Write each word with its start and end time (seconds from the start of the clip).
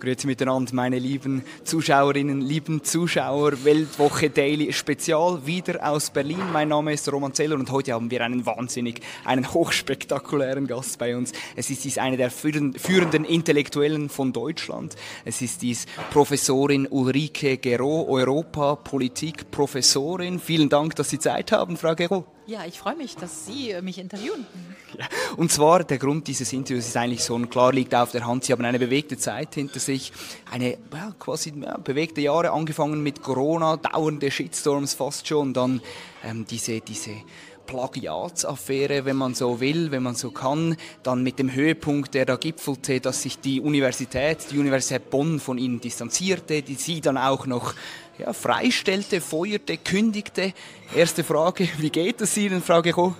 Grüezi 0.00 0.26
miteinander, 0.26 0.74
meine 0.74 0.98
lieben 0.98 1.42
Zuschauerinnen, 1.64 2.40
lieben 2.40 2.82
Zuschauer. 2.82 3.64
Weltwoche 3.64 4.30
Daily 4.30 4.72
Spezial 4.72 5.44
wieder 5.44 5.86
aus 5.86 6.08
Berlin. 6.08 6.40
Mein 6.54 6.68
Name 6.68 6.94
ist 6.94 7.12
Roman 7.12 7.34
Zeller 7.34 7.56
und 7.56 7.70
heute 7.70 7.92
haben 7.92 8.10
wir 8.10 8.22
einen 8.24 8.46
wahnsinnig, 8.46 9.02
einen 9.26 9.52
hochspektakulären 9.52 10.66
Gast 10.66 10.98
bei 10.98 11.14
uns. 11.14 11.32
Es 11.54 11.68
ist 11.68 11.84
dies 11.84 11.98
eine 11.98 12.16
der 12.16 12.30
führenden 12.30 13.24
Intellektuellen 13.24 14.08
von 14.08 14.32
Deutschland. 14.32 14.96
Es 15.26 15.42
ist 15.42 15.60
dies 15.60 15.84
Professorin 16.10 16.86
Ulrike 16.86 17.58
Gero, 17.58 18.06
Europa 18.08 18.76
Politik 18.76 19.50
Professorin. 19.50 20.40
Vielen 20.40 20.70
Dank, 20.70 20.96
dass 20.96 21.10
Sie 21.10 21.18
Zeit 21.18 21.52
haben, 21.52 21.76
Frau 21.76 21.94
Gero. 21.94 22.24
Ja, 22.46 22.64
ich 22.66 22.78
freue 22.78 22.96
mich, 22.96 23.16
dass 23.16 23.46
Sie 23.46 23.70
äh, 23.70 23.82
mich 23.82 23.98
interviewen. 23.98 24.46
Ja. 24.98 25.06
Und 25.36 25.52
zwar, 25.52 25.84
der 25.84 25.98
Grund 25.98 26.26
dieses 26.26 26.52
Interviews 26.52 26.88
ist 26.88 26.96
eigentlich 26.96 27.22
so, 27.22 27.38
klar 27.38 27.72
liegt 27.72 27.94
auf 27.94 28.10
der 28.10 28.26
Hand, 28.26 28.44
Sie 28.44 28.52
haben 28.52 28.64
eine 28.64 28.78
bewegte 28.78 29.16
Zeit 29.16 29.54
hinter 29.54 29.78
sich, 29.78 30.12
eine 30.50 30.78
ja, 30.92 31.14
quasi 31.18 31.52
ja, 31.60 31.76
bewegte 31.78 32.20
Jahre, 32.20 32.50
angefangen 32.50 33.02
mit 33.02 33.22
Corona, 33.22 33.76
dauernde 33.76 34.30
Shitstorms 34.30 34.94
fast 34.94 35.28
schon, 35.28 35.54
dann 35.54 35.80
ähm, 36.24 36.44
diese, 36.44 36.80
diese 36.80 37.12
Plagiatsaffäre, 37.66 39.04
wenn 39.04 39.16
man 39.16 39.34
so 39.34 39.60
will, 39.60 39.90
wenn 39.90 40.02
man 40.02 40.14
so 40.14 40.30
kann, 40.30 40.76
dann 41.02 41.22
mit 41.22 41.38
dem 41.38 41.52
Höhepunkt, 41.52 42.14
der 42.14 42.26
da 42.26 42.36
gipfelte, 42.36 43.00
dass 43.00 43.22
sich 43.22 43.38
die 43.38 43.60
Universität, 43.60 44.46
die 44.50 44.58
Universität 44.58 45.10
Bonn 45.10 45.40
von 45.40 45.58
ihnen 45.58 45.80
distanzierte, 45.80 46.62
die 46.62 46.74
sie 46.74 47.00
dann 47.00 47.16
auch 47.16 47.46
noch 47.46 47.74
ja, 48.18 48.32
freistellte, 48.32 49.20
feuerte, 49.20 49.76
kündigte. 49.76 50.52
Erste 50.94 51.24
Frage, 51.24 51.68
wie 51.78 51.90
geht 51.90 52.20
es 52.20 52.36
Ihnen, 52.36 52.62
Frau 52.62 52.82
Gecho? 52.82 53.14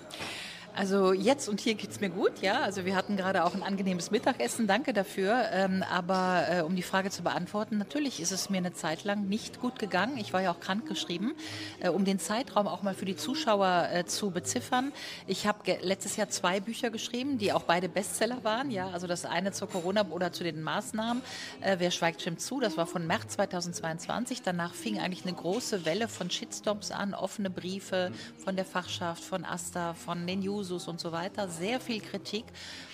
Also 0.74 1.12
jetzt 1.12 1.48
und 1.48 1.60
hier 1.60 1.74
geht 1.74 1.90
es 1.90 2.00
mir 2.00 2.10
gut, 2.10 2.40
ja. 2.40 2.60
Also 2.60 2.84
wir 2.84 2.94
hatten 2.94 3.16
gerade 3.16 3.44
auch 3.44 3.54
ein 3.54 3.62
angenehmes 3.62 4.10
Mittagessen, 4.10 4.66
danke 4.66 4.92
dafür. 4.92 5.46
Ähm, 5.52 5.84
aber 5.90 6.44
äh, 6.48 6.60
um 6.62 6.76
die 6.76 6.82
Frage 6.82 7.10
zu 7.10 7.22
beantworten, 7.22 7.76
natürlich 7.76 8.20
ist 8.20 8.30
es 8.30 8.50
mir 8.50 8.58
eine 8.58 8.72
Zeit 8.72 9.04
lang 9.04 9.28
nicht 9.28 9.60
gut 9.60 9.78
gegangen. 9.78 10.16
Ich 10.16 10.32
war 10.32 10.40
ja 10.40 10.52
auch 10.52 10.60
krankgeschrieben. 10.60 11.34
Äh, 11.80 11.88
um 11.88 12.04
den 12.04 12.18
Zeitraum 12.18 12.68
auch 12.68 12.82
mal 12.82 12.94
für 12.94 13.04
die 13.04 13.16
Zuschauer 13.16 13.88
äh, 13.92 14.04
zu 14.04 14.30
beziffern. 14.30 14.92
Ich 15.26 15.46
habe 15.46 15.58
letztes 15.82 16.16
Jahr 16.16 16.28
zwei 16.28 16.60
Bücher 16.60 16.90
geschrieben, 16.90 17.38
die 17.38 17.52
auch 17.52 17.64
beide 17.64 17.88
Bestseller 17.88 18.44
waren. 18.44 18.70
Ja, 18.70 18.90
also 18.90 19.06
das 19.06 19.24
eine 19.24 19.52
zur 19.52 19.68
Corona 19.68 20.06
oder 20.10 20.32
zu 20.32 20.44
den 20.44 20.62
Maßnahmen. 20.62 21.22
Äh, 21.60 21.76
Wer 21.78 21.90
schweigt, 21.90 22.20
stimmt 22.22 22.40
zu. 22.40 22.60
Das 22.60 22.76
war 22.76 22.86
von 22.86 23.06
März 23.06 23.34
2022. 23.34 24.42
Danach 24.42 24.74
fing 24.74 24.98
eigentlich 25.00 25.24
eine 25.26 25.34
große 25.34 25.84
Welle 25.84 26.06
von 26.08 26.30
Shitstorms 26.30 26.90
an, 26.92 27.12
offene 27.14 27.50
Briefe 27.50 28.12
von 28.44 28.56
der 28.56 28.64
Fachschaft, 28.64 29.24
von 29.24 29.44
Asta, 29.44 29.94
von 29.94 30.26
den 30.26 30.40
News 30.40 30.59
Jusos 30.60 30.88
und 30.88 31.00
so 31.00 31.10
weiter. 31.10 31.48
Sehr 31.48 31.80
viel 31.80 32.00
Kritik, 32.00 32.44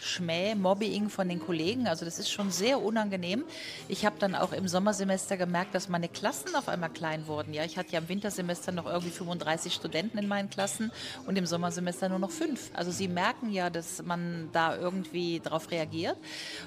Schmäh, 0.07 0.55
Mobbing 0.55 1.11
von 1.11 1.29
den 1.29 1.41
Kollegen. 1.41 1.87
Also 1.89 2.05
das 2.05 2.19
ist 2.19 2.31
schon 2.31 2.51
sehr 2.51 2.81
unangenehm. 2.81 3.45
Ich 3.89 4.07
habe 4.07 4.17
dann 4.19 4.35
auch 4.35 4.53
im 4.53 4.69
Sommersemester 4.69 5.37
gemerkt, 5.37 5.75
dass 5.75 5.89
meine 5.89 6.09
Klassen 6.09 6.55
auf 6.55 6.69
einmal 6.69 6.91
klein 6.91 7.27
wurden. 7.27 7.53
Ja, 7.53 7.65
ich 7.65 7.77
hatte 7.77 7.93
ja 7.93 7.99
im 7.99 8.09
Wintersemester 8.09 8.73
noch 8.73 8.87
irgendwie 8.87 9.11
35 9.11 9.75
Studenten 9.75 10.19
in 10.19 10.29
meinen 10.29 10.49
Klassen 10.49 10.93
und 11.27 11.37
im 11.37 11.47
Sommersemester 11.47 12.09
nur 12.09 12.19
noch 12.19 12.31
fünf. 12.31 12.71
Also 12.75 12.91
sie 12.91 13.09
merken 13.09 13.51
ja, 13.51 13.71
dass 13.71 14.03
man 14.03 14.49
da 14.53 14.77
irgendwie 14.77 15.41
darauf 15.41 15.71
reagiert 15.71 16.17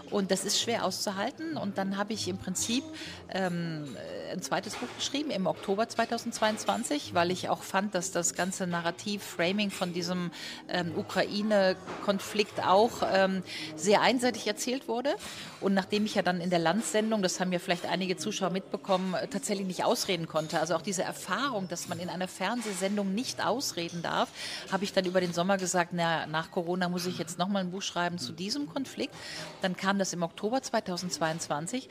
und 0.09 0.31
das 0.31 0.45
ist 0.45 0.61
schwer 0.61 0.85
auszuhalten. 0.85 1.57
Und 1.57 1.77
dann 1.77 1.97
habe 1.97 2.13
ich 2.13 2.27
im 2.27 2.37
Prinzip 2.37 2.83
ähm, 3.29 3.95
ein 4.31 4.41
zweites 4.41 4.75
Buch 4.75 4.87
geschrieben 4.97 5.31
im 5.31 5.47
Oktober 5.47 5.87
2022, 5.87 7.13
weil 7.13 7.31
ich 7.31 7.49
auch 7.49 7.63
fand, 7.63 7.95
dass 7.95 8.11
das 8.11 8.33
ganze 8.33 8.67
Narrativ, 8.67 9.23
Framing 9.23 9.71
von 9.71 9.93
diesem 9.93 10.31
ähm, 10.67 10.93
Ukraine-Konflikt 10.97 12.63
auch 12.65 13.01
ähm, 13.11 13.28
sehr 13.75 14.01
einseitig 14.01 14.47
erzählt 14.47 14.87
wurde. 14.87 15.15
Und 15.61 15.73
nachdem 15.73 16.05
ich 16.05 16.15
ja 16.15 16.21
dann 16.21 16.41
in 16.41 16.49
der 16.49 16.59
Landsendung, 16.59 17.21
das 17.21 17.39
haben 17.39 17.51
ja 17.51 17.59
vielleicht 17.59 17.85
einige 17.85 18.17
Zuschauer 18.17 18.49
mitbekommen, 18.49 19.15
tatsächlich 19.31 19.67
nicht 19.67 19.83
ausreden 19.83 20.27
konnte, 20.27 20.59
also 20.59 20.75
auch 20.75 20.81
diese 20.81 21.03
Erfahrung, 21.03 21.67
dass 21.67 21.87
man 21.87 21.99
in 21.99 22.09
einer 22.09 22.27
Fernsehsendung 22.27 23.13
nicht 23.13 23.45
ausreden 23.45 24.01
darf, 24.01 24.29
habe 24.71 24.83
ich 24.83 24.93
dann 24.93 25.05
über 25.05 25.21
den 25.21 25.33
Sommer 25.33 25.57
gesagt, 25.57 25.91
na, 25.93 26.25
nach 26.27 26.51
Corona 26.51 26.89
muss 26.89 27.05
ich 27.05 27.17
jetzt 27.17 27.37
nochmal 27.39 27.63
ein 27.63 27.71
Buch 27.71 27.81
schreiben 27.81 28.17
zu 28.17 28.31
diesem 28.31 28.67
Konflikt. 28.67 29.13
Dann 29.61 29.75
kam 29.75 29.99
das 29.99 30.13
im 30.13 30.23
Oktober 30.23 30.61
2022 30.61 31.89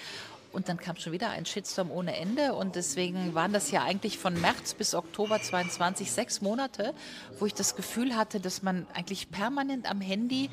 und 0.53 0.69
dann 0.69 0.79
kam 0.79 0.97
schon 0.97 1.13
wieder 1.13 1.31
ein 1.31 1.45
Shitstorm 1.45 1.91
ohne 1.91 2.17
Ende. 2.17 2.55
Und 2.55 2.75
deswegen 2.75 3.35
waren 3.35 3.53
das 3.53 3.71
ja 3.71 3.83
eigentlich 3.83 4.19
von 4.19 4.41
März 4.41 4.75
bis 4.75 4.95
Oktober 4.95 5.41
22 5.41 6.11
sechs 6.11 6.41
Monate, 6.41 6.95
wo 7.39 7.47
ich 7.47 7.55
das 7.55 7.77
Gefühl 7.77 8.17
hatte, 8.17 8.41
dass 8.41 8.63
man 8.63 8.87
eigentlich 8.95 9.31
permanent 9.31 9.91
am 9.91 10.01
Handy 10.01 10.51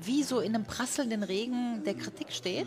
wie 0.00 0.22
so 0.22 0.40
in 0.40 0.54
einem 0.54 0.64
prasselnden 0.64 1.22
Regen 1.22 1.82
der 1.84 1.94
Kritik 1.94 2.32
steht. 2.32 2.66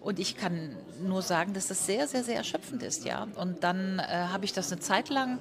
Und 0.00 0.18
ich 0.18 0.36
kann 0.36 0.76
nur 1.02 1.22
sagen, 1.22 1.52
dass 1.54 1.68
das 1.68 1.86
sehr, 1.86 2.06
sehr, 2.06 2.22
sehr 2.22 2.36
erschöpfend 2.36 2.82
ist, 2.82 3.04
ja. 3.04 3.26
Und 3.36 3.64
dann 3.64 3.98
äh, 3.98 4.02
habe 4.04 4.44
ich 4.44 4.52
das 4.52 4.70
eine 4.70 4.80
Zeit 4.80 5.08
lang 5.08 5.38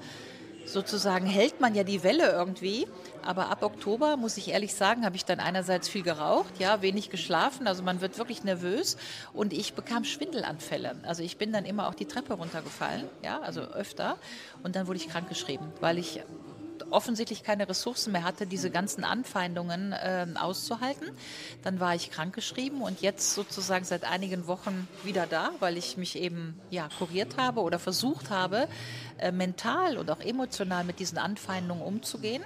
sozusagen 0.65 1.25
hält 1.25 1.61
man 1.61 1.75
ja 1.75 1.83
die 1.83 2.03
Welle 2.03 2.31
irgendwie. 2.31 2.87
Aber 3.23 3.49
ab 3.49 3.63
Oktober, 3.63 4.17
muss 4.17 4.37
ich 4.37 4.49
ehrlich 4.49 4.75
sagen, 4.75 5.05
habe 5.05 5.15
ich 5.15 5.25
dann 5.25 5.39
einerseits 5.39 5.89
viel 5.89 6.03
geraucht, 6.03 6.59
ja, 6.59 6.81
wenig 6.81 7.09
geschlafen, 7.09 7.67
also 7.67 7.81
man 7.81 7.99
wird 7.99 8.17
wirklich 8.19 8.43
nervös 8.43 8.97
und 9.33 9.51
ich 9.51 9.73
bekam 9.73 10.03
Schwindelanfälle. 10.03 10.95
Also 11.03 11.23
ich 11.23 11.37
bin 11.37 11.51
dann 11.51 11.65
immer 11.65 11.87
auch 11.87 11.95
die 11.95 12.05
Treppe 12.05 12.33
runtergefallen, 12.33 13.05
ja, 13.23 13.39
also 13.41 13.61
öfter 13.61 14.17
und 14.61 14.75
dann 14.75 14.85
wurde 14.85 14.97
ich 14.97 15.09
krankgeschrieben, 15.09 15.67
weil 15.79 15.97
ich 15.97 16.21
offensichtlich 16.90 17.44
keine 17.44 17.68
Ressourcen 17.68 18.12
mehr 18.12 18.23
hatte, 18.23 18.47
diese 18.47 18.69
ganzen 18.69 19.03
Anfeindungen 19.03 19.91
äh, 19.94 20.25
auszuhalten. 20.35 21.09
Dann 21.63 21.79
war 21.79 21.96
ich 21.96 22.12
krankgeschrieben 22.12 22.81
und 22.81 23.01
jetzt 23.01 23.34
sozusagen 23.34 23.85
seit 23.85 24.03
einigen 24.03 24.47
Wochen 24.47 24.88
wieder 25.03 25.25
da, 25.28 25.51
weil 25.59 25.78
ich 25.78 25.97
mich 25.97 26.18
eben 26.18 26.59
ja, 26.69 26.90
kuriert 26.97 27.38
habe 27.38 27.62
oder 27.62 27.79
versucht 27.79 28.29
habe, 28.29 28.68
äh, 29.18 29.31
mental 29.31 29.97
und 29.97 30.09
auch 30.12 30.22
emotional 30.22 30.84
mit 30.84 31.00
diesen 31.00 31.18
Anfeindungen 31.18 31.84
umzugehen. 31.84 32.44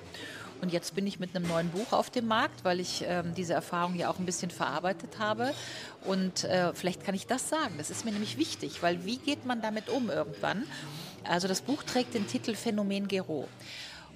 Und 0.62 0.74
jetzt 0.74 0.94
bin 0.94 1.08
ich 1.08 1.20
mit 1.20 1.36
einem 1.36 1.48
neuen 1.48 1.70
Buch 1.70 1.94
auf 1.94 2.10
dem 2.10 2.28
Markt, 2.28 2.66
weil 2.66 2.80
ich 2.80 3.04
ähm, 3.08 3.34
diese 3.34 3.54
Erfahrung 3.54 3.96
ja 3.96 4.10
auch 4.10 4.20
ein 4.20 4.26
bisschen 4.26 4.52
verarbeitet 4.52 5.18
habe. 5.20 5.54
Und 6.04 6.44
äh, 6.44 6.74
vielleicht 6.74 7.04
kann 7.06 7.16
ich 7.16 7.28
das 7.28 7.50
sagen. 7.50 7.76
Das 7.78 7.90
ist 7.90 8.04
mir 8.04 8.12
nämlich 8.12 8.38
wichtig, 8.38 8.84
weil 8.84 9.06
wie 9.06 9.18
geht 9.18 9.46
man 9.46 9.62
damit 9.62 9.90
um 9.90 10.10
irgendwann? 10.10 10.64
Also 11.24 11.48
das 11.48 11.62
Buch 11.62 11.84
trägt 11.84 12.14
den 12.14 12.28
Titel 12.28 12.56
Phänomen 12.56 13.08
Gero. 13.08 13.48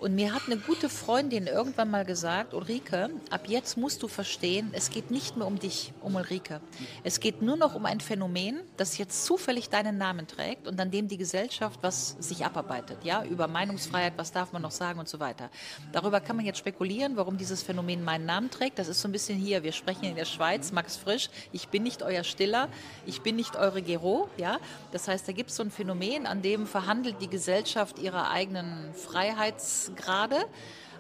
Und 0.03 0.15
mir 0.15 0.33
hat 0.33 0.41
eine 0.47 0.57
gute 0.57 0.89
Freundin 0.89 1.47
irgendwann 1.47 1.89
mal 1.89 2.03
gesagt, 2.03 2.53
Ulrike, 2.53 3.09
ab 3.29 3.47
jetzt 3.47 3.77
musst 3.77 4.03
du 4.03 4.09
verstehen, 4.09 4.71
es 4.73 4.89
geht 4.89 5.11
nicht 5.11 5.37
mehr 5.37 5.47
um 5.47 5.57
dich, 5.57 5.93
um 6.01 6.15
Ulrike. 6.15 6.59
Es 7.05 7.21
geht 7.21 7.41
nur 7.41 7.55
noch 7.55 7.73
um 7.73 7.85
ein 7.85 8.01
Phänomen, 8.01 8.59
das 8.75 8.97
jetzt 8.97 9.23
zufällig 9.23 9.69
deinen 9.69 9.97
Namen 9.97 10.27
trägt 10.27 10.67
und 10.67 10.77
an 10.81 10.91
dem 10.91 11.07
die 11.07 11.15
Gesellschaft 11.15 11.79
was 11.81 12.17
sich 12.19 12.43
abarbeitet, 12.43 12.97
ja, 13.05 13.23
über 13.23 13.47
Meinungsfreiheit, 13.47 14.11
was 14.17 14.33
darf 14.33 14.51
man 14.51 14.61
noch 14.61 14.71
sagen 14.71 15.00
und 15.00 15.07
so 15.07 15.21
weiter. 15.21 15.50
Darüber 15.94 16.19
kann 16.19 16.35
man 16.35 16.44
jetzt 16.44 16.57
spekulieren, 16.57 17.15
warum 17.15 17.38
dieses 17.38 17.63
Phänomen 17.63 18.03
meinen 18.03 18.25
Namen 18.25 18.49
trägt. 18.49 18.79
Das 18.79 18.89
ist 18.89 18.99
so 18.99 19.07
ein 19.07 19.13
bisschen 19.13 19.39
hier, 19.39 19.63
wir 19.63 19.71
sprechen 19.71 20.03
in 20.03 20.15
der 20.17 20.25
Schweiz, 20.25 20.73
Max 20.73 20.97
Frisch, 20.97 21.29
ich 21.53 21.69
bin 21.69 21.83
nicht 21.83 22.03
euer 22.03 22.25
Stiller, 22.25 22.67
ich 23.06 23.21
bin 23.21 23.38
nicht 23.38 23.56
eure 23.56 23.81
Gero, 23.81 24.27
ja. 24.35 24.59
Das 24.91 25.07
heißt, 25.07 25.25
da 25.29 25.31
gibt 25.31 25.51
es 25.51 25.56
so 25.56 25.63
ein 25.63 25.71
Phänomen, 25.71 26.25
an 26.25 26.41
dem 26.41 26.67
verhandelt 26.67 27.21
die 27.21 27.29
Gesellschaft 27.29 27.99
ihre 27.99 28.29
eigenen 28.29 28.94
Freiheits 28.95 29.93
gerade. 29.95 30.45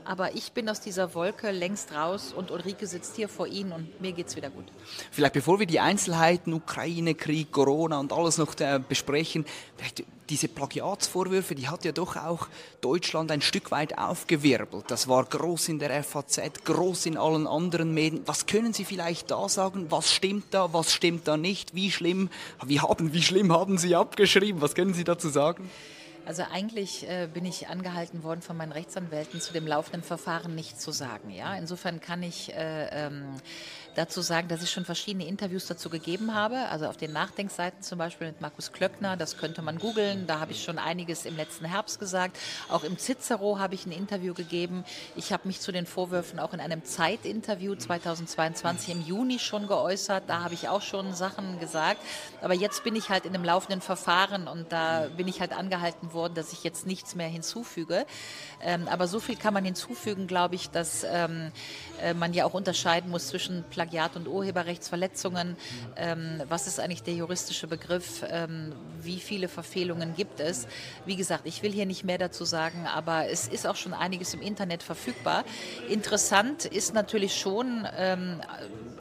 Aber 0.05 0.35
ich 0.35 0.51
bin 0.51 0.67
aus 0.69 0.81
dieser 0.81 1.13
Wolke 1.15 1.51
längst 1.51 1.93
raus 1.93 2.33
und 2.35 2.51
Ulrike 2.51 2.87
sitzt 2.87 3.15
hier 3.15 3.29
vor 3.29 3.47
Ihnen 3.47 3.71
und 3.71 4.01
mir 4.01 4.11
geht 4.11 4.27
es 4.27 4.35
wieder 4.35 4.49
gut. 4.49 4.65
Vielleicht 5.11 5.33
bevor 5.33 5.59
wir 5.59 5.65
die 5.65 5.79
Einzelheiten, 5.79 6.53
Ukraine, 6.53 7.15
Krieg, 7.15 7.51
Corona 7.51 7.99
und 7.99 8.11
alles 8.11 8.37
noch 8.37 8.59
äh, 8.59 8.79
besprechen, 8.85 9.45
vielleicht 9.77 10.03
diese 10.29 10.47
Plagiatsvorwürfe, 10.47 11.53
die 11.55 11.67
hat 11.67 11.85
ja 11.85 11.91
doch 11.91 12.15
auch 12.15 12.47
Deutschland 12.81 13.31
ein 13.31 13.41
Stück 13.41 13.71
weit 13.71 13.97
aufgewirbelt. 13.97 14.85
Das 14.87 15.07
war 15.07 15.25
groß 15.25 15.69
in 15.69 15.79
der 15.79 16.03
FAZ, 16.03 16.63
groß 16.63 17.05
in 17.07 17.17
allen 17.17 17.45
anderen 17.45 17.93
Medien. 17.93 18.23
Was 18.25 18.45
können 18.45 18.73
Sie 18.73 18.85
vielleicht 18.85 19.31
da 19.31 19.47
sagen? 19.49 19.87
Was 19.89 20.11
stimmt 20.11 20.45
da? 20.51 20.73
Was 20.73 20.93
stimmt 20.93 21.27
da 21.27 21.37
nicht? 21.37 21.75
Wie 21.75 21.91
schlimm? 21.91 22.29
Wie 22.65 22.79
haben, 22.79 23.13
wie 23.13 23.21
schlimm 23.21 23.51
haben 23.51 23.77
Sie 23.77 23.95
abgeschrieben? 23.95 24.61
Was 24.61 24.75
können 24.75 24.93
Sie 24.93 25.03
dazu 25.03 25.29
sagen? 25.29 25.69
Also 26.25 26.43
eigentlich 26.49 27.07
äh, 27.09 27.27
bin 27.31 27.45
ich 27.45 27.67
angehalten 27.67 28.23
worden 28.23 28.41
von 28.41 28.55
meinen 28.55 28.71
Rechtsanwälten, 28.71 29.41
zu 29.41 29.51
dem 29.51 29.67
laufenden 29.67 30.03
Verfahren 30.03 30.55
nichts 30.55 30.79
zu 30.79 30.91
sagen. 30.91 31.29
Ja? 31.29 31.55
Insofern 31.55 31.99
kann 31.99 32.23
ich 32.23 32.53
äh, 32.53 33.07
ähm, 33.07 33.35
dazu 33.95 34.21
sagen, 34.21 34.47
dass 34.47 34.63
ich 34.63 34.71
schon 34.71 34.85
verschiedene 34.85 35.25
Interviews 35.25 35.67
dazu 35.67 35.89
gegeben 35.89 36.33
habe. 36.33 36.67
Also 36.69 36.87
auf 36.87 36.97
den 36.97 37.11
Nachdenkseiten 37.11 37.81
zum 37.81 37.97
Beispiel 37.97 38.27
mit 38.27 38.41
Markus 38.41 38.71
Klöckner, 38.71 39.17
das 39.17 39.37
könnte 39.37 39.61
man 39.61 39.79
googeln. 39.79 40.27
Da 40.27 40.39
habe 40.39 40.51
ich 40.51 40.63
schon 40.63 40.79
einiges 40.79 41.25
im 41.25 41.35
letzten 41.35 41.65
Herbst 41.65 41.99
gesagt. 41.99 42.37
Auch 42.69 42.83
im 42.83 42.97
Cicero 42.97 43.59
habe 43.59 43.75
ich 43.75 43.85
ein 43.85 43.91
Interview 43.91 44.33
gegeben. 44.33 44.83
Ich 45.15 45.31
habe 45.31 45.47
mich 45.47 45.59
zu 45.59 45.71
den 45.71 45.85
Vorwürfen 45.85 46.39
auch 46.39 46.53
in 46.53 46.59
einem 46.59 46.83
Zeitinterview 46.83 47.75
2022 47.75 48.89
im 48.93 49.01
Juni 49.01 49.39
schon 49.39 49.67
geäußert. 49.67 50.23
Da 50.27 50.43
habe 50.43 50.53
ich 50.53 50.69
auch 50.69 50.81
schon 50.81 51.13
Sachen 51.13 51.59
gesagt. 51.59 52.01
Aber 52.41 52.53
jetzt 52.53 52.83
bin 52.83 52.95
ich 52.95 53.09
halt 53.09 53.25
in 53.25 53.33
einem 53.33 53.43
laufenden 53.43 53.81
Verfahren 53.81 54.47
und 54.47 54.71
da 54.71 55.07
bin 55.15 55.27
ich 55.27 55.39
halt 55.39 55.53
angehalten 55.53 56.13
worden, 56.13 56.33
dass 56.35 56.53
ich 56.53 56.63
jetzt 56.63 56.85
nichts 56.85 57.15
mehr 57.15 57.27
hinzufüge. 57.27 58.05
Ähm, 58.61 58.87
aber 58.87 59.07
so 59.07 59.19
viel 59.19 59.35
kann 59.35 59.53
man 59.53 59.65
hinzufügen, 59.65 60.27
glaube 60.27 60.55
ich, 60.55 60.69
dass 60.69 61.05
ähm, 61.09 61.51
äh, 62.01 62.13
man 62.13 62.33
ja 62.33 62.45
auch 62.45 62.53
unterscheiden 62.53 63.09
muss 63.09 63.27
zwischen 63.27 63.63
Plagiat 63.83 64.15
und 64.15 64.29
Urheberrechtsverletzungen. 64.29 65.57
Ähm, 65.97 66.41
was 66.47 66.67
ist 66.67 66.79
eigentlich 66.79 67.03
der 67.03 67.15
juristische 67.15 67.67
Begriff? 67.67 68.23
Ähm, 68.29 68.73
wie 69.01 69.19
viele 69.19 69.49
Verfehlungen 69.49 70.15
gibt 70.15 70.39
es? 70.39 70.67
Wie 71.05 71.17
gesagt, 71.17 71.45
ich 71.45 71.63
will 71.63 71.71
hier 71.73 71.85
nicht 71.85 72.05
mehr 72.05 72.17
dazu 72.17 72.45
sagen, 72.45 72.87
aber 72.87 73.27
es 73.27 73.49
ist 73.49 73.67
auch 73.67 73.75
schon 73.75 73.93
einiges 73.93 74.33
im 74.33 74.41
Internet 74.41 74.83
verfügbar. 74.83 75.43
Interessant 75.89 76.63
ist 76.63 76.93
natürlich 76.93 77.37
schon 77.37 77.85
ähm, 77.97 78.41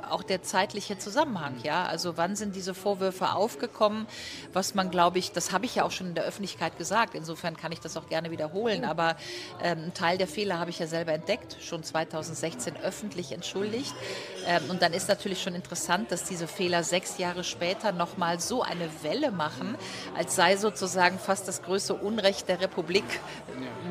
auch 0.08 0.24
der 0.24 0.42
zeitliche 0.42 0.98
Zusammenhang. 0.98 1.54
Ja? 1.62 1.84
Also 1.84 2.16
wann 2.16 2.34
sind 2.34 2.56
diese 2.56 2.74
Vorwürfe 2.74 3.32
aufgekommen? 3.32 4.06
Was 4.52 4.74
man, 4.74 4.90
glaube 4.90 5.18
ich, 5.18 5.30
das 5.30 5.52
habe 5.52 5.64
ich 5.64 5.76
ja 5.76 5.84
auch 5.84 5.92
schon 5.92 6.08
in 6.08 6.14
der 6.14 6.24
Öffentlichkeit 6.24 6.76
gesagt. 6.76 7.14
Insofern 7.14 7.56
kann 7.56 7.72
ich 7.72 7.80
das 7.80 7.96
auch 7.96 8.08
gerne 8.08 8.30
wiederholen. 8.32 8.84
Aber 8.84 9.16
ähm, 9.62 9.84
ein 9.86 9.94
Teil 9.94 10.18
der 10.18 10.26
Fehler 10.28 10.58
habe 10.58 10.70
ich 10.70 10.78
ja 10.80 10.88
selber 10.88 11.12
entdeckt, 11.12 11.56
schon 11.60 11.84
2016 11.84 12.76
öffentlich 12.82 13.32
entschuldigt. 13.32 13.94
Ähm, 14.46 14.70
und 14.70 14.82
dann 14.82 14.92
ist 14.92 15.08
natürlich 15.08 15.42
schon 15.42 15.54
interessant, 15.54 16.10
dass 16.12 16.24
diese 16.24 16.46
Fehler 16.46 16.82
sechs 16.84 17.18
Jahre 17.18 17.44
später 17.44 17.92
nochmal 17.92 18.40
so 18.40 18.62
eine 18.62 18.88
Welle 19.02 19.30
machen, 19.30 19.76
als 20.16 20.36
sei 20.36 20.56
sozusagen 20.56 21.18
fast 21.18 21.48
das 21.48 21.62
größte 21.62 21.94
Unrecht 21.94 22.48
der 22.48 22.60
Republik 22.60 23.04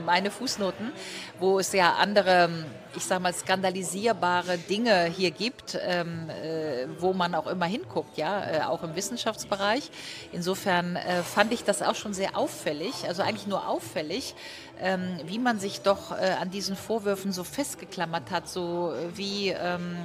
meine 0.05 0.31
Fußnoten, 0.31 0.91
wo 1.39 1.59
es 1.59 1.73
ja 1.73 1.95
andere 1.95 2.49
ich 2.95 3.05
sage 3.05 3.21
mal, 3.21 3.33
skandalisierbare 3.33 4.57
Dinge 4.57 5.05
hier 5.05 5.31
gibt, 5.31 5.77
ähm, 5.81 6.29
äh, 6.29 6.87
wo 6.99 7.13
man 7.13 7.35
auch 7.35 7.47
immer 7.47 7.65
hinguckt, 7.65 8.17
ja, 8.17 8.43
äh, 8.43 8.61
auch 8.63 8.83
im 8.83 8.95
Wissenschaftsbereich. 8.95 9.89
Insofern 10.31 10.95
äh, 10.95 11.23
fand 11.23 11.53
ich 11.53 11.63
das 11.63 11.81
auch 11.81 11.95
schon 11.95 12.13
sehr 12.13 12.37
auffällig, 12.37 13.07
also 13.07 13.21
eigentlich 13.21 13.47
nur 13.47 13.67
auffällig, 13.67 14.35
ähm, 14.79 15.19
wie 15.25 15.39
man 15.39 15.59
sich 15.59 15.81
doch 15.81 16.11
äh, 16.11 16.35
an 16.39 16.51
diesen 16.51 16.75
Vorwürfen 16.75 17.31
so 17.31 17.43
festgeklammert 17.43 18.31
hat, 18.31 18.49
so 18.49 18.93
äh, 18.93 19.17
wie 19.17 19.49
ähm, 19.49 19.97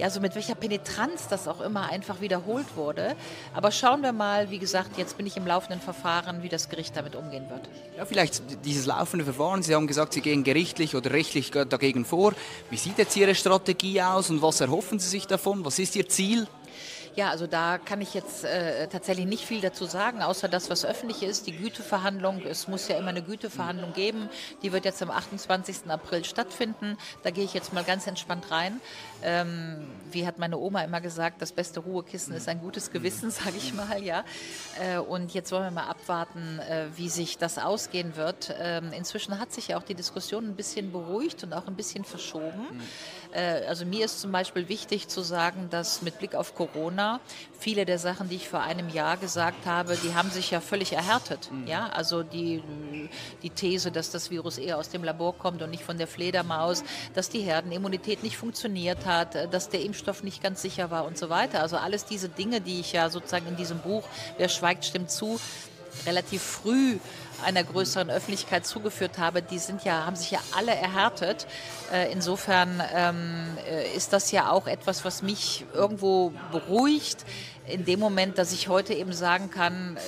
ja, 0.00 0.08
so 0.08 0.20
mit 0.20 0.34
welcher 0.34 0.54
Penetranz 0.54 1.28
das 1.28 1.46
auch 1.46 1.60
immer 1.60 1.90
einfach 1.90 2.22
wiederholt 2.22 2.74
wurde. 2.74 3.14
Aber 3.52 3.70
schauen 3.70 4.02
wir 4.02 4.12
mal, 4.12 4.50
wie 4.50 4.58
gesagt, 4.58 4.96
jetzt 4.96 5.18
bin 5.18 5.26
ich 5.26 5.36
im 5.36 5.46
laufenden 5.46 5.80
Verfahren, 5.80 6.42
wie 6.42 6.48
das 6.48 6.70
Gericht 6.70 6.96
damit 6.96 7.14
umgehen 7.14 7.50
wird. 7.50 7.68
Ja, 7.98 8.06
vielleicht 8.06 8.64
dieses 8.64 8.86
laufende 8.86 9.26
Verfahren. 9.26 9.62
Sie 9.62 9.74
haben 9.74 9.86
gesagt, 9.86 10.14
Sie 10.14 10.22
gehen 10.22 10.42
gerichtlich 10.42 10.96
oder 10.96 11.10
rechtlich 11.10 11.50
dagegen 11.50 12.06
vor. 12.06 12.32
Wie 12.70 12.78
sieht 12.78 12.96
jetzt 12.96 13.14
Ihre 13.14 13.34
Strategie 13.34 14.00
aus 14.00 14.30
und 14.30 14.40
was 14.40 14.62
erhoffen 14.62 14.98
Sie 14.98 15.08
sich 15.08 15.26
davon? 15.26 15.66
Was 15.66 15.78
ist 15.78 15.94
Ihr 15.96 16.08
Ziel? 16.08 16.48
Ja, 17.16 17.30
also 17.30 17.46
da 17.46 17.78
kann 17.78 18.00
ich 18.00 18.14
jetzt 18.14 18.44
äh, 18.44 18.86
tatsächlich 18.86 19.26
nicht 19.26 19.44
viel 19.44 19.60
dazu 19.60 19.84
sagen, 19.84 20.22
außer 20.22 20.48
das, 20.48 20.70
was 20.70 20.84
öffentlich 20.84 21.22
ist. 21.22 21.46
Die 21.46 21.56
Güteverhandlung, 21.56 22.42
es 22.46 22.68
muss 22.68 22.86
ja 22.88 22.96
immer 22.96 23.08
eine 23.08 23.22
Güteverhandlung 23.22 23.92
geben. 23.92 24.28
Die 24.62 24.72
wird 24.72 24.84
jetzt 24.84 25.02
am 25.02 25.10
28. 25.10 25.88
April 25.88 26.24
stattfinden. 26.24 26.96
Da 27.22 27.30
gehe 27.30 27.44
ich 27.44 27.52
jetzt 27.52 27.72
mal 27.72 27.84
ganz 27.84 28.06
entspannt 28.06 28.50
rein. 28.50 28.80
Ähm, 29.22 29.88
wie 30.12 30.26
hat 30.26 30.38
meine 30.38 30.56
Oma 30.56 30.82
immer 30.82 31.00
gesagt, 31.00 31.42
das 31.42 31.52
beste 31.52 31.80
Ruhekissen 31.80 32.34
ist 32.34 32.48
ein 32.48 32.60
gutes 32.60 32.90
Gewissen, 32.90 33.30
sage 33.30 33.56
ich 33.56 33.74
mal, 33.74 34.02
ja. 34.02 34.24
Äh, 34.80 34.98
und 34.98 35.34
jetzt 35.34 35.50
wollen 35.52 35.64
wir 35.64 35.70
mal 35.70 35.88
abwarten, 35.88 36.60
äh, 36.60 36.86
wie 36.96 37.08
sich 37.08 37.38
das 37.38 37.58
ausgehen 37.58 38.16
wird. 38.16 38.54
Ähm, 38.60 38.92
inzwischen 38.92 39.38
hat 39.38 39.52
sich 39.52 39.68
ja 39.68 39.78
auch 39.78 39.82
die 39.82 39.94
Diskussion 39.94 40.46
ein 40.46 40.56
bisschen 40.56 40.92
beruhigt 40.92 41.42
und 41.42 41.52
auch 41.52 41.66
ein 41.66 41.74
bisschen 41.74 42.04
verschoben. 42.04 42.68
Mhm. 42.70 42.80
Äh, 43.32 43.66
also 43.66 43.84
mir 43.84 44.04
ist 44.04 44.20
zum 44.20 44.32
Beispiel 44.32 44.68
wichtig 44.68 45.08
zu 45.08 45.22
sagen, 45.22 45.68
dass 45.70 46.02
mit 46.02 46.18
Blick 46.18 46.34
auf 46.34 46.54
Corona 46.54 47.20
viele 47.58 47.84
der 47.84 47.98
Sachen, 47.98 48.28
die 48.28 48.36
ich 48.36 48.48
vor 48.48 48.62
einem 48.62 48.88
Jahr 48.88 49.16
gesagt 49.16 49.66
habe, 49.66 49.96
die 49.96 50.14
haben 50.14 50.30
sich 50.30 50.50
ja 50.50 50.60
völlig 50.60 50.92
erhärtet. 50.92 51.50
Mhm. 51.52 51.66
Ja, 51.66 51.88
also 51.88 52.22
die, 52.22 52.62
die 53.42 53.50
These, 53.50 53.92
dass 53.92 54.10
das 54.10 54.30
Virus 54.30 54.58
eher 54.58 54.78
aus 54.78 54.88
dem 54.88 55.04
Labor 55.04 55.36
kommt 55.36 55.62
und 55.62 55.70
nicht 55.70 55.84
von 55.84 55.98
der 55.98 56.06
Fledermaus, 56.06 56.82
dass 57.14 57.28
die 57.28 57.40
Herdenimmunität 57.40 58.22
nicht 58.22 58.36
funktioniert 58.36 59.06
hat, 59.06 59.52
dass 59.52 59.68
der 59.68 59.82
Impfstoff 59.82 60.22
nicht 60.22 60.42
ganz 60.42 60.62
sicher 60.62 60.90
war 60.90 61.04
und 61.04 61.18
so 61.18 61.28
weiter. 61.28 61.60
Also 61.60 61.76
alles 61.76 62.04
diese 62.04 62.28
Dinge, 62.28 62.60
die 62.60 62.80
ich 62.80 62.92
ja 62.92 63.10
sozusagen 63.10 63.46
in 63.46 63.56
diesem 63.56 63.78
Buch, 63.78 64.04
wer 64.38 64.48
schweigt, 64.48 64.84
stimmt 64.84 65.10
zu, 65.10 65.38
relativ 66.06 66.42
früh 66.42 66.98
einer 67.44 67.64
größeren 67.64 68.10
Öffentlichkeit 68.10 68.66
zugeführt 68.66 69.18
habe, 69.18 69.42
die 69.42 69.58
sind 69.58 69.84
ja, 69.84 70.06
haben 70.06 70.16
sich 70.16 70.30
ja 70.30 70.40
alle 70.56 70.74
erhärtet. 70.74 71.46
Äh, 71.92 72.12
insofern 72.12 72.82
ähm, 72.94 73.56
äh, 73.68 73.94
ist 73.94 74.12
das 74.12 74.30
ja 74.30 74.50
auch 74.50 74.66
etwas, 74.66 75.04
was 75.04 75.22
mich 75.22 75.64
irgendwo 75.74 76.32
beruhigt, 76.52 77.24
in 77.66 77.84
dem 77.84 78.00
Moment, 78.00 78.38
dass 78.38 78.52
ich 78.52 78.68
heute 78.68 78.94
eben 78.94 79.12
sagen 79.12 79.50
kann, 79.50 79.96
äh, 79.96 80.00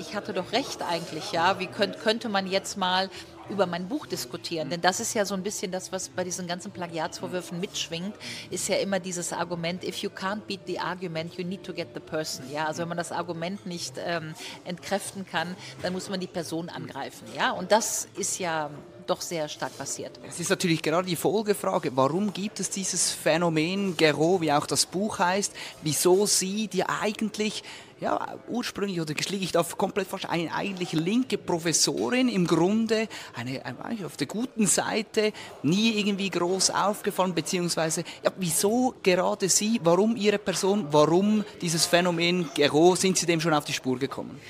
ich 0.00 0.14
hatte 0.14 0.32
doch 0.32 0.52
recht 0.52 0.82
eigentlich, 0.82 1.32
ja. 1.32 1.58
Wie 1.58 1.66
könnt, 1.66 1.98
könnte 2.00 2.28
man 2.28 2.46
jetzt 2.46 2.76
mal 2.76 3.10
über 3.50 3.66
mein 3.66 3.88
Buch 3.88 4.06
diskutieren. 4.06 4.70
Denn 4.70 4.80
das 4.80 5.00
ist 5.00 5.14
ja 5.14 5.24
so 5.24 5.34
ein 5.34 5.42
bisschen 5.42 5.72
das, 5.72 5.92
was 5.92 6.08
bei 6.08 6.24
diesen 6.24 6.46
ganzen 6.46 6.70
Plagiatsvorwürfen 6.72 7.60
mitschwingt, 7.60 8.14
ist 8.50 8.68
ja 8.68 8.76
immer 8.76 9.00
dieses 9.00 9.32
Argument, 9.32 9.84
if 9.84 9.98
you 9.98 10.10
can't 10.10 10.42
beat 10.46 10.60
the 10.66 10.78
argument, 10.78 11.34
you 11.34 11.44
need 11.44 11.64
to 11.64 11.72
get 11.72 11.88
the 11.94 12.00
person. 12.00 12.50
Ja, 12.52 12.66
also 12.66 12.82
wenn 12.82 12.88
man 12.88 12.98
das 12.98 13.12
Argument 13.12 13.66
nicht 13.66 13.94
ähm, 13.98 14.34
entkräften 14.64 15.26
kann, 15.26 15.56
dann 15.82 15.92
muss 15.92 16.08
man 16.08 16.20
die 16.20 16.26
Person 16.26 16.68
angreifen. 16.68 17.26
Ja, 17.36 17.52
und 17.52 17.72
das 17.72 18.08
ist 18.16 18.38
ja 18.38 18.70
doch 19.08 19.20
sehr 19.20 19.48
stark 19.48 19.76
passiert. 19.76 20.18
Es 20.28 20.38
ist 20.38 20.50
natürlich 20.50 20.82
gerade 20.82 21.08
die 21.08 21.16
Folgefrage, 21.16 21.90
warum 21.94 22.32
gibt 22.32 22.60
es 22.60 22.70
dieses 22.70 23.10
Phänomen 23.10 23.96
Gero, 23.96 24.40
wie 24.40 24.52
auch 24.52 24.66
das 24.66 24.86
Buch 24.86 25.18
heißt, 25.18 25.52
wieso 25.82 26.26
Sie, 26.26 26.68
die 26.68 26.84
eigentlich 26.84 27.62
ja, 28.00 28.36
ursprünglich 28.48 29.00
oder 29.00 29.14
geschlicht 29.14 29.56
auf 29.56 29.76
komplett 29.76 30.06
fast 30.06 30.26
eine 30.26 30.54
eigentlich 30.54 30.92
linke 30.92 31.36
Professorin, 31.36 32.28
im 32.28 32.46
Grunde 32.46 33.08
eine, 33.34 33.64
eine 33.64 34.06
auf 34.06 34.16
der 34.16 34.26
guten 34.26 34.66
Seite, 34.66 35.32
nie 35.62 35.98
irgendwie 35.98 36.30
groß 36.30 36.70
aufgefallen, 36.70 37.34
beziehungsweise 37.34 38.04
ja, 38.22 38.30
wieso 38.38 38.94
gerade 39.02 39.48
Sie, 39.48 39.80
warum 39.82 40.16
Ihre 40.16 40.38
Person, 40.38 40.86
warum 40.90 41.44
dieses 41.60 41.86
Phänomen 41.86 42.48
Gero, 42.54 42.94
sind 42.94 43.18
Sie 43.18 43.26
dem 43.26 43.40
schon 43.40 43.54
auf 43.54 43.64
die 43.64 43.72
Spur 43.72 43.98
gekommen? 43.98 44.40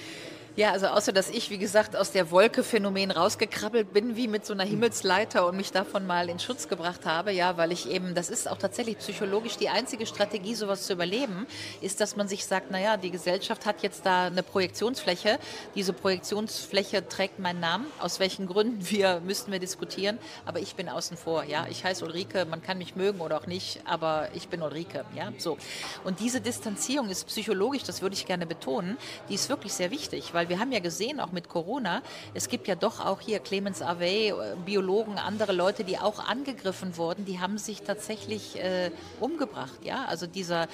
Ja, 0.59 0.73
also 0.73 0.89
außer 0.89 1.13
dass 1.13 1.31
ich, 1.31 1.51
wie 1.51 1.59
gesagt, 1.59 1.95
aus 1.95 2.11
der 2.11 2.33
Wolke-Phänomen 2.33 3.13
rausgekrabbelt 3.13 3.93
bin, 3.93 4.17
wie 4.17 4.27
mit 4.27 4.45
so 4.45 4.55
einer 4.55 4.65
Himmelsleiter 4.65 5.47
und 5.47 5.57
mich 5.57 5.71
davon 5.71 6.05
mal 6.05 6.29
in 6.29 6.41
Schutz 6.41 6.67
gebracht 6.67 7.07
habe, 7.07 7.31
ja, 7.31 7.57
weil 7.57 7.71
ich 7.71 7.89
eben, 7.89 8.17
das 8.17 8.29
ist 8.29 8.51
auch 8.51 8.59
tatsächlich 8.59 8.99
psychologisch 8.99 9.57
die 9.57 9.69
einzige 9.69 10.05
Strategie, 10.05 10.57
sowas 10.57 10.85
zu 10.85 10.95
überleben, 10.95 11.47
ist, 11.81 12.01
dass 12.01 12.17
man 12.17 12.27
sich 12.27 12.45
sagt, 12.45 12.73
naja, 12.73 12.97
die 12.97 13.13
Gesellschaft 13.13 13.67
hat 13.67 13.85
jetzt 13.85 14.05
da 14.05 14.27
eine 14.27 14.43
Projektionsfläche, 14.43 15.39
diese 15.77 15.93
Projektionsfläche 15.93 17.07
trägt 17.07 17.39
meinen 17.39 17.61
Namen, 17.61 17.87
aus 18.01 18.19
welchen 18.19 18.49
Gründen? 18.49 18.79
Wir, 18.91 19.21
müssten 19.21 19.53
wir 19.53 19.61
diskutieren, 19.61 20.19
aber 20.45 20.59
ich 20.59 20.75
bin 20.75 20.89
außen 20.89 21.17
vor, 21.17 21.45
ja, 21.45 21.69
ich 21.71 21.85
heiße 21.85 22.05
Ulrike, 22.05 22.47
man 22.47 22.63
kann 22.63 22.79
mich 22.79 22.97
mögen 22.97 23.21
oder 23.21 23.37
auch 23.37 23.47
nicht, 23.47 23.81
aber 23.85 24.31
ich 24.35 24.49
bin 24.49 24.61
Ulrike, 24.63 25.05
ja, 25.15 25.31
so. 25.39 25.57
Und 26.03 26.19
diese 26.19 26.41
Distanzierung 26.41 27.11
ist 27.11 27.29
psychologisch, 27.29 27.85
das 27.85 28.03
würde 28.03 28.17
ich 28.17 28.27
gerne 28.27 28.45
betonen, 28.45 28.97
die 29.29 29.35
ist 29.35 29.49
wirklich 29.49 29.73
sehr 29.73 29.93
wichtig, 29.93 30.35
weil 30.35 30.48
wir 30.49 30.59
haben 30.59 30.73
ja 30.73 30.81
gesehen, 30.81 31.21
auch 31.21 31.33
mit 31.33 31.49
Corona, 31.49 32.03
es 32.35 32.49
gibt 32.49 32.69
ja 32.69 32.75
doch 32.75 33.05
auch 33.05 33.21
hier 33.21 33.39
Clemens 33.41 33.83
Avey, 33.83 34.31
äh, 34.31 34.57
Biologen, 34.65 35.19
andere 35.19 35.53
Leute, 35.53 35.85
die 35.85 35.99
auch 35.99 36.27
angegriffen 36.27 36.97
wurden, 36.97 37.25
die 37.25 37.41
haben 37.41 37.59
sich 37.59 37.83
tatsächlich 37.83 38.59
äh, 38.59 38.91
umgebracht. 39.21 39.85
Ja? 39.85 40.05
Also 40.07 40.27
dieser, 40.27 40.65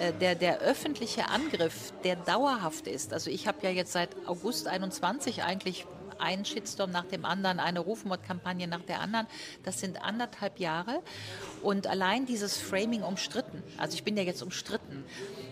äh, 0.00 0.12
der, 0.20 0.34
der 0.34 0.60
öffentliche 0.60 1.28
Angriff, 1.28 1.92
der 2.04 2.16
dauerhaft 2.16 2.86
ist. 2.86 3.12
Also 3.12 3.30
ich 3.30 3.46
habe 3.46 3.58
ja 3.62 3.70
jetzt 3.70 3.92
seit 3.92 4.10
August 4.26 4.66
21 4.66 5.42
eigentlich 5.42 5.86
einen 6.20 6.44
Shitstorm 6.44 6.90
nach 6.90 7.06
dem 7.06 7.24
anderen, 7.24 7.58
eine 7.58 7.80
Rufmordkampagne 7.80 8.68
nach 8.68 8.82
der 8.82 9.00
anderen. 9.00 9.26
Das 9.64 9.80
sind 9.80 10.02
anderthalb 10.02 10.58
Jahre. 10.58 11.02
Und 11.62 11.86
allein 11.86 12.26
dieses 12.26 12.56
Framing 12.58 13.02
umstritten, 13.02 13.62
also 13.78 13.94
ich 13.94 14.04
bin 14.04 14.16
ja 14.16 14.22
jetzt 14.22 14.42
umstritten, 14.42 15.04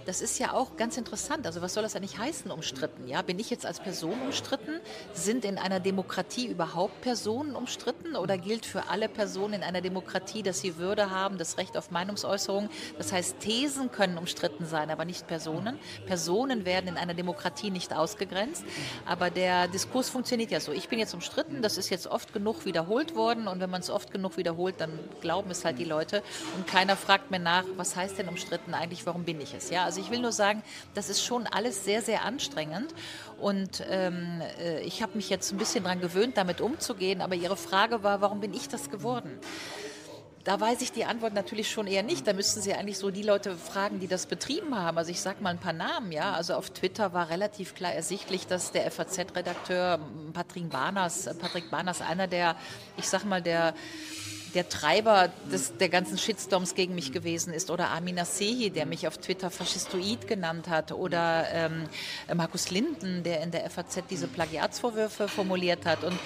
das 0.09 0.23
ist 0.23 0.39
ja 0.39 0.55
auch 0.55 0.79
ganz 0.79 0.97
interessant. 0.97 1.45
Also 1.45 1.61
was 1.61 1.75
soll 1.75 1.83
das 1.83 1.95
eigentlich 1.95 2.17
heißen, 2.17 2.51
umstritten? 2.51 3.07
Ja, 3.07 3.21
bin 3.21 3.39
ich 3.39 3.51
jetzt 3.51 3.67
als 3.67 3.79
Person 3.79 4.19
umstritten? 4.23 4.81
Sind 5.13 5.45
in 5.45 5.59
einer 5.59 5.81
Demokratie 5.81 6.47
überhaupt 6.47 7.03
Personen 7.03 7.55
umstritten? 7.55 8.17
Oder 8.17 8.39
gilt 8.39 8.65
für 8.65 8.89
alle 8.89 9.11
Personen 9.11 9.53
in 9.53 9.63
einer 9.63 9.83
Demokratie, 9.83 10.43
dass 10.43 10.61
sie 10.61 10.79
Würde 10.79 11.11
haben, 11.11 11.37
das 11.37 11.59
Recht 11.59 11.77
auf 11.77 11.91
Meinungsäußerung? 11.91 12.71
Das 12.97 13.13
heißt, 13.13 13.39
Thesen 13.41 13.93
können 13.93 14.17
umstritten 14.17 14.65
sein, 14.65 14.89
aber 14.89 15.05
nicht 15.05 15.27
Personen. 15.27 15.79
Personen 16.07 16.65
werden 16.65 16.89
in 16.89 16.97
einer 16.97 17.13
Demokratie 17.13 17.71
nicht 17.71 17.93
ausgegrenzt. 17.93 18.65
Aber 19.05 19.29
der 19.29 19.69
Diskurs 19.69 20.09
funktioniert 20.09 20.51
ja 20.51 20.61
so. 20.61 20.73
Ich 20.73 20.89
bin 20.89 20.99
jetzt 20.99 21.13
umstritten, 21.13 21.61
das 21.61 21.77
ist 21.77 21.91
jetzt 21.91 22.07
oft 22.07 22.33
genug 22.33 22.65
wiederholt 22.65 23.15
worden. 23.15 23.47
Und 23.47 23.61
wenn 23.61 23.69
man 23.69 23.83
es 23.83 23.91
oft 23.91 24.11
genug 24.11 24.39
wiederholt, 24.39 24.77
dann 24.79 24.99
glauben 25.21 25.51
es 25.51 25.67
halt 25.67 25.79
die 25.79 25.85
Leute. 25.85 26.23
Und 26.57 26.67
keiner 26.67 26.97
fragt 26.97 27.31
mir 27.31 27.41
nach, 27.41 27.65
was 27.77 27.95
heißt 27.95 28.17
denn 28.17 28.31
umstritten 28.31 28.73
eigentlich, 28.73 29.05
warum 29.05 29.25
bin 29.25 29.39
ich 29.43 29.53
es? 29.53 29.69
Ja, 29.69 29.85
also 29.85 29.98
ich 29.99 30.11
will 30.11 30.21
nur 30.21 30.33
sagen, 30.33 30.63
das 30.95 31.09
ist 31.09 31.25
schon 31.25 31.47
alles 31.47 31.85
sehr, 31.85 32.03
sehr 32.03 32.25
anstrengend. 32.25 32.95
Und 33.39 33.85
ähm, 33.89 34.43
äh, 34.61 34.81
ich 34.81 35.03
habe 35.03 35.17
mich 35.17 35.31
jetzt 35.31 35.53
ein 35.53 35.59
bisschen 35.59 35.85
daran 35.85 36.01
gewöhnt, 36.01 36.37
damit 36.37 36.61
umzugehen. 36.61 37.21
Aber 37.21 37.35
Ihre 37.35 37.57
Frage 37.57 38.03
war, 38.03 38.21
warum 38.21 38.41
bin 38.41 38.55
ich 38.55 38.69
das 38.69 38.91
geworden? 38.91 39.39
Da 40.49 40.59
weiß 40.59 40.81
ich 40.81 40.93
die 40.93 41.05
Antwort 41.05 41.35
natürlich 41.35 41.71
schon 41.71 41.87
eher 41.87 42.03
nicht. 42.03 42.27
Da 42.27 42.33
müssten 42.33 42.63
Sie 42.63 42.73
eigentlich 42.73 42.97
so 42.97 43.11
die 43.11 43.23
Leute 43.23 43.55
fragen, 43.55 44.01
die 44.01 44.09
das 44.09 44.25
betrieben 44.25 44.75
haben. 44.79 44.97
Also 44.97 45.11
ich 45.11 45.21
sage 45.21 45.43
mal 45.43 45.51
ein 45.51 45.59
paar 45.59 45.75
Namen. 45.75 46.11
Ja, 46.11 46.33
also 46.33 46.55
auf 46.55 46.71
Twitter 46.71 47.13
war 47.13 47.29
relativ 47.29 47.75
klar 47.75 47.93
ersichtlich, 47.93 48.47
dass 48.47 48.73
der 48.73 48.91
FAZ-Redakteur 48.91 50.01
Patrick 50.33 50.71
Barners, 50.71 51.29
Patrick 51.39 51.71
Barners, 51.71 52.01
einer 52.01 52.29
der, 52.29 52.57
ich 52.97 53.07
sag 53.09 53.25
mal 53.25 53.43
der 53.43 53.75
der 54.55 54.69
Treiber 54.69 55.31
des, 55.53 55.77
der 55.77 55.89
ganzen 55.89 56.19
Shitstorms 56.19 56.75
gegen 56.75 56.95
mich 56.95 57.13
gewesen 57.13 57.53
ist. 57.53 57.71
Oder 57.71 57.91
Amina 57.91 58.25
Sehi, 58.25 58.71
der 58.71 58.87
mich 58.87 59.07
auf 59.07 59.19
Twitter 59.19 59.51
Faschistoid 59.51 60.27
genannt 60.27 60.69
hat. 60.69 60.93
Oder 60.93 61.47
ähm, 61.53 61.85
Markus 62.35 62.71
Linden, 62.71 63.23
der 63.23 63.43
in 63.43 63.51
der 63.51 63.69
FAZ 63.71 64.03
diese 64.11 64.27
Plagiatsvorwürfe 64.27 65.29
formuliert 65.29 65.87
hat. 65.87 66.05
Und 66.05 66.19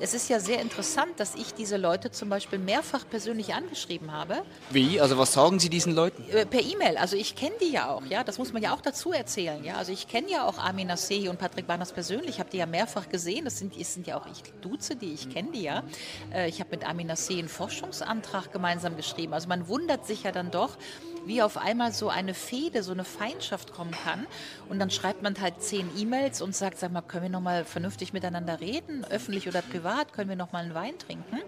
es 0.00 0.14
ist 0.14 0.28
ja 0.28 0.40
sehr 0.40 0.60
interessant, 0.60 1.18
dass 1.18 1.34
ich 1.34 1.54
diese 1.54 1.76
Leute 1.76 2.10
zum 2.10 2.28
Beispiel 2.28 2.58
mehrfach 2.58 3.08
persönlich 3.08 3.54
angeschrieben 3.54 4.12
habe. 4.12 4.42
Wie? 4.70 5.00
Also 5.00 5.18
was 5.18 5.32
sagen 5.32 5.58
Sie 5.58 5.68
diesen 5.68 5.94
Leuten? 5.94 6.24
Äh, 6.30 6.46
per 6.46 6.60
E-Mail. 6.60 6.96
Also 6.96 7.16
ich 7.16 7.36
kenne 7.36 7.54
die 7.60 7.70
ja 7.70 7.90
auch. 7.90 8.04
Ja, 8.06 8.24
das 8.24 8.38
muss 8.38 8.52
man 8.52 8.62
ja 8.62 8.74
auch 8.74 8.80
dazu 8.80 9.12
erzählen. 9.12 9.62
Ja, 9.64 9.76
also 9.76 9.92
ich 9.92 10.08
kenne 10.08 10.30
ja 10.30 10.46
auch 10.46 10.58
Amina 10.58 10.96
Sehi 10.96 11.28
und 11.28 11.38
Patrick 11.38 11.66
Barners 11.66 11.92
persönlich. 11.92 12.30
Ich 12.30 12.38
habe 12.40 12.50
die 12.50 12.58
ja 12.58 12.66
mehrfach 12.66 13.08
gesehen. 13.08 13.44
Das 13.44 13.58
sind, 13.58 13.78
das 13.78 13.94
sind 13.94 14.06
ja 14.06 14.18
auch 14.18 14.26
ich 14.26 14.42
duze 14.60 14.96
die, 14.96 15.12
ich 15.12 15.30
kenne 15.30 15.52
die 15.52 15.62
ja. 15.62 15.84
Äh, 16.32 16.48
ich 16.48 16.60
habe 16.60 16.70
mit 16.70 16.88
Amina 16.88 17.16
Sehi 17.16 17.38
einen 17.38 17.48
Forschungsantrag 17.48 18.52
gemeinsam 18.52 18.96
geschrieben. 18.96 19.32
Also 19.32 19.48
man 19.48 19.68
wundert 19.68 20.06
sich 20.06 20.24
ja 20.24 20.32
dann 20.32 20.50
doch, 20.50 20.76
wie 21.26 21.42
auf 21.42 21.56
einmal 21.56 21.92
so 21.92 22.08
eine 22.08 22.34
Fehde, 22.34 22.82
so 22.82 22.92
eine 22.92 23.04
Feindschaft 23.04 23.72
kommen 23.72 23.92
kann. 23.92 24.26
Und 24.68 24.78
dann 24.78 24.90
schreibt 24.90 25.22
man 25.22 25.40
halt 25.40 25.62
zehn 25.62 25.90
E-Mails 25.96 26.42
und 26.42 26.54
sagt, 26.54 26.78
sag 26.78 26.92
mal, 26.92 27.02
können 27.02 27.24
wir 27.24 27.30
noch 27.30 27.40
mal 27.40 27.64
vernünftig 27.64 28.12
miteinander 28.12 28.60
reden, 28.60 29.04
öffentlich 29.04 29.48
oder 29.48 29.62
privat, 29.62 30.12
können 30.12 30.28
wir 30.28 30.36
noch 30.36 30.52
mal 30.52 30.64
einen 30.64 30.74
Wein 30.74 30.98
trinken? 30.98 31.40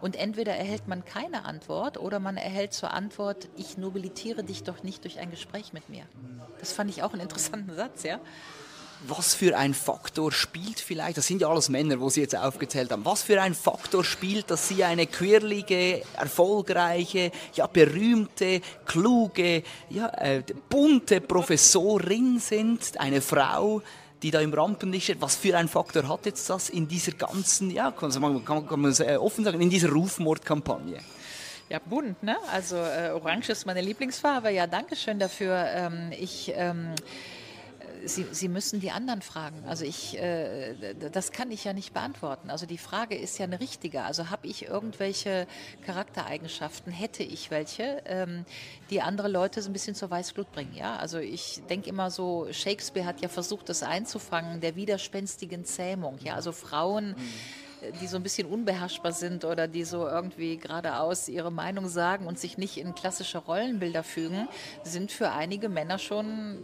Und 0.00 0.16
entweder 0.16 0.54
erhält 0.54 0.88
man 0.88 1.04
keine 1.04 1.44
Antwort 1.44 1.98
oder 1.98 2.20
man 2.20 2.36
erhält 2.36 2.72
zur 2.72 2.92
Antwort, 2.92 3.48
ich 3.56 3.78
nobilitiere 3.78 4.44
dich 4.44 4.62
doch 4.62 4.82
nicht 4.82 5.04
durch 5.04 5.18
ein 5.18 5.30
Gespräch 5.30 5.72
mit 5.72 5.88
mir. 5.88 6.04
Das 6.60 6.72
fand 6.72 6.90
ich 6.90 7.02
auch 7.02 7.12
einen 7.12 7.22
interessanten 7.22 7.74
Satz, 7.74 8.02
ja 8.02 8.20
was 9.06 9.34
für 9.34 9.56
ein 9.56 9.74
Faktor 9.74 10.32
spielt 10.32 10.80
vielleicht, 10.80 11.18
das 11.18 11.26
sind 11.26 11.40
ja 11.40 11.48
alles 11.48 11.68
Männer, 11.68 12.00
wo 12.00 12.08
Sie 12.08 12.20
jetzt 12.20 12.36
aufgezählt 12.36 12.90
haben, 12.90 13.04
was 13.04 13.22
für 13.22 13.40
ein 13.40 13.54
Faktor 13.54 14.04
spielt, 14.04 14.50
dass 14.50 14.68
Sie 14.68 14.82
eine 14.84 15.06
quirlige, 15.06 16.02
erfolgreiche, 16.16 17.30
ja 17.54 17.66
berühmte, 17.66 18.60
kluge, 18.86 19.62
ja 19.90 20.08
äh, 20.18 20.42
bunte 20.68 21.20
Professorin 21.20 22.38
sind, 22.40 22.98
eine 22.98 23.20
Frau, 23.20 23.82
die 24.22 24.30
da 24.30 24.40
im 24.40 24.52
Rampenlicht 24.52 25.04
steht. 25.04 25.20
Was 25.20 25.36
für 25.36 25.56
ein 25.56 25.68
Faktor 25.68 26.08
hat 26.08 26.26
jetzt 26.26 26.50
das 26.50 26.68
in 26.68 26.88
dieser 26.88 27.12
ganzen, 27.12 27.70
ja, 27.70 27.90
kann 27.92 28.10
man, 28.20 28.44
kann, 28.44 28.80
man 28.80 28.92
offen 29.18 29.44
sagen, 29.44 29.60
in 29.60 29.70
dieser 29.70 29.90
Rufmordkampagne? 29.90 30.98
Ja, 31.68 31.78
bunt, 31.84 32.22
ne? 32.22 32.36
Also 32.50 32.76
äh, 32.76 33.10
Orange 33.10 33.50
ist 33.50 33.66
meine 33.66 33.82
Lieblingsfarbe. 33.82 34.50
Ja, 34.50 34.66
danke 34.66 34.96
schön 34.96 35.18
dafür. 35.18 35.66
Ähm, 35.68 36.12
ich 36.18 36.50
ähm, 36.56 36.94
Sie, 38.08 38.26
Sie 38.32 38.48
müssen 38.48 38.80
die 38.80 38.90
anderen 38.90 39.22
fragen. 39.22 39.62
Also 39.66 39.84
ich, 39.84 40.18
äh, 40.18 40.94
das 41.12 41.32
kann 41.32 41.50
ich 41.50 41.64
ja 41.64 41.72
nicht 41.72 41.92
beantworten. 41.92 42.50
Also 42.50 42.66
die 42.66 42.78
Frage 42.78 43.16
ist 43.16 43.38
ja 43.38 43.44
eine 43.44 43.60
richtige. 43.60 44.02
Also 44.02 44.30
habe 44.30 44.46
ich 44.46 44.66
irgendwelche 44.66 45.46
Charaktereigenschaften, 45.84 46.92
hätte 46.92 47.22
ich 47.22 47.50
welche, 47.50 48.02
ähm, 48.06 48.44
die 48.90 49.02
andere 49.02 49.28
Leute 49.28 49.62
so 49.62 49.70
ein 49.70 49.72
bisschen 49.72 49.94
zur 49.94 50.10
Weißglut 50.10 50.50
bringen. 50.52 50.74
Ja, 50.74 50.96
also 50.96 51.18
ich 51.18 51.62
denke 51.68 51.88
immer 51.90 52.10
so, 52.10 52.48
Shakespeare 52.50 53.06
hat 53.06 53.20
ja 53.20 53.28
versucht, 53.28 53.68
das 53.68 53.82
einzufangen, 53.82 54.60
der 54.60 54.74
widerspenstigen 54.76 55.64
Zähmung. 55.64 56.18
Ja, 56.24 56.34
also 56.34 56.52
Frauen. 56.52 57.10
Mhm 57.10 57.16
die 58.00 58.08
so 58.08 58.16
ein 58.16 58.24
bisschen 58.24 58.48
unbeherrschbar 58.48 59.12
sind 59.12 59.44
oder 59.44 59.68
die 59.68 59.84
so 59.84 60.06
irgendwie 60.06 60.56
geradeaus 60.56 61.28
ihre 61.28 61.52
Meinung 61.52 61.86
sagen 61.88 62.26
und 62.26 62.36
sich 62.36 62.58
nicht 62.58 62.76
in 62.76 62.94
klassische 62.94 63.38
Rollenbilder 63.38 64.02
fügen, 64.02 64.48
sind 64.82 65.12
für 65.12 65.30
einige 65.30 65.68
Männer 65.68 65.98
schon 65.98 66.58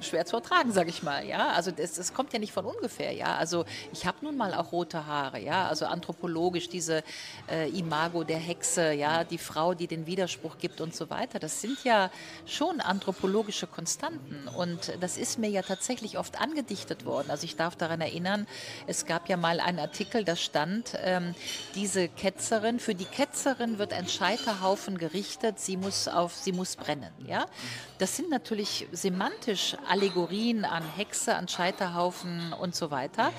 schwer 0.00 0.26
zu 0.26 0.36
ertragen, 0.36 0.72
sage 0.72 0.90
ich 0.90 1.02
mal. 1.02 1.24
Ja, 1.24 1.48
also 1.50 1.70
das, 1.70 1.94
das, 1.94 2.12
kommt 2.12 2.32
ja 2.32 2.38
nicht 2.38 2.52
von 2.52 2.64
ungefähr. 2.64 3.12
Ja, 3.12 3.36
also 3.36 3.64
ich 3.92 4.06
habe 4.06 4.18
nun 4.22 4.36
mal 4.36 4.54
auch 4.54 4.72
rote 4.72 5.06
Haare. 5.06 5.40
Ja, 5.40 5.68
also 5.68 5.86
anthropologisch 5.86 6.68
diese 6.68 7.02
äh, 7.50 7.68
Imago 7.70 8.24
der 8.24 8.38
Hexe, 8.38 8.92
ja, 8.92 9.24
die 9.24 9.38
Frau, 9.38 9.74
die 9.74 9.86
den 9.86 10.06
Widerspruch 10.06 10.58
gibt 10.58 10.80
und 10.80 10.94
so 10.94 11.10
weiter. 11.10 11.38
Das 11.38 11.60
sind 11.60 11.82
ja 11.84 12.10
schon 12.46 12.80
anthropologische 12.80 13.66
Konstanten 13.66 14.48
und 14.48 14.92
das 15.00 15.16
ist 15.16 15.38
mir 15.38 15.48
ja 15.48 15.62
tatsächlich 15.62 16.18
oft 16.18 16.40
angedichtet 16.40 17.04
worden. 17.04 17.30
Also 17.30 17.44
ich 17.44 17.56
darf 17.56 17.76
daran 17.76 18.00
erinnern, 18.00 18.46
es 18.86 19.06
gab 19.06 19.28
ja 19.28 19.36
mal 19.36 19.60
einen 19.60 19.78
Artikel, 19.78 20.24
da 20.24 20.36
stand, 20.36 20.92
ähm, 21.02 21.34
diese 21.74 22.08
Ketzerin, 22.08 22.80
für 22.80 22.94
die 22.94 23.04
Ketzerin 23.04 23.78
wird 23.78 23.92
ein 23.92 24.08
Scheiterhaufen 24.08 24.98
gerichtet, 24.98 25.58
sie 25.58 25.76
muss 25.76 26.08
auf, 26.08 26.34
sie 26.34 26.52
muss 26.52 26.76
brennen. 26.76 27.12
Ja, 27.26 27.46
das 27.98 28.16
sind 28.16 28.30
natürlich 28.30 28.86
semantisch 28.92 29.76
Allegorien 29.88 30.64
an 30.64 30.82
Hexe, 30.96 31.34
an 31.34 31.48
Scheiterhaufen 31.48 32.52
und 32.52 32.74
so 32.74 32.90
weiter. 32.90 33.32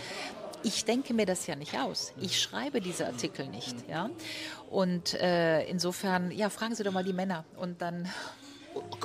Ich 0.64 0.86
denke 0.86 1.14
mir 1.14 1.26
das 1.26 1.48
ja 1.48 1.56
nicht 1.56 1.78
aus. 1.78 2.14
Ich 2.20 2.42
schreibe 2.42 2.82
diese 2.82 3.06
Artikel 3.06 3.48
nicht. 3.48 3.88
Ja? 3.88 4.10
Und 4.70 5.14
äh, 5.14 5.64
insofern, 5.66 6.32
ja, 6.32 6.50
fragen 6.50 6.76
Sie 6.76 6.84
doch 6.84 6.92
mal 6.92 7.04
die 7.04 7.14
Männer 7.14 7.46
und 7.58 7.82
dann 7.82 8.10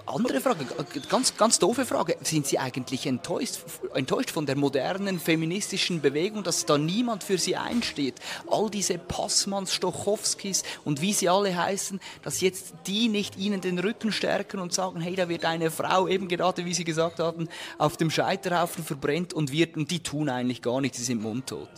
andere 0.07 0.41
Frage, 0.41 0.67
ganz, 1.09 1.37
ganz 1.37 1.59
doofe 1.59 1.85
Frage. 1.85 2.17
Sind 2.23 2.47
Sie 2.47 2.59
eigentlich 2.59 3.07
enttäuscht, 3.07 3.59
enttäuscht 3.95 4.31
von 4.31 4.47
der 4.47 4.57
modernen 4.57 5.19
feministischen 5.19 6.01
Bewegung, 6.01 6.43
dass 6.43 6.67
da 6.67 6.79
niemand 6.79 7.25
für 7.25 7.39
Sie 7.39 7.57
einsteht? 7.57 8.15
All 8.49 8.71
diese 8.71 8.99
Passmanns, 8.99 9.73
Stochowskis 9.75 10.63
und 10.85 11.01
wie 11.01 11.13
sie 11.13 11.29
alle 11.29 11.57
heißen, 11.57 12.01
dass 12.23 12.41
jetzt 12.41 12.75
die 12.87 13.09
nicht 13.09 13.37
Ihnen 13.39 13.61
den 13.61 13.79
Rücken 13.79 14.13
stärken 14.13 14.61
und 14.61 14.73
sagen, 14.73 15.01
hey, 15.01 15.15
da 15.15 15.29
wird 15.29 15.45
eine 15.45 15.71
Frau, 15.71 16.09
eben 16.09 16.29
gerade 16.29 16.65
wie 16.65 16.75
Sie 16.75 16.85
gesagt 16.85 17.19
haben, 17.19 17.49
auf 17.79 17.97
dem 17.97 18.11
Scheiterhaufen 18.11 18.85
verbrennt 18.85 19.33
und, 19.33 19.53
wird, 19.53 19.77
und 19.77 19.91
die 19.91 20.03
tun 20.03 20.29
eigentlich 20.29 20.63
gar 20.63 20.81
nichts, 20.81 20.99
die 20.99 21.05
sind 21.05 21.23
mundtot. 21.23 21.71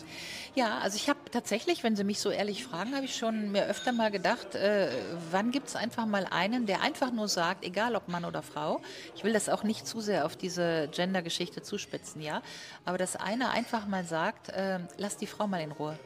Ja, 0.55 0.79
also 0.79 0.97
ich 0.97 1.09
habe 1.09 1.19
tatsächlich, 1.33 1.83
wenn 1.83 1.97
Sie 1.97 2.05
mich 2.05 2.21
so 2.21 2.31
ehrlich 2.31 2.65
fragen, 2.65 2.95
habe 2.95 3.07
ich 3.07 3.17
schon 3.17 3.51
mir 3.51 3.67
öfter 3.67 3.91
mal 3.91 4.13
gedacht, 4.13 4.55
äh, 4.55 4.89
wann 5.33 5.51
gibt 5.51 5.67
es 5.67 5.75
einfach 5.75 6.07
mal 6.07 6.29
einen, 6.31 6.67
der 6.67 6.81
einfach 6.81 7.11
nur 7.11 7.27
sagt, 7.27 7.65
egal 7.65 7.97
ob 7.97 8.07
Mann 8.07 8.25
oder 8.25 8.41
Frau, 8.41 8.81
ich 9.17 9.25
will 9.25 9.33
das 9.33 9.49
auch 9.49 9.65
nicht 9.65 9.85
zu 9.85 10.01
sehr 10.01 10.25
auf 10.25 10.37
diese 10.37 10.89
Gender-Geschichte 10.93 11.63
zuspitzen, 11.63 12.23
ja, 12.23 12.41
aber 12.85 12.99
dass 12.99 13.17
einer 13.17 13.51
einfach 13.51 13.89
mal 13.89 14.05
sagt, 14.05 14.51
äh, 14.51 14.79
lass 14.97 15.17
die 15.17 15.27
Frau 15.27 15.49
mal 15.49 15.61
in 15.61 15.73
Ruhe. 15.73 15.99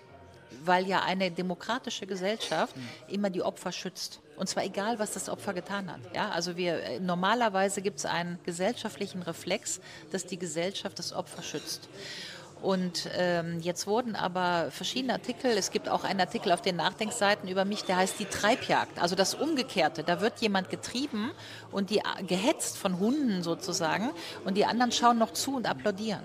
Weil 0.64 0.86
ja 0.86 1.02
eine 1.02 1.30
demokratische 1.30 2.06
Gesellschaft 2.06 2.74
mhm. 2.74 2.88
immer 3.08 3.28
die 3.28 3.42
Opfer 3.42 3.70
schützt. 3.70 4.20
Und 4.36 4.48
zwar 4.48 4.64
egal, 4.64 4.98
was 4.98 5.12
das 5.12 5.28
Opfer 5.28 5.52
getan 5.52 5.92
hat. 5.92 6.00
Ja, 6.14 6.30
also 6.30 6.56
wir, 6.56 6.82
äh, 6.82 7.00
normalerweise 7.00 7.82
gibt 7.82 7.98
es 7.98 8.06
einen 8.06 8.38
gesellschaftlichen 8.44 9.20
Reflex, 9.22 9.80
dass 10.10 10.24
die 10.24 10.38
Gesellschaft 10.38 10.98
das 10.98 11.12
Opfer 11.12 11.42
schützt. 11.42 11.90
Und 12.62 13.08
ähm, 13.16 13.60
jetzt 13.60 13.86
wurden 13.86 14.16
aber 14.16 14.70
verschiedene 14.70 15.12
Artikel, 15.12 15.50
es 15.52 15.70
gibt 15.70 15.88
auch 15.88 16.04
einen 16.04 16.20
Artikel 16.20 16.50
auf 16.52 16.60
den 16.60 16.76
Nachdenkseiten 16.76 17.48
über 17.48 17.64
mich, 17.64 17.84
der 17.84 17.96
heißt 17.96 18.18
die 18.18 18.24
Treibjagd, 18.24 19.00
also 19.00 19.14
das 19.14 19.34
Umgekehrte. 19.34 20.02
Da 20.02 20.20
wird 20.20 20.40
jemand 20.40 20.68
getrieben 20.68 21.30
und 21.70 21.90
die 21.90 21.98
äh, 21.98 22.22
gehetzt 22.26 22.76
von 22.76 22.98
Hunden 22.98 23.42
sozusagen 23.42 24.10
und 24.44 24.56
die 24.56 24.64
anderen 24.64 24.90
schauen 24.90 25.18
noch 25.18 25.32
zu 25.32 25.56
und 25.56 25.68
applaudieren. 25.68 26.22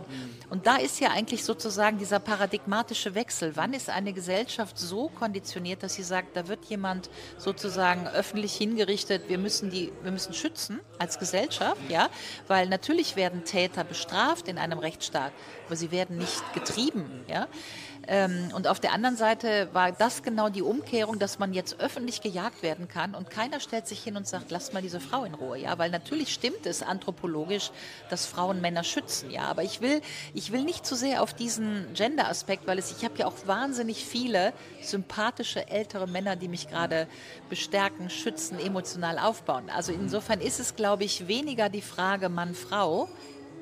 Und 0.50 0.66
da 0.66 0.78
ist 0.78 1.00
ja 1.00 1.12
eigentlich 1.12 1.44
sozusagen 1.44 1.98
dieser 1.98 2.20
paradigmatische 2.20 3.13
Wechsel. 3.16 3.56
Wann 3.56 3.74
ist 3.74 3.90
eine 3.90 4.13
Gesellschaft 4.13 4.78
so 4.78 5.10
konditioniert, 5.10 5.84
dass 5.84 5.94
sie 5.94 6.04
sagt, 6.04 6.36
da 6.36 6.48
wird 6.48 6.66
jemand 6.66 7.10
sozusagen 7.38 8.08
öffentlich 8.08 8.56
hingerichtet, 8.56 9.30
wir 9.30 9.38
müssen 9.38 9.70
die, 9.70 9.92
wir 10.02 10.12
müssen 10.12 10.34
schützen 10.34 10.80
als 10.98 11.20
Gesellschaft, 11.20 11.82
ja, 11.90 12.10
weil 12.48 12.68
natürlich 12.68 13.16
werden 13.16 13.44
Täter 13.44 13.84
bestraft 13.84 14.48
in 14.48 14.58
einem 14.58 14.80
Rechtsstaat 14.80 15.32
aber 15.74 15.77
sie 15.77 15.92
werden 15.92 16.20
nicht 16.20 16.53
getrieben. 16.53 17.25
Ja? 17.27 17.48
Ähm, 18.08 18.51
und 18.53 18.68
auf 18.68 18.80
der 18.80 18.92
anderen 18.94 19.15
Seite 19.15 19.70
war 19.74 19.92
das 19.92 20.22
genau 20.22 20.50
die 20.50 20.62
Umkehrung, 20.62 21.18
dass 21.18 21.39
man 21.39 21.51
jetzt 21.51 21.80
öffentlich 21.80 22.22
gejagt 22.22 22.62
werden 22.62 22.88
kann 22.88 23.15
und 23.15 23.32
keiner 23.32 23.60
stellt 23.60 23.88
sich 23.88 24.03
hin 24.03 24.15
und 24.15 24.27
sagt, 24.27 24.51
lasst 24.51 24.74
mal 24.74 24.84
diese 24.84 25.00
Frau 25.00 25.24
in 25.24 25.34
Ruhe, 25.34 25.58
ja, 25.58 25.80
weil 25.80 25.89
natürlich 25.89 26.32
stimmt 26.32 26.68
es 26.68 26.84
anthropologisch, 26.84 27.72
dass 28.12 28.27
Frauen 28.27 28.62
Männer 28.62 28.84
schützen, 28.84 29.32
ja, 29.32 29.46
aber 29.46 29.63
ich 29.63 29.82
will, 29.82 30.01
ich 30.36 30.51
will 30.51 30.63
nicht 30.63 30.86
zu 30.86 30.96
sehr 30.96 31.24
auf 31.24 31.34
diesen 31.34 31.88
Gender-Aspekt, 31.96 32.68
weil 32.68 32.77
es, 32.77 32.92
ich 32.92 33.03
habe 33.03 33.18
ja 33.18 33.25
auch 33.25 33.48
wahnsinnig 33.48 34.06
viele 34.06 34.53
sympathische 34.82 35.68
ältere 35.70 36.08
Männer, 36.08 36.36
die 36.36 36.50
mich 36.50 36.68
gerade 36.68 37.08
bestärken, 37.50 38.12
schützen, 38.12 38.60
emotional 38.60 39.18
aufbauen. 39.18 39.72
Also 39.72 39.92
insofern 39.92 40.39
ist 40.39 40.60
es, 40.60 40.75
glaube 40.75 41.03
ich, 41.03 41.27
weniger 41.27 41.70
die 41.70 41.82
Frage 41.82 42.30
Mann-Frau, 42.30 43.10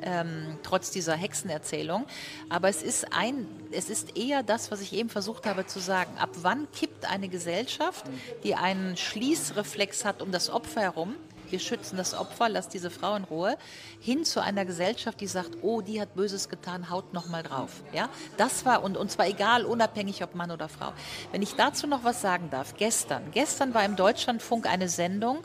ähm, 0.03 0.57
trotz 0.63 0.91
dieser 0.91 1.15
Hexenerzählung. 1.15 2.05
Aber 2.49 2.69
es 2.69 2.83
ist, 2.83 3.13
ein, 3.13 3.47
es 3.71 3.89
ist 3.89 4.17
eher 4.17 4.43
das, 4.43 4.71
was 4.71 4.81
ich 4.81 4.93
eben 4.93 5.09
versucht 5.09 5.45
habe 5.45 5.65
zu 5.65 5.79
sagen. 5.79 6.17
Ab 6.17 6.31
wann 6.41 6.67
kippt 6.71 7.09
eine 7.09 7.29
Gesellschaft, 7.29 8.05
die 8.43 8.55
einen 8.55 8.97
Schließreflex 8.97 10.05
hat 10.05 10.21
um 10.21 10.31
das 10.31 10.49
Opfer 10.49 10.81
herum, 10.81 11.15
wir 11.51 11.59
schützen 11.59 11.97
das 11.97 12.13
Opfer, 12.13 12.47
lass 12.49 12.69
diese 12.69 12.89
Frau 12.89 13.15
in 13.15 13.25
Ruhe, 13.25 13.57
hin 13.99 14.23
zu 14.23 14.41
einer 14.41 14.65
Gesellschaft, 14.65 15.19
die 15.19 15.27
sagt, 15.27 15.57
oh, 15.61 15.81
die 15.81 15.99
hat 15.99 16.15
Böses 16.15 16.49
getan, 16.49 16.89
haut 16.89 17.13
noch 17.13 17.27
mal 17.27 17.43
drauf. 17.43 17.83
Ja, 17.91 18.09
das 18.37 18.65
war 18.65 18.83
und, 18.83 18.95
und 18.97 19.11
zwar 19.11 19.27
egal, 19.27 19.65
unabhängig 19.65 20.23
ob 20.23 20.33
Mann 20.33 20.51
oder 20.51 20.69
Frau. 20.69 20.93
Wenn 21.31 21.41
ich 21.41 21.55
dazu 21.55 21.87
noch 21.87 22.03
was 22.03 22.21
sagen 22.21 22.49
darf, 22.49 22.75
gestern, 22.77 23.31
gestern 23.31 23.73
war 23.73 23.83
im 23.83 23.95
Deutschlandfunk 23.95 24.65
eine 24.65 24.87
Sendung 24.87 25.39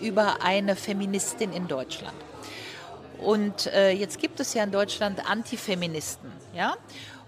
über 0.00 0.42
eine 0.42 0.74
Feministin 0.74 1.52
in 1.52 1.68
Deutschland. 1.68 2.16
Und 3.18 3.66
äh, 3.66 3.90
jetzt 3.90 4.20
gibt 4.20 4.40
es 4.40 4.54
ja 4.54 4.64
in 4.64 4.70
Deutschland 4.70 5.28
Antifeministen, 5.28 6.30
ja. 6.54 6.76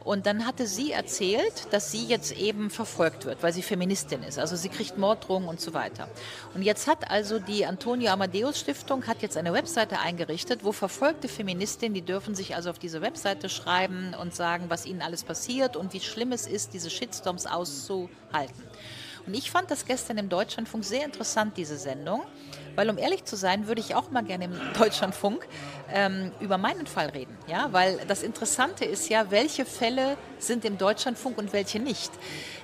Und 0.06 0.26
dann 0.26 0.46
hatte 0.46 0.68
sie 0.68 0.92
erzählt, 0.92 1.66
dass 1.72 1.90
sie 1.90 2.06
jetzt 2.06 2.30
eben 2.30 2.70
verfolgt 2.70 3.24
wird, 3.24 3.42
weil 3.42 3.52
sie 3.52 3.62
Feministin 3.62 4.22
ist. 4.22 4.38
Also 4.38 4.54
sie 4.54 4.68
kriegt 4.68 4.96
Morddrohungen 4.96 5.48
und 5.48 5.60
so 5.60 5.74
weiter. 5.74 6.08
Und 6.54 6.62
jetzt 6.62 6.86
hat 6.86 7.10
also 7.10 7.40
die 7.40 7.66
Antonio 7.66 8.12
Amadeus 8.12 8.60
Stiftung 8.60 9.08
hat 9.08 9.20
jetzt 9.20 9.36
eine 9.36 9.52
Webseite 9.52 9.98
eingerichtet, 9.98 10.60
wo 10.62 10.70
verfolgte 10.70 11.26
Feministinnen, 11.26 11.92
die 11.92 12.02
dürfen 12.02 12.36
sich 12.36 12.54
also 12.54 12.70
auf 12.70 12.78
diese 12.78 13.02
Webseite 13.02 13.48
schreiben 13.48 14.14
und 14.14 14.32
sagen, 14.32 14.66
was 14.68 14.86
ihnen 14.86 15.02
alles 15.02 15.24
passiert 15.24 15.76
und 15.76 15.92
wie 15.92 15.98
schlimm 15.98 16.30
es 16.30 16.46
ist, 16.46 16.72
diese 16.72 16.88
Shitstorms 16.88 17.46
auszuhalten. 17.46 18.62
Und 19.26 19.34
ich 19.34 19.50
fand 19.50 19.72
das 19.72 19.86
gestern 19.86 20.18
im 20.18 20.28
Deutschlandfunk 20.28 20.84
sehr 20.84 21.04
interessant, 21.04 21.56
diese 21.56 21.76
Sendung, 21.76 22.22
weil 22.76 22.88
um 22.88 22.96
ehrlich 22.96 23.24
zu 23.24 23.34
sein, 23.34 23.66
würde 23.66 23.80
ich 23.80 23.96
auch 23.96 24.10
mal 24.12 24.22
gerne 24.22 24.44
im 24.44 24.54
Deutschlandfunk 24.78 25.48
ähm, 25.92 26.32
über 26.40 26.58
meinen 26.58 26.86
Fall 26.86 27.10
reden. 27.10 27.36
Ja? 27.46 27.68
Weil 27.72 27.98
das 28.08 28.22
Interessante 28.22 28.84
ist 28.84 29.08
ja, 29.08 29.30
welche 29.30 29.64
Fälle 29.64 30.16
sind 30.38 30.64
im 30.64 30.78
Deutschlandfunk 30.78 31.38
und 31.38 31.52
welche 31.52 31.78
nicht. 31.78 32.10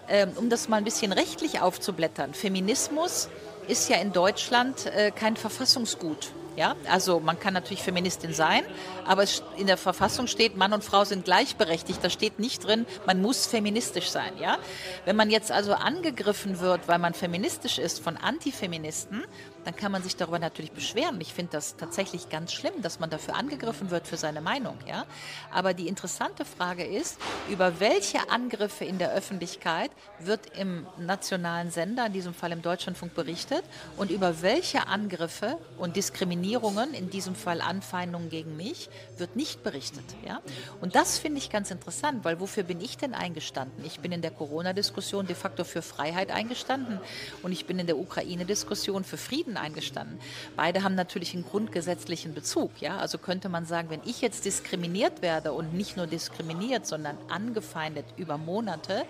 Ähm, 0.08 0.32
um 0.36 0.50
das 0.50 0.68
mal 0.68 0.78
ein 0.78 0.84
bisschen 0.84 1.12
rechtlich 1.12 1.60
aufzublättern. 1.60 2.34
Feminismus 2.34 3.28
ist 3.68 3.88
ja 3.88 3.96
in 3.98 4.12
Deutschland 4.12 4.86
äh, 4.86 5.10
kein 5.10 5.36
Verfassungsgut. 5.36 6.32
Ja, 6.54 6.76
also 6.86 7.18
man 7.18 7.40
kann 7.40 7.54
natürlich 7.54 7.82
Feministin 7.82 8.34
sein, 8.34 8.62
aber 9.06 9.24
in 9.56 9.66
der 9.66 9.78
Verfassung 9.78 10.26
steht, 10.26 10.54
Mann 10.54 10.74
und 10.74 10.84
Frau 10.84 11.04
sind 11.04 11.24
gleichberechtigt. 11.24 12.04
Da 12.04 12.10
steht 12.10 12.38
nicht 12.38 12.66
drin, 12.66 12.84
man 13.06 13.22
muss 13.22 13.46
feministisch 13.46 14.10
sein. 14.10 14.32
Ja, 14.38 14.58
wenn 15.06 15.16
man 15.16 15.30
jetzt 15.30 15.50
also 15.50 15.72
angegriffen 15.72 16.60
wird, 16.60 16.88
weil 16.88 16.98
man 16.98 17.14
feministisch 17.14 17.78
ist 17.78 18.00
von 18.00 18.18
Antifeministen, 18.18 19.24
dann 19.64 19.76
kann 19.76 19.92
man 19.92 20.02
sich 20.02 20.16
darüber 20.16 20.38
natürlich 20.38 20.72
beschweren. 20.72 21.20
Ich 21.20 21.32
finde 21.32 21.52
das 21.52 21.76
tatsächlich 21.76 22.28
ganz 22.28 22.52
schlimm, 22.52 22.82
dass 22.82 23.00
man 23.00 23.10
dafür 23.10 23.36
angegriffen 23.36 23.90
wird 23.90 24.06
für 24.06 24.16
seine 24.16 24.40
Meinung. 24.40 24.76
Ja? 24.86 25.06
Aber 25.52 25.74
die 25.74 25.88
interessante 25.88 26.44
Frage 26.44 26.84
ist, 26.84 27.18
über 27.48 27.80
welche 27.80 28.30
Angriffe 28.30 28.84
in 28.84 28.98
der 28.98 29.12
Öffentlichkeit 29.12 29.90
wird 30.18 30.56
im 30.58 30.86
nationalen 30.98 31.70
Sender, 31.70 32.06
in 32.06 32.12
diesem 32.12 32.34
Fall 32.34 32.52
im 32.52 32.62
Deutschlandfunk, 32.62 33.14
berichtet 33.14 33.64
und 33.96 34.10
über 34.10 34.42
welche 34.42 34.86
Angriffe 34.86 35.58
und 35.78 35.96
Diskriminierungen, 35.96 36.94
in 36.94 37.10
diesem 37.10 37.34
Fall 37.34 37.60
Anfeindungen 37.60 38.28
gegen 38.28 38.56
mich, 38.56 38.90
wird 39.16 39.36
nicht 39.36 39.62
berichtet. 39.62 40.04
Ja? 40.26 40.40
Und 40.80 40.94
das 40.94 41.18
finde 41.18 41.38
ich 41.38 41.50
ganz 41.50 41.70
interessant, 41.70 42.24
weil 42.24 42.40
wofür 42.40 42.64
bin 42.64 42.80
ich 42.80 42.96
denn 42.96 43.14
eingestanden? 43.14 43.84
Ich 43.84 44.00
bin 44.00 44.12
in 44.12 44.22
der 44.22 44.30
Corona-Diskussion 44.30 45.26
de 45.26 45.36
facto 45.36 45.64
für 45.64 45.82
Freiheit 45.82 46.30
eingestanden 46.30 47.00
und 47.42 47.52
ich 47.52 47.66
bin 47.66 47.78
in 47.78 47.86
der 47.86 47.98
Ukraine-Diskussion 47.98 49.04
für 49.04 49.16
Frieden 49.16 49.51
Frieden 49.52 49.56
eingestanden. 49.56 50.18
Beide 50.56 50.82
haben 50.82 50.94
natürlich 50.94 51.34
einen 51.34 51.44
grundgesetzlichen 51.44 52.34
Bezug. 52.34 52.70
Ja? 52.80 52.98
Also 52.98 53.18
könnte 53.18 53.48
man 53.48 53.66
sagen, 53.66 53.90
wenn 53.90 54.00
ich 54.04 54.20
jetzt 54.20 54.44
diskriminiert 54.44 55.22
werde 55.22 55.52
und 55.52 55.74
nicht 55.74 55.96
nur 55.96 56.06
diskriminiert, 56.06 56.86
sondern 56.86 57.16
angefeindet 57.28 58.06
über 58.16 58.38
Monate, 58.38 59.04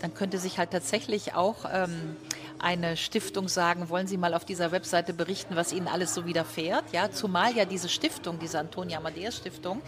dann 0.00 0.14
könnte 0.14 0.38
sich 0.38 0.58
halt 0.58 0.70
tatsächlich 0.70 1.34
auch 1.34 1.64
ähm, 1.72 2.16
eine 2.58 2.96
Stiftung 2.96 3.48
sagen, 3.48 3.88
wollen 3.88 4.06
Sie 4.06 4.16
mal 4.16 4.34
auf 4.34 4.44
dieser 4.44 4.72
Webseite 4.72 5.12
berichten, 5.12 5.56
was 5.56 5.72
Ihnen 5.72 5.88
alles 5.88 6.14
so 6.14 6.26
widerfährt. 6.26 6.92
Ja, 6.92 7.10
zumal 7.10 7.56
ja 7.56 7.64
diese 7.64 7.88
Stiftung, 7.88 8.38
diese 8.38 8.58
Antonia 8.58 8.98
Amadeus 8.98 9.36
Stiftung, 9.36 9.80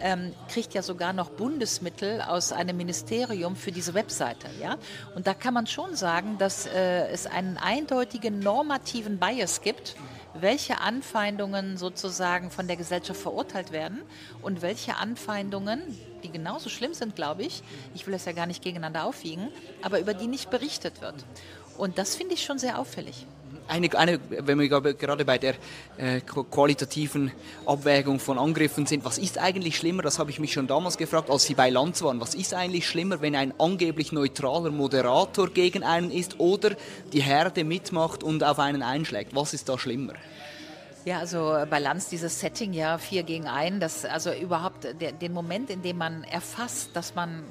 ähm, 0.00 0.34
kriegt 0.48 0.74
ja 0.74 0.82
sogar 0.82 1.12
noch 1.12 1.30
Bundesmittel 1.30 2.20
aus 2.22 2.52
einem 2.52 2.76
Ministerium 2.76 3.56
für 3.56 3.72
diese 3.72 3.94
Webseite. 3.94 4.48
Ja? 4.60 4.76
Und 5.14 5.26
da 5.26 5.34
kann 5.34 5.54
man 5.54 5.66
schon 5.66 5.96
sagen, 5.96 6.38
dass 6.38 6.66
äh, 6.66 7.08
es 7.08 7.26
einen 7.26 7.56
eindeutigen 7.56 8.40
normativen 8.40 9.18
Bias 9.18 9.60
gibt, 9.60 9.96
welche 10.40 10.80
Anfeindungen 10.80 11.76
sozusagen 11.76 12.50
von 12.50 12.66
der 12.66 12.76
Gesellschaft 12.76 13.20
verurteilt 13.20 13.72
werden 13.72 14.02
und 14.42 14.62
welche 14.62 14.96
Anfeindungen, 14.96 15.82
die 16.22 16.30
genauso 16.30 16.68
schlimm 16.68 16.94
sind, 16.94 17.16
glaube 17.16 17.42
ich, 17.42 17.62
ich 17.94 18.06
will 18.06 18.12
das 18.12 18.24
ja 18.24 18.32
gar 18.32 18.46
nicht 18.46 18.62
gegeneinander 18.62 19.04
aufwiegen, 19.04 19.48
aber 19.82 20.00
über 20.00 20.14
die 20.14 20.26
nicht 20.26 20.50
berichtet 20.50 21.00
wird. 21.00 21.24
Und 21.76 21.98
das 21.98 22.16
finde 22.16 22.34
ich 22.34 22.44
schon 22.44 22.58
sehr 22.58 22.78
auffällig. 22.78 23.26
Eine, 23.68 23.96
eine, 23.98 24.18
wenn 24.30 24.58
wir 24.58 24.68
gerade 24.68 25.24
bei 25.24 25.38
der 25.38 25.54
äh, 25.98 26.20
qualitativen 26.20 27.30
Abwägung 27.66 28.18
von 28.18 28.38
Angriffen 28.38 28.86
sind, 28.86 29.04
was 29.04 29.18
ist 29.18 29.38
eigentlich 29.38 29.76
schlimmer, 29.76 30.02
das 30.02 30.18
habe 30.18 30.30
ich 30.30 30.40
mich 30.40 30.52
schon 30.52 30.66
damals 30.66 30.96
gefragt, 30.96 31.30
als 31.30 31.44
Sie 31.44 31.54
bei 31.54 31.68
Lanz 31.68 32.02
waren, 32.02 32.20
was 32.20 32.34
ist 32.34 32.54
eigentlich 32.54 32.88
schlimmer, 32.88 33.20
wenn 33.20 33.36
ein 33.36 33.52
angeblich 33.58 34.10
neutraler 34.10 34.70
Moderator 34.70 35.50
gegen 35.50 35.82
einen 35.82 36.10
ist 36.10 36.40
oder 36.40 36.70
die 37.12 37.22
Herde 37.22 37.62
mitmacht 37.62 38.22
und 38.22 38.42
auf 38.42 38.58
einen 38.58 38.82
einschlägt? 38.82 39.34
Was 39.34 39.52
ist 39.52 39.68
da 39.68 39.78
schlimmer? 39.78 40.14
Ja, 41.04 41.20
also 41.20 41.56
bei 41.70 41.78
Lanz 41.78 42.08
dieses 42.08 42.40
Setting, 42.40 42.72
ja, 42.72 42.98
vier 42.98 43.22
gegen 43.22 43.46
ein, 43.46 43.80
das, 43.80 44.04
also 44.04 44.32
überhaupt 44.32 44.84
der, 45.00 45.12
den 45.12 45.32
Moment, 45.32 45.70
in 45.70 45.82
dem 45.82 45.98
man 45.98 46.24
erfasst, 46.24 46.90
dass 46.94 47.14
man 47.14 47.44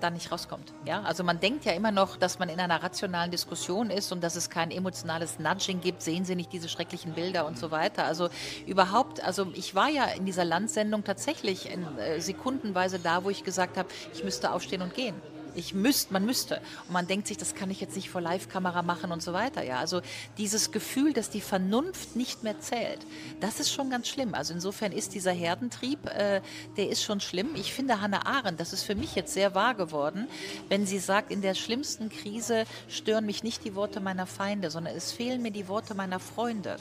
da 0.00 0.10
nicht 0.10 0.30
rauskommt. 0.32 0.72
Ja? 0.84 1.02
Also 1.02 1.24
man 1.24 1.40
denkt 1.40 1.64
ja 1.64 1.72
immer 1.72 1.92
noch, 1.92 2.16
dass 2.16 2.38
man 2.38 2.48
in 2.48 2.60
einer 2.60 2.82
rationalen 2.82 3.30
Diskussion 3.30 3.90
ist 3.90 4.12
und 4.12 4.22
dass 4.22 4.36
es 4.36 4.50
kein 4.50 4.70
emotionales 4.70 5.38
Nudging 5.38 5.80
gibt, 5.80 6.02
sehen 6.02 6.24
Sie 6.24 6.36
nicht 6.36 6.52
diese 6.52 6.68
schrecklichen 6.68 7.14
Bilder 7.14 7.46
und 7.46 7.58
so 7.58 7.70
weiter. 7.70 8.04
Also 8.04 8.28
überhaupt, 8.66 9.22
also 9.22 9.48
ich 9.54 9.74
war 9.74 9.88
ja 9.88 10.04
in 10.06 10.26
dieser 10.26 10.44
Landsendung 10.44 11.04
tatsächlich 11.04 11.70
in, 11.70 11.86
äh, 11.98 12.20
sekundenweise 12.20 12.98
da, 12.98 13.24
wo 13.24 13.30
ich 13.30 13.44
gesagt 13.44 13.76
habe, 13.76 13.88
ich 14.12 14.24
müsste 14.24 14.52
aufstehen 14.52 14.82
und 14.82 14.94
gehen 14.94 15.14
ich 15.56 15.74
müsste, 15.74 16.12
man 16.12 16.24
müsste. 16.24 16.60
Und 16.86 16.92
man 16.92 17.06
denkt 17.06 17.26
sich, 17.26 17.36
das 17.36 17.54
kann 17.54 17.70
ich 17.70 17.80
jetzt 17.80 17.96
nicht 17.96 18.10
vor 18.10 18.20
Live-Kamera 18.20 18.82
machen 18.82 19.12
und 19.12 19.22
so 19.22 19.32
weiter. 19.32 19.62
Ja, 19.62 19.78
also 19.78 20.02
dieses 20.38 20.70
Gefühl, 20.70 21.12
dass 21.12 21.30
die 21.30 21.40
Vernunft 21.40 22.16
nicht 22.16 22.42
mehr 22.42 22.60
zählt, 22.60 23.00
das 23.40 23.60
ist 23.60 23.72
schon 23.72 23.90
ganz 23.90 24.08
schlimm. 24.08 24.34
Also 24.34 24.52
insofern 24.52 24.92
ist 24.92 25.14
dieser 25.14 25.32
Herdentrieb, 25.32 26.06
äh, 26.06 26.40
der 26.76 26.88
ist 26.88 27.02
schon 27.02 27.20
schlimm. 27.20 27.50
Ich 27.54 27.72
finde 27.72 28.00
Hannah 28.00 28.26
Arendt, 28.26 28.60
das 28.60 28.72
ist 28.72 28.82
für 28.82 28.94
mich 28.94 29.14
jetzt 29.14 29.32
sehr 29.32 29.54
wahr 29.54 29.74
geworden, 29.74 30.28
wenn 30.68 30.86
sie 30.86 30.98
sagt, 30.98 31.30
in 31.30 31.42
der 31.42 31.54
schlimmsten 31.54 32.10
Krise 32.10 32.64
stören 32.88 33.26
mich 33.26 33.42
nicht 33.42 33.64
die 33.64 33.74
Worte 33.74 34.00
meiner 34.00 34.26
Feinde, 34.26 34.70
sondern 34.70 34.94
es 34.94 35.12
fehlen 35.12 35.42
mir 35.42 35.50
die 35.50 35.68
Worte 35.68 35.94
meiner 35.94 36.20
Freunde 36.20 36.76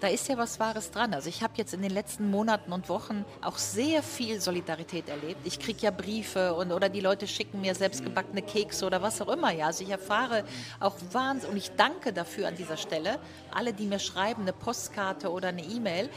da 0.00 0.08
ist 0.08 0.28
ja 0.28 0.36
was 0.36 0.60
Wahres 0.60 0.90
dran. 0.90 1.14
Also 1.14 1.28
ich 1.28 1.42
habe 1.42 1.54
jetzt 1.56 1.72
in 1.72 1.82
den 1.82 1.90
letzten 1.90 2.30
Monaten 2.30 2.72
und 2.72 2.88
Wochen 2.88 3.24
auch 3.40 3.56
sehr 3.56 4.02
viel 4.02 4.40
Solidarität 4.40 5.08
erlebt. 5.08 5.40
Ich 5.44 5.58
kriege 5.58 5.80
ja 5.80 5.90
Briefe 5.90 6.54
und 6.54 6.72
oder 6.72 6.88
die 6.88 7.00
Leute 7.00 7.26
schicken 7.26 7.60
mir 7.60 7.74
selbstgebackene 7.74 8.42
Kekse 8.42 8.86
oder 8.86 9.00
was 9.00 9.20
auch 9.22 9.28
immer. 9.28 9.52
Ja, 9.52 9.66
also 9.66 9.84
ich 9.84 9.90
erfahre 9.90 10.44
auch 10.80 10.96
Wahnsinn 11.12 11.50
und 11.50 11.56
ich 11.56 11.70
danke 11.76 12.12
dafür 12.12 12.48
an 12.48 12.56
dieser 12.56 12.76
Stelle. 12.76 13.18
Alle, 13.50 13.72
die 13.72 13.86
mir 13.86 13.98
schreiben, 13.98 14.42
eine 14.42 14.52
Postkarte 14.52 15.30
oder 15.30 15.48
eine 15.48 15.62
E-Mail, 15.62 16.10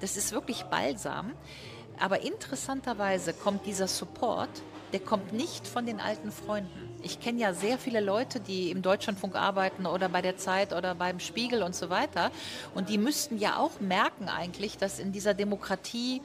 das 0.00 0.16
ist 0.16 0.32
wirklich 0.32 0.64
balsam. 0.64 1.32
Aber 2.00 2.22
interessanterweise 2.22 3.34
kommt 3.34 3.66
dieser 3.66 3.88
Support, 3.88 4.50
der 4.92 5.00
kommt 5.00 5.32
nicht 5.32 5.66
von 5.66 5.84
den 5.84 6.00
alten 6.00 6.30
Freunden 6.30 6.87
ich 7.02 7.20
kenne 7.20 7.40
ja 7.40 7.54
sehr 7.54 7.78
viele 7.78 8.00
Leute, 8.00 8.40
die 8.40 8.70
im 8.70 8.82
Deutschlandfunk 8.82 9.36
arbeiten 9.36 9.86
oder 9.86 10.08
bei 10.08 10.22
der 10.22 10.36
Zeit 10.36 10.72
oder 10.72 10.94
beim 10.94 11.20
Spiegel 11.20 11.62
und 11.62 11.74
so 11.74 11.90
weiter. 11.90 12.30
Und 12.74 12.88
die 12.88 12.98
müssten 12.98 13.38
ja 13.38 13.58
auch 13.58 13.80
merken 13.80 14.28
eigentlich, 14.28 14.78
dass 14.78 14.98
in 14.98 15.12
dieser 15.12 15.34
Demokratie 15.34 16.20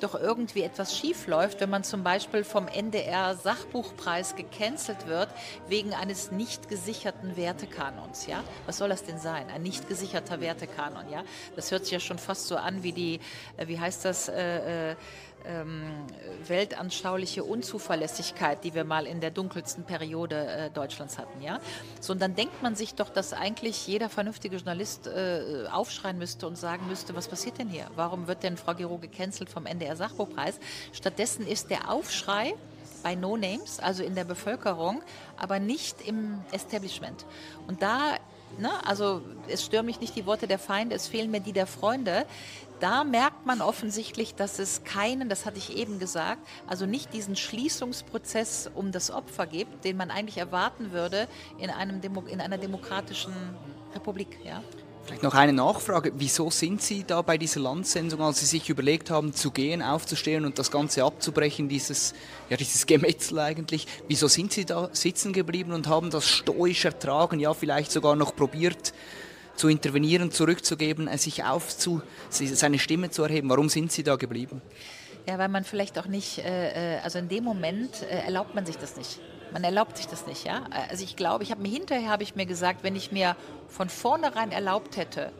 doch 0.00 0.14
irgendwie 0.14 0.62
etwas 0.62 0.96
schief 0.96 1.26
läuft, 1.26 1.60
wenn 1.60 1.70
man 1.70 1.84
zum 1.84 2.02
Beispiel 2.02 2.44
vom 2.44 2.68
NDR 2.68 3.34
Sachbuchpreis 3.34 4.36
gecancelt 4.36 5.06
wird 5.06 5.28
wegen 5.68 5.94
eines 5.94 6.32
nicht 6.32 6.68
gesicherten 6.68 7.36
Wertekanons. 7.36 8.26
Ja? 8.26 8.42
Was 8.66 8.78
soll 8.78 8.88
das 8.88 9.04
denn 9.04 9.18
sein? 9.18 9.48
Ein 9.48 9.62
nicht 9.62 9.88
gesicherter 9.88 10.40
Wertekanon. 10.40 11.08
Ja? 11.10 11.24
Das 11.54 11.70
hört 11.70 11.84
sich 11.84 11.92
ja 11.92 12.00
schon 12.00 12.18
fast 12.18 12.48
so 12.48 12.56
an 12.56 12.82
wie 12.82 12.92
die, 12.92 13.20
äh, 13.56 13.68
wie 13.68 13.78
heißt 13.78 14.04
das? 14.04 14.28
Äh, 14.28 14.90
äh, 14.90 14.96
ähm, 15.46 15.84
weltanschauliche 16.46 17.44
Unzuverlässigkeit, 17.44 18.64
die 18.64 18.74
wir 18.74 18.84
mal 18.84 19.06
in 19.06 19.20
der 19.20 19.30
dunkelsten 19.30 19.84
Periode 19.84 20.46
äh, 20.46 20.70
Deutschlands 20.70 21.18
hatten. 21.18 21.42
Ja? 21.42 21.60
So, 22.00 22.12
und 22.12 22.20
dann 22.20 22.34
denkt 22.34 22.62
man 22.62 22.74
sich 22.76 22.94
doch, 22.94 23.08
dass 23.08 23.32
eigentlich 23.32 23.86
jeder 23.86 24.08
vernünftige 24.08 24.56
Journalist 24.56 25.06
äh, 25.06 25.66
aufschreien 25.70 26.18
müsste 26.18 26.46
und 26.46 26.56
sagen 26.56 26.86
müsste, 26.88 27.14
was 27.14 27.28
passiert 27.28 27.58
denn 27.58 27.68
hier? 27.68 27.86
Warum 27.96 28.26
wird 28.26 28.42
denn 28.42 28.56
Frau 28.56 28.74
Giro 28.74 28.98
gecancelt 28.98 29.50
vom 29.50 29.66
NDR 29.66 29.96
Sachbuchpreis? 29.96 30.58
Stattdessen 30.92 31.46
ist 31.46 31.70
der 31.70 31.90
Aufschrei 31.90 32.54
bei 33.02 33.14
No 33.14 33.36
Names, 33.36 33.78
also 33.78 34.02
in 34.02 34.14
der 34.14 34.24
Bevölkerung, 34.24 35.02
aber 35.36 35.58
nicht 35.58 36.00
im 36.06 36.40
Establishment. 36.52 37.24
Und 37.66 37.82
da 37.82 38.16
Ne? 38.58 38.70
Also 38.86 39.22
es 39.48 39.64
stören 39.64 39.86
mich 39.86 40.00
nicht 40.00 40.16
die 40.16 40.24
Worte 40.24 40.46
der 40.46 40.58
Feinde, 40.58 40.94
es 40.94 41.08
fehlen 41.08 41.30
mir 41.30 41.40
die 41.40 41.52
der 41.52 41.66
Freunde 41.66 42.24
da 42.80 43.04
merkt 43.04 43.46
man 43.46 43.60
offensichtlich, 43.60 44.34
dass 44.34 44.58
es 44.58 44.84
keinen, 44.84 45.28
das 45.28 45.46
hatte 45.46 45.58
ich 45.58 45.76
eben 45.76 45.98
gesagt, 45.98 46.46
also 46.66 46.86
nicht 46.86 47.12
diesen 47.12 47.36
Schließungsprozess 47.36 48.70
um 48.74 48.92
das 48.92 49.10
Opfer 49.10 49.46
gibt, 49.46 49.84
den 49.84 49.96
man 49.96 50.10
eigentlich 50.10 50.38
erwarten 50.38 50.92
würde 50.92 51.28
in, 51.58 51.70
einem 51.70 52.00
Demo, 52.00 52.22
in 52.22 52.40
einer 52.40 52.58
demokratischen 52.58 53.32
Republik. 53.94 54.38
Ja? 54.44 54.62
Vielleicht 55.06 55.22
noch 55.22 55.34
eine 55.34 55.52
Nachfrage. 55.52 56.12
Wieso 56.16 56.50
sind 56.50 56.82
Sie 56.82 57.04
da 57.04 57.22
bei 57.22 57.38
dieser 57.38 57.60
Landsendung, 57.60 58.20
als 58.22 58.40
Sie 58.40 58.46
sich 58.46 58.68
überlegt 58.68 59.08
haben, 59.08 59.32
zu 59.32 59.52
gehen, 59.52 59.80
aufzustehen 59.80 60.44
und 60.44 60.58
das 60.58 60.72
Ganze 60.72 61.04
abzubrechen, 61.04 61.68
dieses, 61.68 62.12
ja, 62.50 62.56
dieses 62.56 62.86
Gemetzel 62.86 63.38
eigentlich? 63.38 63.86
Wieso 64.08 64.26
sind 64.26 64.52
Sie 64.52 64.64
da 64.64 64.90
sitzen 64.92 65.32
geblieben 65.32 65.72
und 65.72 65.86
haben 65.86 66.10
das 66.10 66.28
stoisch 66.28 66.84
ertragen, 66.84 67.38
ja, 67.38 67.54
vielleicht 67.54 67.92
sogar 67.92 68.16
noch 68.16 68.34
probiert, 68.34 68.92
zu 69.56 69.68
intervenieren, 69.68 70.30
zurückzugeben, 70.30 71.08
äh, 71.08 71.18
sich 71.18 71.44
aufzu, 71.44 72.02
seine 72.30 72.78
Stimme 72.78 73.10
zu 73.10 73.22
erheben. 73.24 73.48
Warum 73.48 73.68
sind 73.68 73.90
Sie 73.90 74.02
da 74.02 74.16
geblieben? 74.16 74.62
Ja, 75.26 75.38
weil 75.38 75.48
man 75.48 75.64
vielleicht 75.64 75.98
auch 75.98 76.06
nicht, 76.06 76.38
äh, 76.38 76.96
äh, 76.96 77.00
also 77.00 77.18
in 77.18 77.28
dem 77.28 77.42
Moment 77.42 78.02
erlaubt 78.02 78.54
man 78.54 78.64
sich 78.64 78.76
das 78.76 78.96
nicht. 78.96 79.20
Man 79.52 79.64
erlaubt 79.64 79.96
sich 79.96 80.06
das 80.06 80.26
nicht, 80.26 80.44
ja. 80.44 80.64
Also 80.90 81.04
ich 81.04 81.16
glaube, 81.16 81.44
ich 81.44 81.50
habe 81.50 81.62
mir 81.62 81.70
hinterher 81.70 82.10
habe 82.10 82.22
ich 82.22 82.34
mir 82.34 82.46
gesagt, 82.46 82.82
wenn 82.82 82.96
ich 82.96 83.12
mir 83.12 83.36
von 83.68 83.88
vornherein 83.88 84.52
erlaubt 84.52 84.96
hätte, 84.96 85.32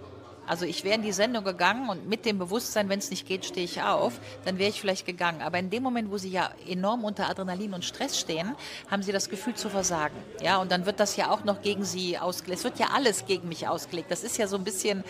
also 0.46 0.64
ich 0.64 0.84
wäre 0.84 0.94
in 0.94 1.02
die 1.02 1.12
Sendung 1.12 1.44
gegangen 1.44 1.88
und 1.88 2.08
mit 2.08 2.24
dem 2.24 2.38
Bewusstsein, 2.38 2.88
wenn 2.88 2.98
es 2.98 3.10
nicht 3.10 3.26
geht, 3.26 3.44
stehe 3.44 3.64
ich 3.64 3.82
auf, 3.82 4.20
dann 4.44 4.58
wäre 4.58 4.70
ich 4.70 4.80
vielleicht 4.80 5.06
gegangen. 5.06 5.42
Aber 5.42 5.58
in 5.58 5.70
dem 5.70 5.82
Moment, 5.82 6.10
wo 6.10 6.18
sie 6.18 6.30
ja 6.30 6.50
enorm 6.68 7.04
unter 7.04 7.28
Adrenalin 7.28 7.74
und 7.74 7.84
Stress 7.84 8.18
stehen, 8.18 8.54
haben 8.90 9.02
sie 9.02 9.12
das 9.12 9.28
Gefühl 9.28 9.54
zu 9.54 9.68
versagen. 9.68 10.16
Ja, 10.42 10.58
und 10.58 10.70
dann 10.70 10.86
wird 10.86 11.00
das 11.00 11.16
ja 11.16 11.30
auch 11.30 11.44
noch 11.44 11.62
gegen 11.62 11.84
sie 11.84 12.18
ausgelegt. 12.18 12.58
Es 12.58 12.64
wird 12.64 12.78
ja 12.78 12.88
alles 12.94 13.26
gegen 13.26 13.48
mich 13.48 13.66
ausgelegt. 13.66 14.10
Das 14.10 14.22
ist 14.22 14.38
ja 14.38 14.46
so 14.46 14.56
ein 14.56 14.64
bisschen, 14.64 15.04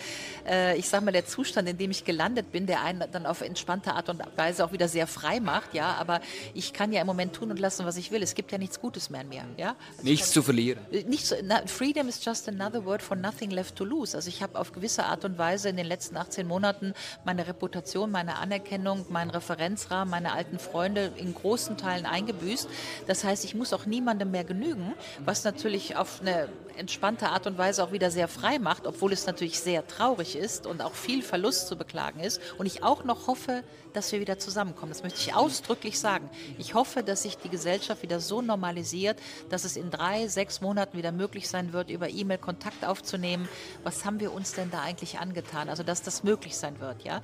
äh, 0.47 0.77
ich 0.77 0.89
sage 0.89 1.05
mal, 1.05 1.11
der 1.11 1.25
Zustand, 1.25 1.69
in 1.69 1.77
dem 1.77 1.91
ich 1.91 2.03
gelandet 2.03 2.51
bin, 2.51 2.65
der 2.65 2.81
einen 2.81 3.03
dann 3.11 3.25
auf 3.25 3.41
entspannte 3.41 3.93
Art 3.93 4.09
und 4.09 4.21
Weise 4.35 4.65
auch 4.65 4.71
wieder 4.71 4.87
sehr 4.87 5.07
frei 5.07 5.39
macht. 5.39 5.73
Ja, 5.73 5.95
aber 5.95 6.21
ich 6.53 6.73
kann 6.73 6.91
ja 6.91 7.01
im 7.01 7.07
Moment 7.07 7.33
tun 7.33 7.51
und 7.51 7.59
lassen, 7.59 7.85
was 7.85 7.97
ich 7.97 8.11
will. 8.11 8.23
Es 8.23 8.35
gibt 8.35 8.51
ja 8.51 8.57
nichts 8.57 8.79
Gutes 8.79 9.09
mehr 9.09 9.21
in 9.21 9.29
mir. 9.29 9.43
Ja? 9.57 9.75
Also 9.97 10.03
nichts 10.03 10.31
zu 10.31 10.41
verlieren. 10.41 10.79
Äh, 10.91 11.03
nichts, 11.03 11.33
na, 11.43 11.61
freedom 11.65 12.07
is 12.07 12.23
just 12.23 12.47
another 12.47 12.83
word 12.83 13.01
for 13.01 13.15
nothing 13.15 13.51
left 13.51 13.75
to 13.75 13.85
lose. 13.85 14.15
Also 14.15 14.29
ich 14.29 14.41
habe 14.41 14.57
auf 14.57 14.71
gewisse 14.71 15.03
Art 15.03 15.25
und 15.25 15.26
und 15.27 15.37
Weise 15.37 15.69
in 15.69 15.77
den 15.77 15.85
letzten 15.85 16.17
18 16.17 16.47
Monaten 16.47 16.93
meine 17.23 17.47
Reputation, 17.47 18.09
meine 18.09 18.37
Anerkennung, 18.37 19.05
meinen 19.09 19.29
Referenzrahmen, 19.29 20.09
meine 20.09 20.33
alten 20.33 20.57
Freunde 20.57 21.11
in 21.17 21.33
großen 21.33 21.77
Teilen 21.77 22.05
eingebüßt. 22.05 22.67
Das 23.05 23.23
heißt, 23.23 23.45
ich 23.45 23.53
muss 23.53 23.73
auch 23.73 23.85
niemandem 23.85 24.31
mehr 24.31 24.43
genügen, 24.43 24.93
was 25.23 25.43
natürlich 25.43 25.95
auf 25.95 26.21
eine 26.21 26.49
entspannte 26.77 27.29
Art 27.29 27.47
und 27.47 27.57
Weise 27.57 27.83
auch 27.83 27.91
wieder 27.91 28.11
sehr 28.11 28.27
frei 28.27 28.59
macht, 28.59 28.87
obwohl 28.87 29.13
es 29.13 29.25
natürlich 29.25 29.59
sehr 29.59 29.85
traurig 29.87 30.35
ist 30.35 30.67
und 30.67 30.81
auch 30.81 30.93
viel 30.93 31.21
Verlust 31.21 31.67
zu 31.67 31.75
beklagen 31.75 32.19
ist. 32.19 32.39
Und 32.57 32.65
ich 32.65 32.83
auch 32.83 33.03
noch 33.03 33.27
hoffe, 33.27 33.63
dass 33.93 34.11
wir 34.11 34.19
wieder 34.19 34.37
zusammenkommen. 34.37 34.91
Das 34.91 35.03
möchte 35.03 35.19
ich 35.19 35.33
ausdrücklich 35.33 35.99
sagen. 35.99 36.29
Ich 36.57 36.75
hoffe, 36.75 37.03
dass 37.03 37.23
sich 37.23 37.37
die 37.37 37.49
Gesellschaft 37.49 38.03
wieder 38.03 38.19
so 38.19 38.41
normalisiert, 38.41 39.17
dass 39.49 39.63
es 39.63 39.75
in 39.75 39.89
drei, 39.89 40.27
sechs 40.27 40.61
Monaten 40.61 40.97
wieder 40.97 41.11
möglich 41.11 41.49
sein 41.49 41.73
wird, 41.73 41.89
über 41.89 42.09
E-Mail 42.09 42.37
Kontakt 42.37 42.85
aufzunehmen. 42.85 43.49
Was 43.83 44.05
haben 44.05 44.19
wir 44.19 44.33
uns 44.33 44.53
denn 44.53 44.69
da 44.69 44.81
eigentlich 44.81 45.19
angetan? 45.19 45.69
Also, 45.69 45.83
dass 45.83 46.03
das 46.03 46.23
möglich 46.23 46.55
sein 46.57 46.79
wird, 46.79 47.03
ja. 47.03 47.21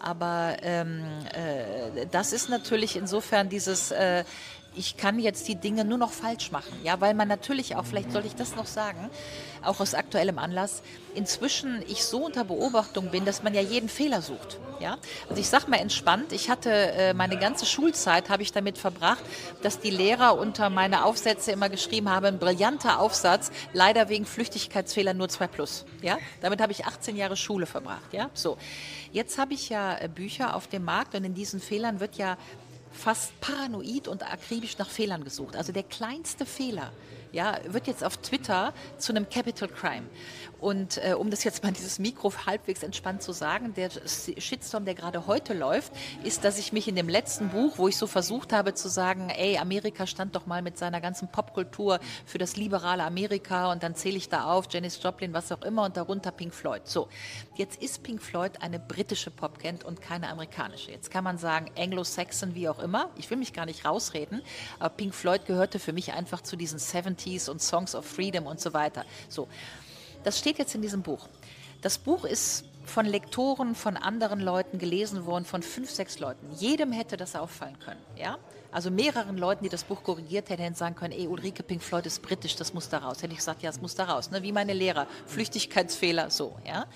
Aber 0.00 0.56
ähm, 0.62 1.04
äh, 1.32 2.06
das 2.10 2.32
ist 2.32 2.48
natürlich 2.48 2.96
insofern 2.96 3.48
dieses 3.48 3.92
äh, 3.92 4.24
ich 4.76 4.96
kann 4.96 5.18
jetzt 5.18 5.48
die 5.48 5.56
Dinge 5.56 5.84
nur 5.84 5.98
noch 5.98 6.12
falsch 6.12 6.52
machen. 6.52 6.72
Ja, 6.84 7.00
weil 7.00 7.14
man 7.14 7.28
natürlich 7.28 7.76
auch, 7.76 7.84
vielleicht 7.84 8.12
soll 8.12 8.24
ich 8.26 8.34
das 8.34 8.56
noch 8.56 8.66
sagen, 8.66 9.10
auch 9.62 9.80
aus 9.80 9.94
aktuellem 9.94 10.38
Anlass, 10.38 10.82
inzwischen 11.14 11.82
ich 11.88 12.04
so 12.04 12.24
unter 12.24 12.44
Beobachtung 12.44 13.10
bin, 13.10 13.24
dass 13.24 13.42
man 13.42 13.54
ja 13.54 13.60
jeden 13.60 13.88
Fehler 13.88 14.22
sucht. 14.22 14.58
Ja, 14.78 14.98
also 15.28 15.40
ich 15.40 15.48
sage 15.48 15.70
mal 15.70 15.78
entspannt, 15.78 16.32
ich 16.32 16.50
hatte 16.50 16.70
äh, 16.70 17.14
meine 17.14 17.38
ganze 17.38 17.64
Schulzeit 17.64 18.28
habe 18.28 18.42
ich 18.42 18.52
damit 18.52 18.76
verbracht, 18.76 19.24
dass 19.62 19.80
die 19.80 19.90
Lehrer 19.90 20.38
unter 20.38 20.68
meine 20.68 21.06
Aufsätze 21.06 21.50
immer 21.50 21.70
geschrieben 21.70 22.10
haben, 22.10 22.26
ein 22.26 22.38
brillanter 22.38 23.00
Aufsatz, 23.00 23.50
leider 23.72 24.10
wegen 24.10 24.26
Flüchtigkeitsfehler 24.26 25.14
nur 25.14 25.30
2 25.30 25.46
plus. 25.46 25.86
Ja, 26.02 26.18
damit 26.42 26.60
habe 26.60 26.72
ich 26.72 26.84
18 26.84 27.16
Jahre 27.16 27.38
Schule 27.38 27.64
verbracht. 27.64 28.12
Ja, 28.12 28.28
so. 28.34 28.58
Jetzt 29.12 29.38
habe 29.38 29.54
ich 29.54 29.70
ja 29.70 29.96
äh, 29.96 30.08
Bücher 30.08 30.54
auf 30.54 30.66
dem 30.66 30.84
Markt 30.84 31.14
und 31.14 31.24
in 31.24 31.32
diesen 31.32 31.58
Fehlern 31.58 32.00
wird 32.00 32.16
ja 32.16 32.36
fast 32.96 33.38
paranoid 33.40 34.08
und 34.08 34.22
akribisch 34.22 34.78
nach 34.78 34.88
Fehlern 34.88 35.22
gesucht. 35.24 35.56
Also 35.56 35.72
der 35.72 35.82
kleinste 35.82 36.46
Fehler 36.46 36.92
ja, 37.32 37.58
wird 37.68 37.86
jetzt 37.86 38.02
auf 38.02 38.16
Twitter 38.16 38.72
zu 38.98 39.12
einem 39.12 39.28
Capital 39.28 39.68
Crime. 39.68 40.06
Und 40.60 40.98
äh, 41.04 41.12
um 41.12 41.30
das 41.30 41.44
jetzt 41.44 41.62
mal 41.62 41.72
dieses 41.72 41.98
Mikro 41.98 42.32
halbwegs 42.46 42.82
entspannt 42.82 43.22
zu 43.22 43.32
sagen, 43.32 43.74
der 43.74 43.90
Shitstorm, 43.90 44.84
der 44.84 44.94
gerade 44.94 45.26
heute 45.26 45.52
läuft, 45.52 45.92
ist, 46.24 46.44
dass 46.44 46.58
ich 46.58 46.72
mich 46.72 46.88
in 46.88 46.96
dem 46.96 47.08
letzten 47.08 47.50
Buch, 47.50 47.76
wo 47.76 47.88
ich 47.88 47.96
so 47.96 48.06
versucht 48.06 48.52
habe 48.52 48.74
zu 48.74 48.88
sagen, 48.88 49.28
ey, 49.28 49.58
Amerika 49.58 50.06
stand 50.06 50.34
doch 50.34 50.46
mal 50.46 50.62
mit 50.62 50.78
seiner 50.78 51.00
ganzen 51.00 51.28
Popkultur 51.28 52.00
für 52.24 52.38
das 52.38 52.56
liberale 52.56 53.04
Amerika 53.04 53.70
und 53.70 53.82
dann 53.82 53.94
zähle 53.94 54.16
ich 54.16 54.28
da 54.28 54.44
auf, 54.44 54.66
Janis 54.70 55.02
Joplin, 55.02 55.34
was 55.34 55.52
auch 55.52 55.62
immer 55.62 55.84
und 55.84 55.96
darunter 55.96 56.30
Pink 56.30 56.54
Floyd. 56.54 56.82
So, 56.84 57.08
jetzt 57.56 57.82
ist 57.82 58.02
Pink 58.02 58.22
Floyd 58.22 58.62
eine 58.62 58.78
britische 58.78 59.30
Popband 59.30 59.84
und 59.84 60.00
keine 60.00 60.28
amerikanische. 60.28 60.90
Jetzt 60.90 61.10
kann 61.10 61.24
man 61.24 61.36
sagen, 61.38 61.70
Anglo-Saxon, 61.76 62.54
wie 62.54 62.68
auch 62.68 62.78
immer. 62.78 63.10
Ich 63.16 63.28
will 63.30 63.36
mich 63.36 63.52
gar 63.52 63.66
nicht 63.66 63.84
rausreden, 63.84 64.42
aber 64.78 64.90
Pink 64.90 65.14
Floyd 65.14 65.44
gehörte 65.46 65.78
für 65.78 65.92
mich 65.92 66.14
einfach 66.14 66.40
zu 66.40 66.56
diesen 66.56 66.78
70s 66.78 67.50
und 67.50 67.60
Songs 67.60 67.94
of 67.94 68.06
Freedom 68.06 68.46
und 68.46 68.60
so 68.60 68.72
weiter. 68.72 69.04
So. 69.28 69.48
Das 70.26 70.40
steht 70.40 70.58
jetzt 70.58 70.74
in 70.74 70.82
diesem 70.82 71.02
Buch. 71.02 71.28
Das 71.82 71.98
Buch 71.98 72.24
ist 72.24 72.64
von 72.84 73.06
Lektoren, 73.06 73.76
von 73.76 73.96
anderen 73.96 74.40
Leuten 74.40 74.76
gelesen 74.80 75.24
worden, 75.24 75.44
von 75.44 75.62
fünf, 75.62 75.88
sechs 75.88 76.18
Leuten. 76.18 76.50
Jedem 76.58 76.90
hätte 76.90 77.16
das 77.16 77.36
auffallen 77.36 77.78
können. 77.78 78.00
Ja? 78.16 78.36
Also 78.72 78.90
mehreren 78.90 79.38
Leuten, 79.38 79.62
die 79.62 79.70
das 79.70 79.84
Buch 79.84 80.02
korrigiert 80.02 80.50
hätten, 80.50 80.62
hätten 80.62 80.74
sagen 80.74 80.96
können, 80.96 81.12
ey, 81.12 81.28
Ulrike 81.28 81.62
Pink 81.62 81.80
Floyd 81.80 82.06
ist 82.06 82.22
britisch, 82.22 82.56
das 82.56 82.74
muss 82.74 82.88
da 82.88 82.98
raus. 82.98 83.22
Hätte 83.22 83.34
ich 83.34 83.38
gesagt, 83.38 83.62
ja, 83.62 83.70
es 83.70 83.80
muss 83.80 83.94
da 83.94 84.02
raus. 84.02 84.32
Ne? 84.32 84.42
Wie 84.42 84.50
meine 84.50 84.72
Lehrer, 84.72 85.06
Flüchtigkeitsfehler, 85.26 86.28
so. 86.30 86.56
Ja? 86.66 86.86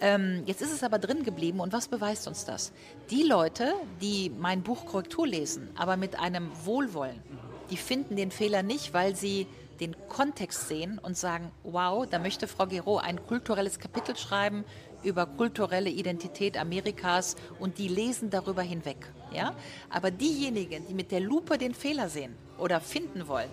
Ähm, 0.00 0.42
jetzt 0.46 0.62
ist 0.62 0.72
es 0.72 0.82
aber 0.82 0.98
drin 0.98 1.24
geblieben 1.24 1.60
und 1.60 1.74
was 1.74 1.88
beweist 1.88 2.26
uns 2.26 2.46
das? 2.46 2.72
Die 3.10 3.22
Leute, 3.22 3.74
die 4.00 4.30
mein 4.30 4.62
Buch 4.62 4.86
Korrektur 4.86 5.26
lesen, 5.26 5.68
aber 5.76 5.98
mit 5.98 6.18
einem 6.18 6.50
Wohlwollen, 6.64 7.22
die 7.68 7.76
finden 7.76 8.16
den 8.16 8.30
Fehler 8.30 8.62
nicht, 8.62 8.94
weil 8.94 9.14
sie 9.14 9.46
den 9.80 9.96
Kontext 10.08 10.68
sehen 10.68 10.98
und 10.98 11.16
sagen, 11.16 11.50
wow, 11.62 12.06
da 12.08 12.18
möchte 12.18 12.48
Frau 12.48 12.66
Gero 12.66 12.98
ein 12.98 13.24
kulturelles 13.26 13.78
Kapitel 13.78 14.16
schreiben 14.16 14.64
über 15.02 15.26
kulturelle 15.26 15.90
Identität 15.90 16.58
Amerikas 16.58 17.36
und 17.58 17.78
die 17.78 17.88
lesen 17.88 18.30
darüber 18.30 18.62
hinweg. 18.62 19.12
Ja? 19.32 19.54
Aber 19.90 20.10
diejenigen, 20.10 20.86
die 20.88 20.94
mit 20.94 21.12
der 21.12 21.20
Lupe 21.20 21.58
den 21.58 21.74
Fehler 21.74 22.08
sehen 22.08 22.34
oder 22.58 22.80
finden 22.80 23.28
wollen, 23.28 23.50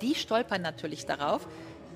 die 0.00 0.14
stolpern 0.14 0.62
natürlich 0.62 1.06
darauf, 1.06 1.46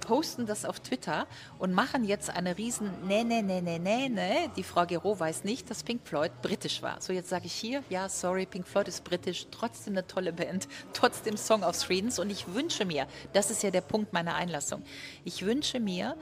posten 0.03 0.47
das 0.47 0.65
auf 0.65 0.81
Twitter 0.81 1.27
und 1.59 1.73
machen 1.73 2.05
jetzt 2.05 2.29
eine 2.29 2.59
riesen 2.59 2.91
Nee, 3.07 3.25
nee, 3.25 3.41
nee, 3.41 3.61
nee, 3.61 3.79
nee, 3.79 4.09
nee. 4.09 4.51
Die 4.57 4.62
Frau 4.62 4.85
Gero 4.85 5.19
weiß 5.19 5.45
nicht, 5.45 5.71
dass 5.71 5.83
Pink 5.83 6.03
Floyd 6.07 6.31
britisch 6.43 6.83
war. 6.83 7.01
So, 7.01 7.12
jetzt 7.12 7.31
sage 7.31 7.47
ich 7.47 7.55
hier, 7.55 7.83
ja, 7.88 8.09
sorry, 8.09 8.45
Pink 8.45 8.69
Floyd 8.69 8.88
ist 8.88 9.05
britisch, 9.05 9.47
trotzdem 9.51 9.95
eine 9.95 10.07
tolle 10.07 10.33
Band, 10.33 10.69
trotzdem 10.93 11.37
Song 11.37 11.62
of 11.62 11.77
Friedens 11.77 12.19
und 12.19 12.31
ich 12.31 12.53
wünsche 12.53 12.85
mir, 12.85 13.07
das 13.33 13.51
ist 13.51 13.62
ja 13.62 13.71
der 13.71 13.81
Punkt 13.81 14.12
meiner 14.12 14.35
Einlassung, 14.35 14.83
ich 15.25 15.45
wünsche 15.45 15.81
mir, 15.81 16.17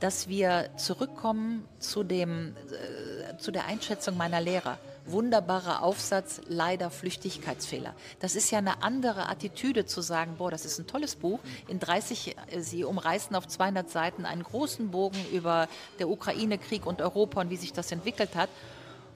dass 0.00 0.28
wir 0.28 0.70
zurückkommen 0.76 1.66
zu, 1.78 2.02
dem, 2.02 2.56
äh, 2.72 3.36
zu 3.36 3.50
der 3.50 3.66
Einschätzung 3.66 4.16
meiner 4.16 4.40
Lehrer 4.40 4.78
wunderbarer 5.06 5.82
Aufsatz, 5.82 6.40
leider 6.46 6.90
Flüchtigkeitsfehler. 6.90 7.94
Das 8.20 8.36
ist 8.36 8.50
ja 8.50 8.58
eine 8.58 8.82
andere 8.82 9.28
Attitüde 9.28 9.86
zu 9.86 10.00
sagen, 10.00 10.36
boah, 10.38 10.50
das 10.50 10.64
ist 10.64 10.78
ein 10.78 10.86
tolles 10.86 11.16
Buch. 11.16 11.40
In 11.68 11.80
30, 11.80 12.36
äh, 12.36 12.60
Sie 12.60 12.84
umreißen 12.84 13.34
auf 13.36 13.46
200 13.46 13.90
Seiten 13.90 14.24
einen 14.24 14.42
großen 14.42 14.90
Bogen 14.90 15.24
über 15.32 15.68
der 15.98 16.08
Ukraine-Krieg 16.08 16.86
und 16.86 17.02
Europa 17.02 17.40
und 17.40 17.50
wie 17.50 17.56
sich 17.56 17.72
das 17.72 17.90
entwickelt 17.92 18.34
hat. 18.34 18.50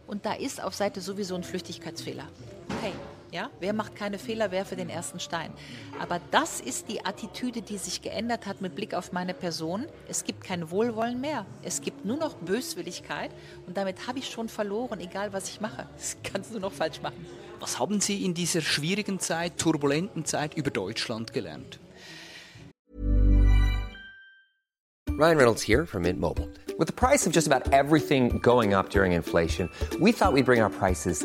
Und 0.06 0.26
da 0.26 0.34
ist 0.34 0.62
auf 0.62 0.74
Seite 0.74 1.00
sowieso 1.00 1.34
ein 1.34 1.44
Flüchtigkeitsfehler. 1.44 2.24
Okay, 2.68 2.92
ja? 3.34 3.50
Wer 3.60 3.72
macht 3.72 3.96
keine 3.96 4.18
Fehler, 4.18 4.50
werfe 4.50 4.76
den 4.76 4.88
ersten 4.88 5.18
Stein. 5.18 5.52
Aber 5.98 6.20
das 6.30 6.60
ist 6.60 6.88
die 6.88 7.04
Attitüde, 7.04 7.60
die 7.60 7.76
sich 7.78 8.00
geändert 8.00 8.46
hat 8.46 8.60
mit 8.60 8.74
Blick 8.76 8.94
auf 8.94 9.12
meine 9.12 9.34
Person. 9.34 9.86
Es 10.08 10.24
gibt 10.24 10.44
kein 10.44 10.70
Wohlwollen 10.70 11.20
mehr. 11.20 11.44
Es 11.62 11.82
gibt 11.82 12.04
nur 12.04 12.16
noch 12.16 12.36
Böswilligkeit. 12.36 13.32
Und 13.66 13.76
damit 13.76 14.06
habe 14.06 14.20
ich 14.20 14.30
schon 14.30 14.48
verloren, 14.48 15.00
egal 15.00 15.32
was 15.32 15.48
ich 15.48 15.60
mache. 15.60 15.86
Das 16.04 16.16
kannst 16.22 16.54
du 16.54 16.60
noch 16.60 16.72
falsch 16.72 17.00
machen. 17.02 17.26
Was 17.60 17.78
haben 17.78 18.00
Sie 18.00 18.24
in 18.24 18.34
dieser 18.34 18.60
schwierigen 18.60 19.18
Zeit, 19.18 19.58
turbulenten 19.58 20.24
Zeit 20.24 20.54
über 20.54 20.70
Deutschland 20.70 21.32
gelernt? 21.32 21.80
Ryan 25.16 25.38
Reynolds 25.38 25.62
here 25.62 25.86
from 25.86 26.02
Mint 26.02 26.20
Mobile. 26.20 26.48
With 26.78 26.88
the 26.88 26.92
price 26.92 27.26
of 27.26 27.32
just 27.32 27.46
about 27.46 27.72
everything 27.72 28.40
going 28.40 28.74
up 28.74 28.90
during 28.90 29.12
inflation, 29.12 29.70
we 30.00 30.12
thought 30.12 30.32
we'd 30.32 30.44
bring 30.44 30.60
our 30.60 30.70
prices 30.70 31.24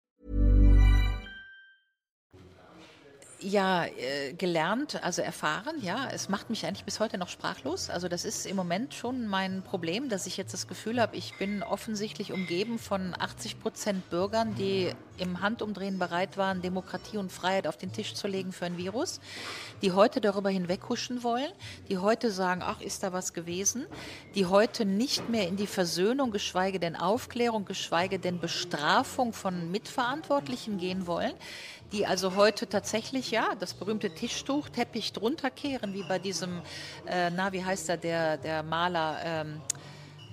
Ja, 3.43 3.85
äh, 3.85 4.33
gelernt, 4.33 5.03
also 5.03 5.23
erfahren, 5.23 5.75
ja. 5.81 6.07
Es 6.13 6.29
macht 6.29 6.51
mich 6.51 6.63
eigentlich 6.67 6.85
bis 6.85 6.99
heute 6.99 7.17
noch 7.17 7.27
sprachlos. 7.27 7.89
Also 7.89 8.07
das 8.07 8.23
ist 8.23 8.45
im 8.45 8.55
Moment 8.55 8.93
schon 8.93 9.25
mein 9.25 9.63
Problem, 9.63 10.09
dass 10.09 10.27
ich 10.27 10.37
jetzt 10.37 10.53
das 10.53 10.67
Gefühl 10.67 11.01
habe, 11.01 11.15
ich 11.15 11.35
bin 11.39 11.63
offensichtlich 11.63 12.33
umgeben 12.33 12.77
von 12.77 13.15
80 13.17 13.59
Prozent 13.59 14.07
Bürgern, 14.11 14.53
die 14.53 14.91
im 15.17 15.41
Handumdrehen 15.41 15.97
bereit 15.97 16.37
waren, 16.37 16.61
Demokratie 16.61 17.17
und 17.17 17.31
Freiheit 17.31 17.65
auf 17.65 17.77
den 17.77 17.91
Tisch 17.91 18.13
zu 18.13 18.27
legen 18.27 18.51
für 18.51 18.65
ein 18.65 18.77
Virus, 18.77 19.19
die 19.81 19.91
heute 19.91 20.21
darüber 20.21 20.49
hinweghuschen 20.49 21.23
wollen, 21.23 21.51
die 21.89 21.97
heute 21.97 22.31
sagen, 22.31 22.61
ach, 22.63 22.79
ist 22.81 23.01
da 23.01 23.11
was 23.11 23.33
gewesen, 23.33 23.85
die 24.35 24.45
heute 24.45 24.85
nicht 24.85 25.29
mehr 25.29 25.47
in 25.47 25.57
die 25.57 25.67
Versöhnung, 25.67 26.31
geschweige 26.31 26.79
denn 26.79 26.95
Aufklärung, 26.95 27.65
geschweige 27.65 28.19
denn 28.19 28.39
Bestrafung 28.39 29.33
von 29.33 29.71
Mitverantwortlichen 29.71 30.77
gehen 30.77 31.07
wollen, 31.07 31.33
die 31.91 32.05
also 32.05 32.35
heute 32.35 32.67
tatsächlich, 32.67 33.31
ja, 33.31 33.55
das 33.59 33.73
berühmte 33.73 34.09
Tischtuch, 34.09 34.69
Teppich 34.69 35.13
drunter 35.13 35.51
kehren, 35.51 35.93
wie 35.93 36.03
bei 36.03 36.19
diesem, 36.19 36.61
äh, 37.05 37.29
na, 37.29 37.51
wie 37.51 37.63
heißt 37.63 37.89
er, 37.89 37.97
der, 37.97 38.37
der 38.37 38.63
Maler, 38.63 39.19
ähm, 39.23 39.61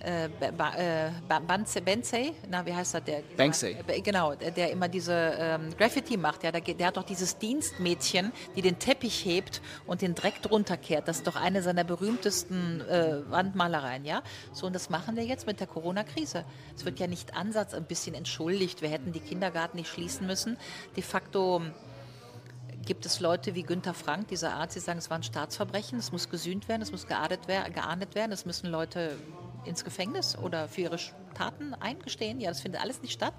äh, 0.05 0.27
äh, 0.27 1.81
Bensey, 1.81 2.35
na, 2.49 2.65
wie 2.65 2.75
heißt 2.75 2.95
er, 2.95 3.01
der? 3.01 3.23
Banksy. 3.37 3.77
Äh, 3.87 4.01
Genau, 4.01 4.35
der, 4.35 4.71
immer 4.71 4.89
diese 4.89 5.13
ähm, 5.39 5.77
Graffiti 5.77 6.17
macht, 6.17 6.45
ja, 6.45 6.53
der, 6.53 6.61
der 6.61 6.87
hat 6.87 6.97
doch 6.97 7.05
dieses 7.05 7.39
Dienstmädchen, 7.39 8.33
die 8.57 8.63
den 8.63 8.79
Teppich 8.79 9.25
hebt 9.25 9.61
und 9.87 10.03
den 10.03 10.15
Dreck 10.15 10.41
drunter 10.43 10.77
kehrt. 10.77 11.09
Das 11.09 11.19
ist 11.19 11.27
doch 11.27 11.37
eine 11.37 11.63
seiner 11.63 11.85
berühmtesten 11.85 12.81
äh, 12.83 13.29
Wandmalereien, 13.31 14.05
ja. 14.05 14.23
So, 14.53 14.67
und 14.67 14.75
das 14.75 14.91
machen 14.91 15.17
wir 15.17 15.25
jetzt 15.25 15.47
mit 15.47 15.61
der 15.61 15.67
Corona-Krise. 15.67 16.45
Es 16.77 16.85
wird 16.85 17.01
ja 17.01 17.07
nicht 17.07 17.37
Ansatz 17.37 17.75
ein 17.75 17.85
bisschen 17.85 18.15
entschuldigt, 18.15 18.83
wir 18.83 18.89
hätten 18.89 19.13
die 19.13 19.21
Kindergarten 19.21 19.77
nicht 19.77 19.91
schließen 19.91 20.27
müssen. 20.27 20.57
De 20.97 21.03
facto 21.03 21.63
gibt 22.87 23.05
es 23.05 23.21
Leute 23.21 23.55
wie 23.55 23.65
Günther 23.65 23.93
Frank, 23.93 24.29
dieser 24.29 24.55
Arzt, 24.55 24.77
die 24.77 24.81
sagen, 24.81 24.99
es 24.99 25.11
war 25.11 25.19
ein 25.19 25.23
Staatsverbrechen, 25.23 25.99
es 25.99 26.11
muss 26.11 26.31
gesühnt 26.31 26.69
werden, 26.69 26.81
es 26.81 26.91
muss 26.91 27.07
geahndet, 27.07 27.41
wer 27.47 27.69
geahndet 27.69 28.15
werden, 28.15 28.33
es 28.33 28.47
müssen 28.47 28.71
Leute 28.71 29.19
ins 29.65 29.85
Gefängnis 29.85 30.37
oder 30.37 30.69
für 30.69 30.83
ihre 30.83 30.99
Taten 31.35 31.75
eingestehen. 31.75 32.41
Ja, 32.41 32.49
das 32.51 32.61
findet 32.61 32.81
alles 32.81 33.03
nicht 33.03 33.13
statt. 33.13 33.35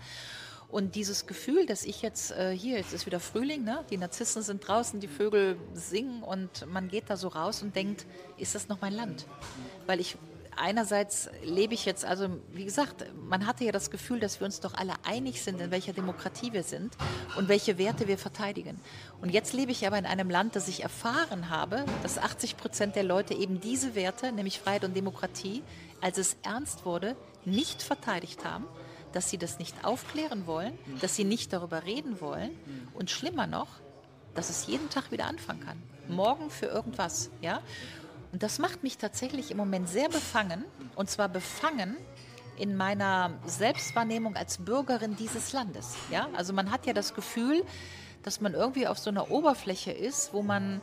Und 0.69 0.93
dieses 0.93 1.25
Gefühl, 1.25 1.65
dass 1.65 1.83
ich 1.83 2.03
jetzt 2.03 2.31
äh, 2.31 2.55
hier, 2.55 2.77
jetzt 2.77 2.93
ist 2.93 3.07
wieder 3.07 3.19
Frühling, 3.19 3.63
ne? 3.63 3.83
die 3.89 3.97
Narzissen 3.97 4.43
sind 4.43 4.67
draußen, 4.67 4.99
die 4.99 5.07
Vögel 5.07 5.57
singen 5.73 6.21
und 6.21 6.67
man 6.67 6.89
geht 6.89 7.09
da 7.09 7.17
so 7.17 7.27
raus 7.27 7.63
und 7.63 7.75
denkt, 7.75 8.05
ist 8.37 8.53
das 8.53 8.67
noch 8.67 8.79
mein 8.79 8.93
Land? 8.93 9.25
Weil 9.87 9.99
ich 9.99 10.15
einerseits 10.59 11.29
lebe 11.43 11.73
ich 11.73 11.85
jetzt, 11.85 12.05
also 12.05 12.29
wie 12.51 12.65
gesagt, 12.65 13.05
man 13.15 13.47
hatte 13.47 13.63
ja 13.63 13.71
das 13.71 13.89
Gefühl, 13.89 14.19
dass 14.19 14.39
wir 14.39 14.45
uns 14.45 14.59
doch 14.59 14.73
alle 14.73 14.93
einig 15.05 15.41
sind, 15.41 15.59
in 15.59 15.71
welcher 15.71 15.93
Demokratie 15.93 16.53
wir 16.53 16.63
sind 16.63 16.95
und 17.37 17.47
welche 17.47 17.77
Werte 17.77 18.07
wir 18.07 18.17
verteidigen. 18.17 18.79
Und 19.21 19.29
jetzt 19.29 19.53
lebe 19.53 19.71
ich 19.71 19.87
aber 19.87 19.97
in 19.97 20.05
einem 20.05 20.29
Land, 20.29 20.55
das 20.55 20.67
ich 20.67 20.83
erfahren 20.83 21.49
habe, 21.49 21.85
dass 22.03 22.17
80 22.17 22.57
Prozent 22.57 22.95
der 22.95 23.03
Leute 23.03 23.33
eben 23.33 23.59
diese 23.59 23.95
Werte, 23.95 24.31
nämlich 24.31 24.59
Freiheit 24.59 24.83
und 24.83 24.95
Demokratie, 24.95 25.63
als 26.01 26.17
es 26.17 26.37
ernst 26.43 26.85
wurde, 26.85 27.15
nicht 27.45 27.81
verteidigt 27.81 28.45
haben, 28.45 28.65
dass 29.13 29.29
sie 29.29 29.37
das 29.37 29.59
nicht 29.59 29.83
aufklären 29.83 30.45
wollen, 30.45 30.77
dass 31.01 31.15
sie 31.15 31.23
nicht 31.23 31.51
darüber 31.51 31.83
reden 31.83 32.21
wollen 32.21 32.51
und 32.93 33.09
schlimmer 33.09 33.47
noch, 33.47 33.67
dass 34.35 34.49
es 34.49 34.67
jeden 34.67 34.89
Tag 34.89 35.11
wieder 35.11 35.25
anfangen 35.25 35.61
kann. 35.61 35.81
Morgen 36.07 36.49
für 36.49 36.67
irgendwas, 36.67 37.29
ja? 37.41 37.61
Und 38.31 38.43
das 38.43 38.59
macht 38.59 38.83
mich 38.83 38.97
tatsächlich 38.97 39.51
im 39.51 39.57
Moment 39.57 39.89
sehr 39.89 40.09
befangen. 40.09 40.63
Und 40.95 41.09
zwar 41.09 41.29
befangen 41.29 41.97
in 42.57 42.75
meiner 42.75 43.31
Selbstwahrnehmung 43.45 44.35
als 44.35 44.59
Bürgerin 44.59 45.15
dieses 45.15 45.53
Landes. 45.53 45.95
Ja? 46.11 46.29
Also 46.35 46.53
man 46.53 46.71
hat 46.71 46.85
ja 46.85 46.93
das 46.93 47.13
Gefühl, 47.13 47.63
dass 48.23 48.41
man 48.41 48.53
irgendwie 48.53 48.85
auf 48.85 48.99
so 48.99 49.09
einer 49.09 49.31
Oberfläche 49.31 49.91
ist, 49.91 50.33
wo 50.33 50.41
man 50.41 50.81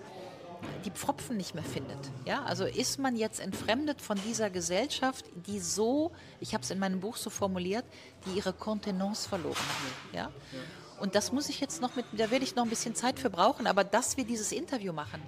die 0.85 0.91
Pfropfen 0.91 1.37
nicht 1.37 1.55
mehr 1.55 1.65
findet. 1.65 1.99
Ja? 2.25 2.45
Also 2.45 2.65
ist 2.65 2.99
man 2.99 3.17
jetzt 3.17 3.41
entfremdet 3.41 4.01
von 4.01 4.19
dieser 4.27 4.51
Gesellschaft, 4.51 5.25
die 5.35 5.61
so, 5.61 6.13
ich 6.41 6.55
habe 6.55 6.63
es 6.63 6.71
in 6.71 6.79
meinem 6.79 7.01
Buch 7.01 7.17
so 7.17 7.31
formuliert, 7.31 7.85
die 8.27 8.37
ihre 8.37 8.53
Kontenance 8.53 9.29
verloren 9.29 9.57
hat. 9.57 10.15
Ja? 10.15 10.33
Und 11.01 11.15
das 11.15 11.33
muss 11.33 11.49
ich 11.49 11.61
jetzt 11.61 11.81
noch 11.81 11.97
mit, 11.97 12.07
da 12.13 12.31
werde 12.31 12.45
ich 12.45 12.55
noch 12.55 12.65
ein 12.65 12.71
bisschen 12.71 12.95
Zeit 12.95 13.19
für 13.19 13.31
brauchen, 13.31 13.67
aber 13.67 13.85
dass 13.85 14.17
wir 14.17 14.25
dieses 14.25 14.53
Interview 14.53 14.93
machen, 14.93 15.21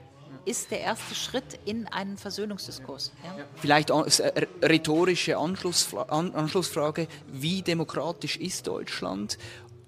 ist 0.44 0.70
der 0.70 0.80
erste 0.80 1.14
Schritt 1.14 1.58
in 1.66 1.86
einen 1.88 2.16
Versöhnungsdiskurs. 2.16 3.12
Ja? 3.22 3.44
Vielleicht 3.56 3.90
äh, 3.90 4.46
rhetorische 4.62 5.36
Anschlussfra 5.36 6.02
An 6.04 6.34
Anschlussfrage, 6.34 7.06
wie 7.26 7.62
demokratisch 7.62 8.36
ist 8.36 8.66
Deutschland? 8.66 9.36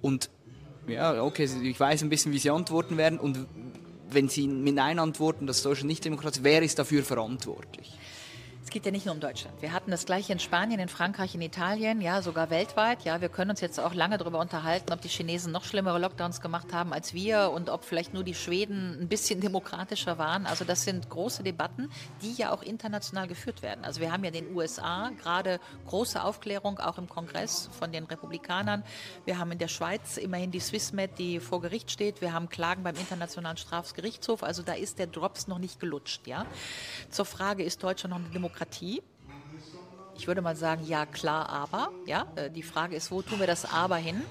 Und 0.02 0.28
ja, 0.86 1.22
okay, 1.22 1.48
ich 1.62 1.78
weiß 1.78 2.02
ein 2.02 2.08
bisschen, 2.08 2.32
wie 2.32 2.38
Sie 2.38 2.50
antworten 2.50 2.96
werden. 2.96 3.18
Und 3.18 3.46
wenn 4.12 4.28
Sie 4.28 4.46
mit 4.46 4.74
Nein 4.74 4.98
antworten, 4.98 5.46
dass 5.46 5.62
Deutschland 5.62 5.88
nicht 5.88 6.04
demokratisch 6.04 6.38
ist, 6.38 6.44
wer 6.44 6.62
ist 6.62 6.78
dafür 6.78 7.02
verantwortlich? 7.02 7.92
Es 8.62 8.68
geht 8.68 8.84
ja 8.84 8.92
nicht 8.92 9.06
nur 9.06 9.14
um 9.14 9.20
Deutschland. 9.20 9.60
Wir 9.62 9.72
hatten 9.72 9.90
das 9.90 10.04
gleiche 10.04 10.32
in 10.32 10.38
Spanien, 10.38 10.80
in 10.80 10.88
Frankreich, 10.88 11.34
in 11.34 11.40
Italien, 11.40 12.00
ja, 12.00 12.20
sogar 12.20 12.50
weltweit. 12.50 13.02
Ja, 13.04 13.20
wir 13.20 13.30
können 13.30 13.50
uns 13.50 13.60
jetzt 13.60 13.80
auch 13.80 13.94
lange 13.94 14.18
darüber 14.18 14.38
unterhalten, 14.38 14.92
ob 14.92 15.00
die 15.00 15.08
Chinesen 15.08 15.50
noch 15.50 15.64
schlimmere 15.64 15.98
Lockdowns 15.98 16.40
gemacht 16.40 16.72
haben 16.72 16.92
als 16.92 17.14
wir 17.14 17.50
und 17.50 17.70
ob 17.70 17.84
vielleicht 17.84 18.12
nur 18.12 18.22
die 18.22 18.34
Schweden 18.34 19.00
ein 19.00 19.08
bisschen 19.08 19.40
demokratischer 19.40 20.18
waren. 20.18 20.46
Also 20.46 20.64
das 20.64 20.84
sind 20.84 21.08
große 21.08 21.42
Debatten, 21.42 21.90
die 22.22 22.34
ja 22.34 22.52
auch 22.52 22.62
international 22.62 23.26
geführt 23.26 23.62
werden. 23.62 23.84
Also 23.84 24.00
wir 24.00 24.12
haben 24.12 24.22
ja 24.24 24.30
in 24.30 24.44
den 24.44 24.54
USA 24.54 25.10
gerade 25.20 25.58
große 25.86 26.22
Aufklärung 26.22 26.78
auch 26.80 26.98
im 26.98 27.08
Kongress 27.08 27.70
von 27.78 27.92
den 27.92 28.04
Republikanern. 28.04 28.84
Wir 29.24 29.38
haben 29.38 29.50
in 29.52 29.58
der 29.58 29.68
Schweiz 29.68 30.18
immerhin 30.18 30.50
die 30.50 30.60
Swissmed, 30.60 31.18
die 31.18 31.40
vor 31.40 31.62
Gericht 31.62 31.90
steht. 31.90 32.20
Wir 32.20 32.34
haben 32.34 32.50
Klagen 32.50 32.82
beim 32.82 32.96
Internationalen 32.96 33.56
Strafgerichtshof. 33.56 34.42
Also 34.42 34.62
da 34.62 34.74
ist 34.74 34.98
der 34.98 35.06
Drops 35.06 35.48
noch 35.48 35.58
nicht 35.58 35.80
gelutscht, 35.80 36.26
ja. 36.26 36.44
Zur 37.08 37.24
Frage, 37.24 37.64
ist 37.64 37.82
Deutschland 37.82 38.10
noch 38.10 38.20
eine 38.20 38.28
Demokratie? 38.28 38.49
Ich 40.16 40.26
würde 40.26 40.42
mal 40.42 40.56
sagen, 40.56 40.84
ja 40.86 41.06
klar, 41.06 41.48
aber. 41.48 41.90
Ja, 42.04 42.26
äh, 42.36 42.50
die 42.50 42.62
Frage 42.62 42.94
ist, 42.94 43.10
wo 43.10 43.22
tun 43.22 43.40
wir 43.40 43.46
das 43.46 43.64
aber 43.64 43.96
hin? 43.96 44.22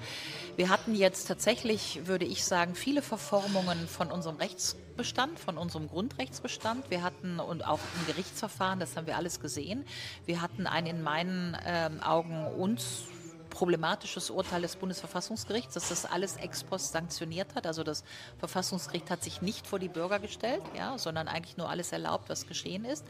Wir 0.56 0.68
hatten 0.68 0.94
jetzt 0.94 1.26
tatsächlich, 1.26 2.06
würde 2.06 2.24
ich 2.24 2.44
sagen, 2.44 2.74
viele 2.74 3.02
Verformungen 3.02 3.88
von 3.88 4.10
unserem 4.10 4.36
Rechtsbestand, 4.36 5.38
von 5.38 5.58
unserem 5.58 5.88
Grundrechtsbestand. 5.88 6.90
Wir 6.90 7.02
hatten 7.02 7.40
und 7.40 7.66
auch 7.66 7.80
im 7.98 8.06
Gerichtsverfahren, 8.06 8.78
das 8.78 8.96
haben 8.96 9.06
wir 9.06 9.16
alles 9.16 9.40
gesehen. 9.40 9.84
Wir 10.26 10.42
hatten 10.42 10.66
ein 10.66 10.86
in 10.86 11.02
meinen 11.02 11.56
ähm, 11.64 12.00
Augen 12.02 12.46
uns 12.46 13.04
problematisches 13.50 14.30
Urteil 14.30 14.62
des 14.62 14.76
Bundesverfassungsgerichts, 14.76 15.74
dass 15.74 15.88
das 15.88 16.06
alles 16.06 16.36
ex 16.36 16.64
post 16.64 16.92
sanktioniert 16.92 17.54
hat. 17.54 17.66
Also 17.66 17.82
das 17.82 18.04
Verfassungsgericht 18.38 19.10
hat 19.10 19.22
sich 19.22 19.42
nicht 19.42 19.66
vor 19.66 19.78
die 19.78 19.88
Bürger 19.88 20.18
gestellt, 20.18 20.62
ja, 20.76 20.96
sondern 20.96 21.28
eigentlich 21.28 21.56
nur 21.56 21.68
alles 21.68 21.92
erlaubt, 21.92 22.28
was 22.28 22.46
geschehen 22.46 22.84
ist. 22.84 23.04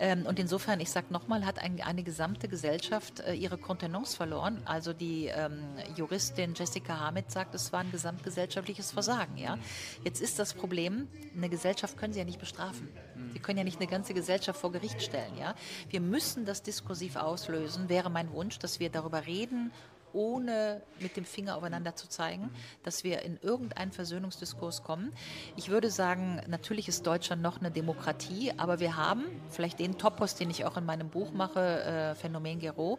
Ähm, 0.00 0.26
und 0.26 0.38
insofern, 0.38 0.80
ich 0.80 0.90
sage 0.90 1.06
nochmal, 1.10 1.44
hat 1.44 1.58
ein, 1.58 1.80
eine 1.80 2.02
gesamte 2.02 2.48
Gesellschaft 2.48 3.20
äh, 3.20 3.34
ihre 3.34 3.58
Kontenance 3.58 4.16
verloren. 4.16 4.62
Also 4.64 4.92
die 4.92 5.26
ähm, 5.26 5.60
Juristin 5.96 6.54
Jessica 6.54 7.00
Hamid 7.00 7.30
sagt, 7.30 7.54
es 7.54 7.72
war 7.72 7.80
ein 7.80 7.90
gesamtgesellschaftliches 7.90 8.92
Versagen. 8.92 9.36
Ja. 9.36 9.58
Jetzt 10.04 10.20
ist 10.20 10.38
das 10.38 10.54
Problem, 10.54 11.08
eine 11.36 11.48
Gesellschaft 11.48 11.96
können 11.96 12.12
Sie 12.12 12.20
ja 12.20 12.24
nicht 12.24 12.38
bestrafen. 12.38 12.88
Sie 13.32 13.40
können 13.40 13.58
ja 13.58 13.64
nicht 13.64 13.80
eine 13.80 13.88
ganze 13.88 14.14
Gesellschaft 14.14 14.60
vor 14.60 14.70
Gericht 14.70 15.02
stellen. 15.02 15.36
Ja. 15.36 15.54
Wir 15.90 16.00
müssen 16.00 16.44
das 16.44 16.62
diskursiv 16.62 17.16
auslösen, 17.16 17.88
wäre 17.88 18.10
mein 18.10 18.32
Wunsch, 18.32 18.58
dass 18.58 18.78
wir 18.78 18.90
darüber 18.90 19.26
reden, 19.26 19.72
ohne 20.12 20.82
mit 21.00 21.16
dem 21.16 21.24
Finger 21.24 21.56
aufeinander 21.56 21.96
zu 21.96 22.08
zeigen, 22.08 22.50
dass 22.82 23.04
wir 23.04 23.22
in 23.22 23.38
irgendeinen 23.42 23.92
Versöhnungsdiskurs 23.92 24.82
kommen. 24.82 25.12
Ich 25.56 25.68
würde 25.68 25.90
sagen, 25.90 26.40
natürlich 26.48 26.88
ist 26.88 27.06
Deutschland 27.06 27.42
noch 27.42 27.58
eine 27.58 27.70
Demokratie, 27.70 28.52
aber 28.56 28.80
wir 28.80 28.96
haben 28.96 29.24
vielleicht 29.50 29.78
den 29.78 29.98
Topos, 29.98 30.34
den 30.34 30.50
ich 30.50 30.64
auch 30.64 30.76
in 30.76 30.84
meinem 30.84 31.10
Buch 31.10 31.32
mache, 31.32 31.82
äh, 31.82 32.14
Phänomen 32.14 32.58
Gero, 32.58 32.98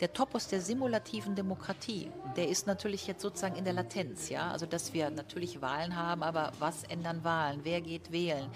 der 0.00 0.12
Topos 0.12 0.48
der 0.48 0.60
simulativen 0.60 1.34
Demokratie, 1.34 2.10
der 2.36 2.48
ist 2.48 2.66
natürlich 2.66 3.06
jetzt 3.06 3.22
sozusagen 3.22 3.56
in 3.56 3.64
der 3.64 3.72
Latenz, 3.72 4.28
ja, 4.28 4.50
also 4.50 4.66
dass 4.66 4.92
wir 4.92 5.10
natürlich 5.10 5.60
Wahlen 5.62 5.96
haben, 5.96 6.22
aber 6.22 6.52
was 6.58 6.84
ändern 6.84 7.24
Wahlen? 7.24 7.60
Wer 7.62 7.80
geht 7.80 8.12
wählen? 8.12 8.48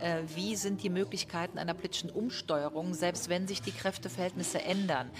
Äh, 0.00 0.22
wie 0.34 0.56
sind 0.56 0.82
die 0.82 0.90
Möglichkeiten 0.90 1.58
einer 1.58 1.74
politischen 1.74 2.10
Umsteuerung, 2.10 2.94
selbst 2.94 3.28
wenn 3.28 3.46
sich 3.46 3.62
die 3.62 3.72
Kräfteverhältnisse 3.72 4.62
ändern? 4.62 5.10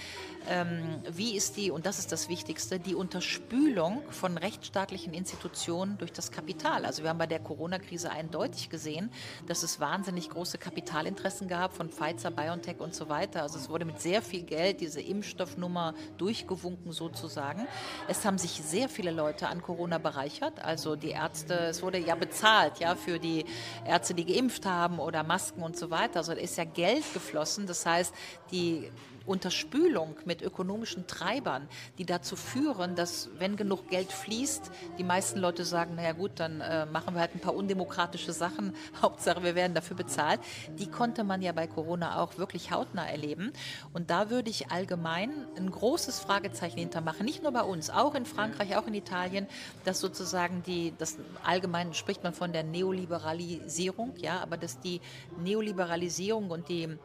Ähm, 0.49 1.01
wie 1.09 1.35
ist 1.35 1.57
die, 1.57 1.71
und 1.71 1.85
das 1.85 1.99
ist 1.99 2.11
das 2.11 2.20
Wichtigste, 2.29 2.79
die 2.79 2.95
Unterspülung 2.95 4.01
von 4.09 4.37
rechtsstaatlichen 4.37 5.13
Institutionen 5.13 5.97
durch 5.97 6.11
das 6.11 6.31
Kapital. 6.31 6.85
Also 6.85 7.03
wir 7.03 7.09
haben 7.09 7.17
bei 7.17 7.27
der 7.27 7.39
Corona-Krise 7.39 8.11
eindeutig 8.11 8.69
gesehen, 8.69 9.11
dass 9.47 9.63
es 9.63 9.79
wahnsinnig 9.79 10.29
große 10.29 10.57
Kapitalinteressen 10.57 11.47
gab 11.47 11.73
von 11.73 11.89
Pfizer, 11.89 12.31
BioNTech 12.31 12.79
und 12.79 12.95
so 12.95 13.09
weiter. 13.09 13.43
Also 13.43 13.57
es 13.57 13.69
wurde 13.69 13.85
mit 13.85 14.01
sehr 14.01 14.21
viel 14.21 14.43
Geld 14.43 14.81
diese 14.81 15.01
Impfstoffnummer 15.01 15.93
durchgewunken 16.17 16.91
sozusagen. 16.91 17.67
Es 18.07 18.25
haben 18.25 18.37
sich 18.37 18.61
sehr 18.63 18.89
viele 18.89 19.11
Leute 19.11 19.47
an 19.47 19.61
Corona 19.61 19.97
bereichert. 19.97 20.63
Also 20.63 20.95
die 20.95 21.11
Ärzte, 21.11 21.53
es 21.53 21.81
wurde 21.81 21.97
ja 21.97 22.15
bezahlt, 22.15 22.79
ja, 22.79 22.95
für 22.95 23.19
die 23.19 23.45
Ärzte, 23.85 24.13
die 24.13 24.25
geimpft 24.25 24.65
haben 24.65 24.99
oder 24.99 25.23
Masken 25.23 25.63
und 25.63 25.77
so 25.77 25.89
weiter. 25.89 26.17
Also 26.17 26.33
da 26.33 26.39
ist 26.39 26.57
ja 26.57 26.63
Geld 26.63 27.03
geflossen. 27.13 27.67
Das 27.67 27.85
heißt, 27.85 28.13
die 28.51 28.91
Unterspülung 29.25 30.15
mit 30.25 30.41
ökonomischen 30.41 31.07
Treibern, 31.07 31.67
die 31.97 32.05
dazu 32.05 32.35
führen, 32.35 32.95
dass 32.95 33.29
wenn 33.37 33.55
genug 33.55 33.89
Geld 33.89 34.11
fließt, 34.11 34.71
die 34.97 35.03
meisten 35.03 35.39
Leute 35.39 35.63
sagen, 35.63 35.95
naja 35.95 36.13
gut, 36.13 36.31
dann 36.35 36.61
äh, 36.61 36.85
machen 36.85 37.13
wir 37.13 37.21
halt 37.21 37.35
ein 37.35 37.39
paar 37.39 37.55
undemokratische 37.55 38.33
Sachen, 38.33 38.75
Hauptsache 39.01 39.43
wir 39.43 39.55
werden 39.55 39.73
dafür 39.73 39.95
bezahlt. 39.95 40.39
Die 40.79 40.87
konnte 40.87 41.23
man 41.23 41.41
ja 41.41 41.51
bei 41.51 41.67
Corona 41.67 42.19
auch 42.21 42.37
wirklich 42.37 42.71
hautnah 42.71 43.07
erleben. 43.07 43.53
Und 43.93 44.09
da 44.09 44.29
würde 44.29 44.49
ich 44.49 44.71
allgemein 44.71 45.31
ein 45.55 45.69
großes 45.69 46.19
Fragezeichen 46.19 46.79
hintermachen, 46.79 47.25
nicht 47.25 47.43
nur 47.43 47.51
bei 47.51 47.63
uns, 47.63 47.89
auch 47.89 48.15
in 48.15 48.25
Frankreich, 48.25 48.75
auch 48.75 48.87
in 48.87 48.93
Italien, 48.93 49.47
dass 49.85 49.99
sozusagen 49.99 50.63
die, 50.63 50.93
das 50.97 51.17
allgemein 51.43 51.93
spricht 51.93 52.23
man 52.23 52.33
von 52.33 52.53
der 52.53 52.63
Neoliberalisierung, 52.63 54.13
ja, 54.17 54.39
aber 54.41 54.57
dass 54.57 54.79
die 54.79 55.01
Neoliberalisierung 55.43 56.49
und 56.49 56.69
die 56.69 56.97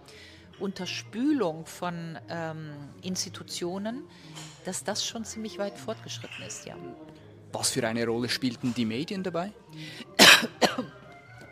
Unterspülung 0.59 1.67
von 1.67 2.19
ähm, 2.29 2.71
Institutionen, 3.03 4.05
dass 4.65 4.85
das 4.85 5.05
schon 5.05 5.25
ziemlich 5.25 5.59
weit 5.59 5.79
fortgeschritten 5.79 6.45
ist, 6.47 6.67
ja. 6.67 6.77
Was 7.53 7.71
für 7.71 7.87
eine 7.87 8.07
Rolle 8.07 8.29
spielten 8.29 8.75
die 8.75 8.85
Medien 8.85 9.23
dabei? 9.23 9.53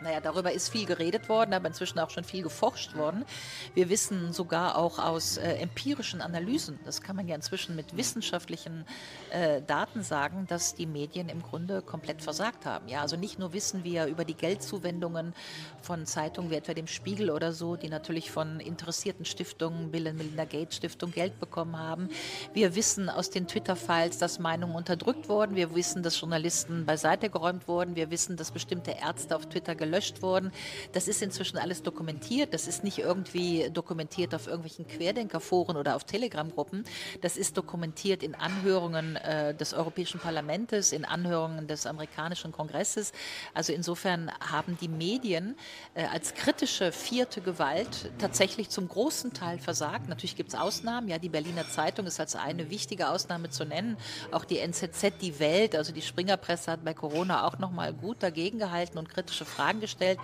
Naja, 0.04 0.20
darüber 0.20 0.52
ist 0.52 0.68
viel 0.68 0.84
geredet 0.84 1.30
worden, 1.30 1.54
aber 1.54 1.66
inzwischen 1.66 1.98
auch 1.98 2.10
schon 2.10 2.24
viel 2.24 2.42
geforscht 2.42 2.94
worden. 2.94 3.24
Wir 3.72 3.88
wissen 3.88 4.34
sogar 4.34 4.76
auch 4.76 4.98
aus 4.98 5.38
äh, 5.38 5.54
empirischen 5.54 6.20
Analysen, 6.20 6.78
das 6.84 7.00
kann 7.00 7.16
man 7.16 7.26
ja 7.26 7.34
inzwischen 7.34 7.74
mit 7.74 7.96
wissenschaftlichen 7.96 8.84
äh, 9.30 9.62
Daten 9.62 10.02
sagen, 10.02 10.46
dass 10.46 10.74
die 10.74 10.84
Medien 10.84 11.30
im 11.30 11.42
Grunde 11.42 11.80
komplett 11.80 12.20
versagt 12.20 12.66
haben. 12.66 12.86
Ja, 12.86 13.00
also 13.00 13.16
nicht 13.16 13.38
nur 13.38 13.54
wissen 13.54 13.82
wir 13.82 14.04
über 14.04 14.26
die 14.26 14.34
Geldzuwendungen 14.34 15.32
von 15.80 16.04
Zeitungen 16.04 16.50
wie 16.50 16.56
etwa 16.56 16.74
dem 16.74 16.86
Spiegel 16.86 17.30
oder 17.30 17.54
so, 17.54 17.76
die 17.76 17.88
natürlich 17.88 18.30
von 18.30 18.60
interessierten 18.60 19.24
Stiftungen, 19.24 19.90
Bill 19.90 20.08
und 20.08 20.18
Melinda 20.18 20.44
Gates 20.44 20.76
Stiftung 20.76 21.12
Geld 21.12 21.40
bekommen 21.40 21.78
haben. 21.78 22.10
Wir 22.52 22.74
wissen 22.74 23.08
aus 23.08 23.30
den 23.30 23.48
Twitter-Files, 23.48 24.18
dass 24.18 24.38
Meinungen 24.38 24.76
unterdrückt 24.76 25.30
wurden. 25.30 25.56
Wir 25.56 25.74
wissen, 25.74 26.02
dass 26.02 26.20
Journalisten 26.20 26.84
beiseite 26.84 27.30
geräumt 27.30 27.68
wurden. 27.68 27.96
Wir 27.96 28.10
wissen, 28.10 28.36
dass 28.36 28.50
bestimmte 28.50 28.90
Ärzte 28.90 29.34
auf 29.34 29.46
Twitter 29.46 29.74
gelöscht 29.74 29.93
gelöscht 29.94 30.22
worden. 30.22 30.50
Das 30.92 31.06
ist 31.06 31.22
inzwischen 31.22 31.56
alles 31.56 31.82
dokumentiert. 31.82 32.52
Das 32.52 32.66
ist 32.66 32.82
nicht 32.82 32.98
irgendwie 32.98 33.70
dokumentiert 33.72 34.34
auf 34.34 34.46
irgendwelchen 34.46 34.88
Querdenkerforen 34.88 35.76
oder 35.76 35.94
auf 35.94 36.04
Telegram-Gruppen. 36.04 36.84
Das 37.20 37.36
ist 37.36 37.56
dokumentiert 37.56 38.22
in 38.22 38.34
Anhörungen 38.34 39.16
äh, 39.16 39.54
des 39.54 39.72
Europäischen 39.72 40.18
Parlaments, 40.18 40.92
in 40.92 41.04
Anhörungen 41.04 41.68
des 41.68 41.86
amerikanischen 41.86 42.50
Kongresses. 42.50 43.12
Also 43.52 43.72
insofern 43.72 44.32
haben 44.40 44.76
die 44.80 44.88
Medien 44.88 45.56
äh, 45.94 46.04
als 46.06 46.34
kritische 46.34 46.90
vierte 46.90 47.40
Gewalt 47.40 48.10
tatsächlich 48.18 48.70
zum 48.70 48.88
großen 48.88 49.32
Teil 49.32 49.58
versagt. 49.58 50.08
Natürlich 50.08 50.36
gibt 50.36 50.50
es 50.50 50.58
Ausnahmen. 50.58 51.08
Ja, 51.08 51.18
die 51.18 51.28
Berliner 51.28 51.68
Zeitung 51.68 52.06
ist 52.06 52.18
als 52.18 52.34
eine 52.34 52.70
wichtige 52.70 53.10
Ausnahme 53.10 53.50
zu 53.50 53.64
nennen. 53.64 53.96
Auch 54.32 54.44
die 54.44 54.58
NZZ, 54.58 55.20
die 55.20 55.38
Welt, 55.38 55.76
also 55.76 55.92
die 55.92 56.02
Springerpresse 56.02 56.72
hat 56.72 56.84
bei 56.84 56.94
Corona 56.94 57.46
auch 57.46 57.58
noch 57.58 57.70
mal 57.70 57.92
gut 57.92 58.22
dagegen 58.22 58.58
gehalten 58.58 58.98
und 58.98 59.08
kritische 59.08 59.44
Fragen 59.44 59.80
gestellt. 59.84 60.18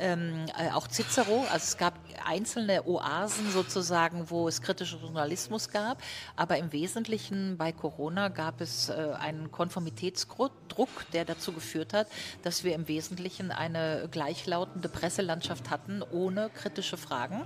Ähm, 0.00 0.46
äh, 0.56 0.70
auch 0.70 0.86
Cicero, 0.88 1.44
also 1.50 1.64
es 1.64 1.76
gab 1.76 1.94
einzelne 2.24 2.86
Oasen 2.86 3.50
sozusagen, 3.50 4.30
wo 4.30 4.46
es 4.46 4.62
kritischen 4.62 5.00
Journalismus 5.00 5.70
gab, 5.70 6.00
aber 6.36 6.58
im 6.58 6.72
Wesentlichen 6.72 7.56
bei 7.56 7.72
Corona 7.72 8.28
gab 8.28 8.60
es 8.60 8.90
äh, 8.90 8.92
einen 9.18 9.50
Konformitätsdruck, 9.50 10.50
der 11.12 11.24
dazu 11.24 11.52
geführt 11.52 11.94
hat, 11.94 12.06
dass 12.42 12.62
wir 12.62 12.74
im 12.74 12.86
Wesentlichen 12.86 13.50
eine 13.50 14.08
gleichlautende 14.10 14.88
Presselandschaft 14.88 15.70
hatten, 15.70 16.02
ohne 16.02 16.50
kritische 16.50 16.96
Fragen. 16.96 17.44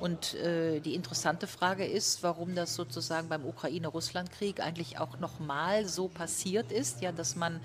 Und 0.00 0.34
äh, 0.34 0.80
die 0.80 0.94
interessante 0.94 1.46
Frage 1.46 1.84
ist, 1.84 2.22
warum 2.24 2.56
das 2.56 2.74
sozusagen 2.74 3.28
beim 3.28 3.44
Ukraine-Russland-Krieg 3.44 4.60
eigentlich 4.60 4.98
auch 4.98 5.20
nochmal 5.20 5.86
so 5.86 6.08
passiert 6.08 6.72
ist, 6.72 7.00
ja, 7.00 7.12
dass 7.12 7.36
man 7.36 7.60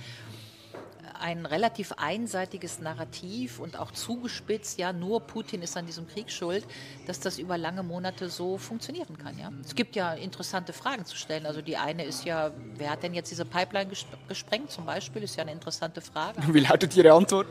ein 1.20 1.46
relativ 1.46 1.94
einseitiges 1.98 2.80
Narrativ 2.80 3.60
und 3.60 3.78
auch 3.78 3.92
zugespitzt, 3.92 4.80
ja, 4.80 4.94
nur 4.94 5.22
Putin 5.22 5.62
ist 5.62 5.78
an 5.78 5.86
diesem 5.86 6.08
Krieg 6.08 6.32
schuld, 6.32 6.66
dass 7.06 7.20
das 7.20 7.40
über 7.40 7.58
lange 7.58 7.84
Monate 7.84 8.30
so 8.30 8.58
funktionieren 8.58 9.18
kann. 9.18 9.38
Ja. 9.38 9.52
Es 9.64 9.76
gibt 9.76 9.96
ja 9.96 10.14
interessante 10.14 10.74
Fragen 10.74 11.06
zu 11.06 11.16
stellen. 11.16 11.46
Also 11.46 11.62
die 11.62 11.78
eine 11.78 12.06
ist 12.06 12.26
ja, 12.26 12.52
wer 12.76 12.92
hat 12.92 13.04
denn 13.04 13.14
jetzt 13.14 13.32
diese 13.32 13.46
Pipeline 13.46 13.92
gesprengt 14.28 14.72
zum 14.72 14.86
Beispiel, 14.86 15.24
ist 15.24 15.36
ja 15.36 15.44
eine 15.44 15.52
interessante 15.52 16.02
Frage. 16.02 16.42
Wie 16.54 16.60
lautet 16.60 16.96
Ihre 16.96 17.14
Antwort? 17.14 17.48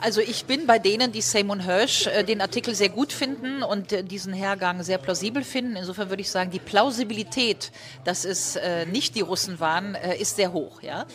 Also 0.00 0.20
ich 0.20 0.46
bin 0.46 0.66
bei 0.66 0.78
denen, 0.78 1.12
die 1.12 1.20
Simon 1.20 1.60
Hirsch 1.60 2.06
äh, 2.06 2.24
den 2.24 2.40
Artikel 2.40 2.74
sehr 2.74 2.88
gut 2.88 3.12
finden 3.12 3.62
und 3.62 3.92
äh, 3.92 4.02
diesen 4.02 4.32
Hergang 4.32 4.82
sehr 4.82 4.98
plausibel 4.98 5.44
finden. 5.44 5.76
Insofern 5.76 6.08
würde 6.08 6.22
ich 6.22 6.30
sagen, 6.30 6.50
die 6.50 6.58
Plausibilität, 6.58 7.72
dass 8.04 8.24
es 8.24 8.56
äh, 8.56 8.86
nicht 8.86 9.14
die 9.14 9.20
Russen 9.20 9.60
waren, 9.60 9.94
äh, 9.94 10.16
ist 10.16 10.36
sehr 10.36 10.52
hoch. 10.52 10.82
Ja? 10.82 11.06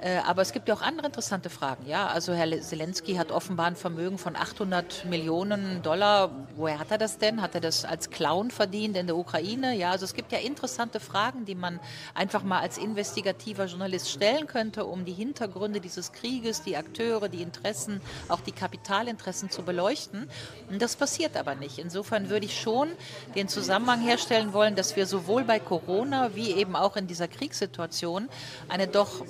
Äh, 0.00 0.18
aber 0.26 0.42
es 0.42 0.52
gibt 0.52 0.68
ja 0.68 0.74
auch 0.74 0.82
andere 0.82 1.06
interessante 1.06 1.48
Fragen. 1.48 1.86
Ja? 1.86 2.08
Also 2.08 2.34
Herr 2.34 2.60
Zelensky 2.60 3.14
hat 3.14 3.32
offenbar 3.32 3.66
ein 3.66 3.76
Vermögen 3.76 4.18
von 4.18 4.36
800 4.36 5.06
Millionen 5.06 5.82
Dollar. 5.82 6.30
Woher 6.56 6.78
hat 6.78 6.90
er 6.90 6.98
das 6.98 7.18
denn? 7.18 7.40
Hat 7.40 7.54
er 7.54 7.60
das 7.60 7.84
als 7.84 8.10
Clown 8.10 8.50
verdient 8.50 8.96
in 8.96 9.06
der 9.06 9.16
Ukraine? 9.16 9.74
Ja, 9.74 9.90
also 9.92 10.04
es 10.04 10.14
gibt 10.14 10.32
ja 10.32 10.38
interessante 10.38 11.00
Fragen, 11.00 11.44
die 11.46 11.54
man 11.54 11.80
einfach 12.14 12.42
mal 12.42 12.60
als 12.60 12.78
investigativer 12.78 13.66
Journalist 13.66 14.10
stellen 14.10 14.46
könnte, 14.46 14.84
um 14.84 15.04
die 15.04 15.12
Hintergründe 15.12 15.80
dieses 15.80 16.12
Krieges, 16.12 16.62
die 16.62 16.76
Akteure, 16.76 17.28
die 17.28 17.42
Interessen, 17.42 18.00
auch 18.28 18.40
die 18.40 18.52
Kapitalinteressen 18.52 19.50
zu 19.50 19.62
beleuchten. 19.62 20.28
Und 20.70 20.82
das 20.82 20.96
passiert 20.96 21.36
aber 21.36 21.54
nicht. 21.54 21.78
Insofern 21.78 22.28
würde 22.28 22.46
ich 22.46 22.60
schon 22.60 22.88
den 23.34 23.48
Zusammenhang 23.48 24.02
herstellen 24.02 24.52
wollen, 24.52 24.76
dass 24.76 24.96
wir 24.96 25.06
sowohl 25.06 25.44
bei 25.44 25.58
Corona 25.58 26.34
wie 26.34 26.52
eben 26.52 26.76
auch 26.76 26.96
in 26.96 27.06
dieser 27.06 27.28
Kriegssituation 27.28 28.28
eine 28.68 28.86
doch 28.86 29.24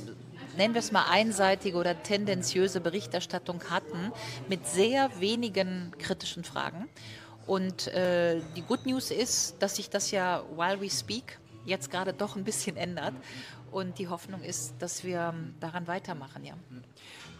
nennen 0.57 0.75
wir 0.75 0.81
es 0.81 0.93
mal 0.93 1.07
einseitige 1.11 1.77
oder 1.77 2.03
tendenziöse 2.03 2.81
Berichterstattung 2.81 3.63
hatten 3.71 4.13
mit 4.49 4.67
sehr 4.67 5.11
wenigen 5.21 5.93
kritischen 5.99 6.45
Fragen. 6.45 6.89
Und 7.47 7.87
äh, 7.89 8.41
die 8.57 8.63
Good 8.63 8.87
News 8.87 9.11
ist, 9.11 9.57
dass 9.61 9.77
sich 9.77 9.89
das 9.89 10.11
ja 10.11 10.43
while 10.57 10.81
we 10.81 10.91
speak 10.91 11.39
jetzt 11.65 11.91
gerade 11.91 12.13
doch 12.13 12.37
ein 12.37 12.45
bisschen 12.45 12.77
ändert 12.77 13.15
Und 13.73 13.99
die 13.99 14.09
Hoffnung 14.09 14.43
ist, 14.43 14.75
dass 14.79 15.05
wir 15.05 15.35
daran 15.61 15.87
weitermachen, 15.87 16.45
ja. 16.45 16.55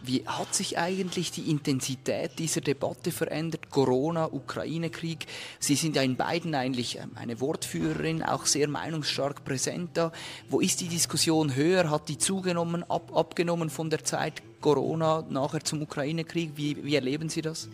Wie 0.07 0.25
hat 0.25 0.55
sich 0.55 0.77
eigentlich 0.77 1.31
die 1.31 1.51
Intensität 1.51 2.39
dieser 2.39 2.61
Debatte 2.61 3.11
verändert? 3.11 3.69
Corona, 3.69 4.31
Ukraine-Krieg. 4.31 5.25
Sie 5.59 5.75
sind 5.75 5.97
ja 5.97 6.01
in 6.01 6.15
beiden 6.15 6.55
eigentlich 6.55 6.97
ähm, 6.97 7.11
eine 7.15 7.41
Wortführerin, 7.41 8.23
auch 8.23 8.45
sehr 8.45 8.69
meinungsstark 8.69 9.43
präsent 9.43 9.91
da. 9.95 10.13
Wo 10.47 10.61
ist 10.61 10.79
die 10.79 10.87
Diskussion 10.87 11.55
höher? 11.55 11.89
Hat 11.89 12.07
die 12.07 12.17
zugenommen, 12.17 12.89
ab, 12.89 13.13
abgenommen 13.13 13.69
von 13.69 13.89
der 13.89 14.05
Zeit 14.05 14.41
Corona 14.61 15.25
nachher 15.29 15.59
zum 15.59 15.81
Ukraine-Krieg? 15.81 16.53
Wie, 16.55 16.85
wie 16.85 16.95
erleben 16.95 17.27
Sie 17.27 17.41
das? 17.41 17.67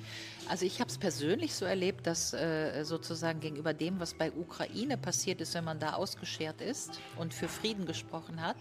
Also 0.49 0.65
ich 0.65 0.79
habe 0.79 0.89
es 0.89 0.97
persönlich 0.97 1.53
so 1.53 1.65
erlebt, 1.65 2.07
dass 2.07 2.33
äh, 2.33 2.83
sozusagen 2.83 3.41
gegenüber 3.41 3.75
dem, 3.75 3.99
was 3.99 4.15
bei 4.15 4.31
Ukraine 4.31 4.97
passiert 4.97 5.39
ist, 5.39 5.53
wenn 5.53 5.65
man 5.65 5.79
da 5.79 5.93
ausgeschert 5.93 6.61
ist 6.61 6.99
und 7.15 7.31
für 7.31 7.47
Frieden 7.47 7.85
gesprochen 7.85 8.41
hat, 8.41 8.57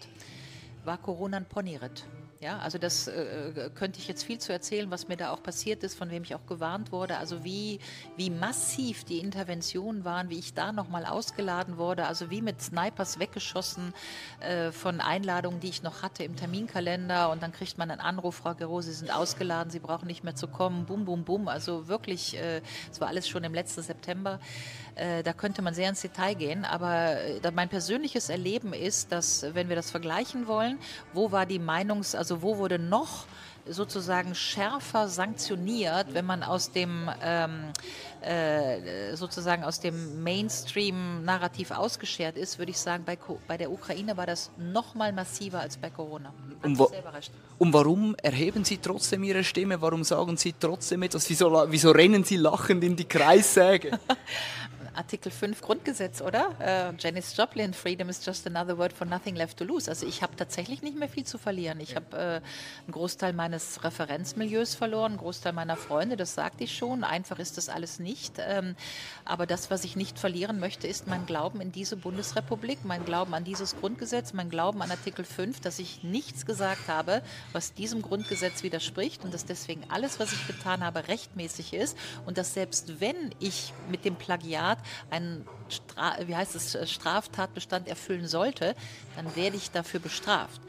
war 0.85 0.99
Corona 0.99 1.37
ein 1.37 1.45
Ponyritt. 1.45 2.05
Ja, 2.43 2.57
also 2.57 2.77
das 2.77 3.07
äh, 3.07 3.21
äh, 3.21 3.69
könnte 3.73 3.99
ich 3.99 4.09
jetzt 4.09 4.25
viel 4.25 4.37
zu 4.37 4.51
erzählen, 4.51 4.91
was 4.91 5.07
mir 5.07 5.15
da 5.15 5.31
auch 5.31 5.41
passiert 5.41 5.81
ist, 5.81 5.97
von 5.97 6.11
wem 6.11 6.23
ich 6.23 6.35
auch 6.35 6.45
gewarnt 6.45 6.91
wurde. 6.91 7.15
Also 7.17 7.45
wie, 7.45 7.79
wie 8.17 8.29
massiv 8.29 9.05
die 9.05 9.19
Interventionen 9.19 10.03
waren, 10.03 10.29
wie 10.29 10.39
ich 10.39 10.53
da 10.53 10.73
nochmal 10.73 11.05
ausgeladen 11.05 11.77
wurde, 11.77 12.05
also 12.05 12.29
wie 12.29 12.41
mit 12.41 12.61
Snipers 12.61 13.17
weggeschossen 13.17 13.93
äh, 14.41 14.73
von 14.73 14.99
Einladungen, 14.99 15.61
die 15.61 15.69
ich 15.69 15.83
noch 15.83 16.01
hatte 16.03 16.25
im 16.25 16.35
Terminkalender. 16.35 17.31
Und 17.31 17.41
dann 17.41 17.53
kriegt 17.53 17.77
man 17.77 17.89
einen 17.89 18.01
Anruf, 18.01 18.35
Frau 18.35 18.53
Gero, 18.55 18.81
Sie 18.81 18.91
sind 18.91 19.09
ausgeladen, 19.09 19.71
Sie 19.71 19.79
brauchen 19.79 20.07
nicht 20.07 20.25
mehr 20.25 20.35
zu 20.35 20.49
kommen. 20.49 20.85
Bum, 20.85 21.05
bum, 21.05 21.23
bum. 21.23 21.47
Also 21.47 21.87
wirklich, 21.87 22.35
äh, 22.35 22.57
es 22.91 22.97
äh, 22.97 22.99
war 22.99 23.07
alles 23.07 23.29
schon 23.29 23.45
im 23.45 23.53
letzten 23.53 23.83
September. 23.83 24.41
Äh, 24.95 25.23
da 25.23 25.33
könnte 25.33 25.61
man 25.61 25.73
sehr 25.73 25.89
ins 25.89 26.01
Detail 26.01 26.35
gehen. 26.35 26.65
Aber 26.65 27.17
äh, 27.17 27.51
mein 27.51 27.69
persönliches 27.69 28.29
Erleben 28.29 28.73
ist, 28.73 29.11
dass, 29.11 29.45
wenn 29.53 29.69
wir 29.69 29.75
das 29.75 29.91
vergleichen 29.91 30.47
wollen, 30.47 30.77
wo 31.13 31.31
war 31.31 31.45
die 31.45 31.59
Meinungs-, 31.59 32.15
also 32.15 32.41
wo 32.41 32.57
wurde 32.57 32.79
noch 32.79 33.25
sozusagen 33.65 34.35
schärfer 34.35 35.07
sanktioniert, 35.07 36.13
wenn 36.13 36.25
man 36.25 36.43
aus 36.43 36.71
dem 36.71 37.09
ähm, 37.23 37.71
äh, 38.21 39.15
sozusagen 39.15 39.63
aus 39.63 39.79
dem 39.79 40.23
Mainstream-Narrativ 40.23 41.71
ausgeschert 41.71 42.37
ist, 42.37 42.57
würde 42.57 42.71
ich 42.71 42.77
sagen, 42.77 43.03
bei, 43.05 43.17
bei 43.47 43.57
der 43.57 43.71
Ukraine 43.71 44.17
war 44.17 44.25
das 44.25 44.51
noch 44.57 44.95
mal 44.95 45.13
massiver 45.13 45.59
als 45.59 45.77
bei 45.77 45.89
Corona. 45.89 46.33
Und, 46.61 46.79
wa 46.79 46.87
und, 47.57 47.73
warum 47.73 48.15
erheben 48.21 48.63
Sie 48.63 48.77
trotzdem 48.77 49.23
Ihre 49.23 49.43
Stimme? 49.43 49.81
Warum 49.81 50.03
sagen 50.03 50.37
Sie 50.37 50.53
trotzdem 50.57 51.03
etwas? 51.03 51.29
Wieso, 51.29 51.65
wieso 51.67 51.91
rennen 51.91 52.23
Sie 52.23 52.37
lachend 52.37 52.83
in 52.83 52.95
die 52.95 53.05
Kreissäge? 53.05 53.99
Artikel 54.95 55.31
5 55.31 55.61
Grundgesetz, 55.61 56.21
oder? 56.21 56.55
Äh, 56.59 56.93
Janis 56.99 57.35
Joplin, 57.35 57.73
Freedom 57.73 58.09
is 58.09 58.25
just 58.25 58.45
another 58.47 58.77
word 58.77 58.93
for 58.93 59.05
nothing 59.07 59.35
left 59.35 59.57
to 59.57 59.63
lose. 59.63 59.89
Also 59.89 60.05
ich 60.05 60.21
habe 60.21 60.35
tatsächlich 60.35 60.81
nicht 60.81 60.97
mehr 60.97 61.09
viel 61.09 61.25
zu 61.25 61.37
verlieren. 61.37 61.79
Ich 61.79 61.95
habe 61.95 62.15
äh, 62.15 62.19
einen 62.19 62.91
Großteil 62.91 63.33
meines 63.33 63.83
Referenzmilieus 63.83 64.75
verloren, 64.75 65.13
einen 65.13 65.19
Großteil 65.19 65.53
meiner 65.53 65.77
Freunde, 65.77 66.17
das 66.17 66.35
sagte 66.35 66.63
ich 66.63 66.77
schon. 66.77 67.03
Einfach 67.03 67.39
ist 67.39 67.57
das 67.57 67.69
alles 67.69 67.99
nicht. 67.99 68.35
Ähm, 68.39 68.75
aber 69.25 69.45
das, 69.45 69.71
was 69.71 69.83
ich 69.83 69.95
nicht 69.95 70.19
verlieren 70.19 70.59
möchte, 70.59 70.87
ist 70.87 71.07
mein 71.07 71.25
Glauben 71.25 71.61
in 71.61 71.71
diese 71.71 71.97
Bundesrepublik, 71.97 72.85
mein 72.85 73.05
Glauben 73.05 73.33
an 73.33 73.43
dieses 73.43 73.75
Grundgesetz, 73.75 74.33
mein 74.33 74.49
Glauben 74.49 74.81
an 74.81 74.91
Artikel 74.91 75.25
5, 75.25 75.59
dass 75.59 75.79
ich 75.79 76.03
nichts 76.03 76.45
gesagt 76.45 76.87
habe, 76.87 77.21
was 77.51 77.73
diesem 77.73 78.01
Grundgesetz 78.01 78.63
widerspricht 78.63 79.23
und 79.23 79.33
dass 79.33 79.45
deswegen 79.45 79.83
alles, 79.89 80.19
was 80.19 80.33
ich 80.33 80.47
getan 80.47 80.83
habe, 80.83 81.07
rechtmäßig 81.07 81.73
ist 81.73 81.97
und 82.25 82.37
dass 82.37 82.53
selbst 82.53 82.99
wenn 82.99 83.33
ich 83.39 83.73
mit 83.89 84.05
dem 84.05 84.15
Plagiat 84.15 84.77
einen 85.09 85.45
Stra 85.69 86.17
wie 86.25 86.35
heißt 86.35 86.55
es, 86.55 86.75
äh, 86.75 86.85
Straftatbestand 86.85 87.87
erfüllen 87.87 88.27
sollte, 88.27 88.75
dann 89.15 89.35
werde 89.35 89.57
ich 89.57 89.71
dafür 89.71 89.99
bestraft 89.99 90.61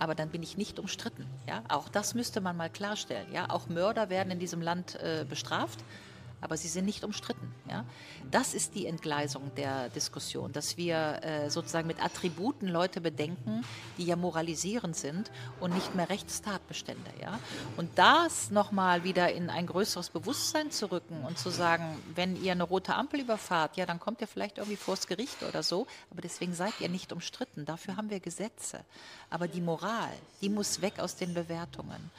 aber 0.00 0.14
dann 0.14 0.30
bin 0.30 0.42
ich 0.42 0.56
nicht 0.56 0.78
umstritten. 0.78 1.26
Ja? 1.46 1.62
Auch 1.68 1.90
das 1.90 2.14
müsste 2.14 2.40
man 2.40 2.56
mal 2.56 2.70
klarstellen. 2.70 3.30
Ja? 3.32 3.50
Auch 3.50 3.68
Mörder 3.68 4.08
werden 4.08 4.30
in 4.30 4.38
diesem 4.38 4.62
Land 4.62 4.98
äh, 4.98 5.26
bestraft 5.28 5.78
aber 6.40 6.56
sie 6.56 6.68
sind 6.68 6.84
nicht 6.84 7.04
umstritten. 7.04 7.52
Ja? 7.68 7.84
Das 8.30 8.54
ist 8.54 8.74
die 8.74 8.86
Entgleisung 8.86 9.54
der 9.56 9.88
Diskussion, 9.90 10.52
dass 10.52 10.76
wir 10.76 11.20
äh, 11.22 11.50
sozusagen 11.50 11.86
mit 11.86 12.02
Attributen 12.02 12.68
Leute 12.68 13.00
bedenken, 13.00 13.64
die 13.98 14.04
ja 14.04 14.16
moralisierend 14.16 14.96
sind 14.96 15.30
und 15.60 15.74
nicht 15.74 15.94
mehr 15.94 16.08
Rechtstatbestände. 16.08 17.10
Ja? 17.20 17.38
Und 17.76 17.90
das 17.98 18.50
nochmal 18.50 19.04
wieder 19.04 19.32
in 19.32 19.50
ein 19.50 19.66
größeres 19.66 20.10
Bewusstsein 20.10 20.70
zu 20.70 20.90
rücken 20.90 21.24
und 21.24 21.38
zu 21.38 21.50
sagen, 21.50 21.96
wenn 22.14 22.42
ihr 22.42 22.52
eine 22.52 22.64
rote 22.64 22.94
Ampel 22.94 23.20
überfahrt, 23.20 23.76
ja, 23.76 23.86
dann 23.86 24.00
kommt 24.00 24.20
ihr 24.20 24.26
vielleicht 24.26 24.58
irgendwie 24.58 24.76
vors 24.76 25.06
Gericht 25.06 25.42
oder 25.42 25.62
so, 25.62 25.86
aber 26.10 26.22
deswegen 26.22 26.54
seid 26.54 26.72
ihr 26.80 26.88
nicht 26.88 27.12
umstritten. 27.12 27.64
Dafür 27.64 27.96
haben 27.96 28.10
wir 28.10 28.20
Gesetze. 28.20 28.80
Aber 29.28 29.48
die 29.48 29.60
Moral, 29.60 30.12
die 30.40 30.48
muss 30.48 30.80
weg 30.80 30.98
aus 30.98 31.16
den 31.16 31.34
Bewertungen. 31.34 32.10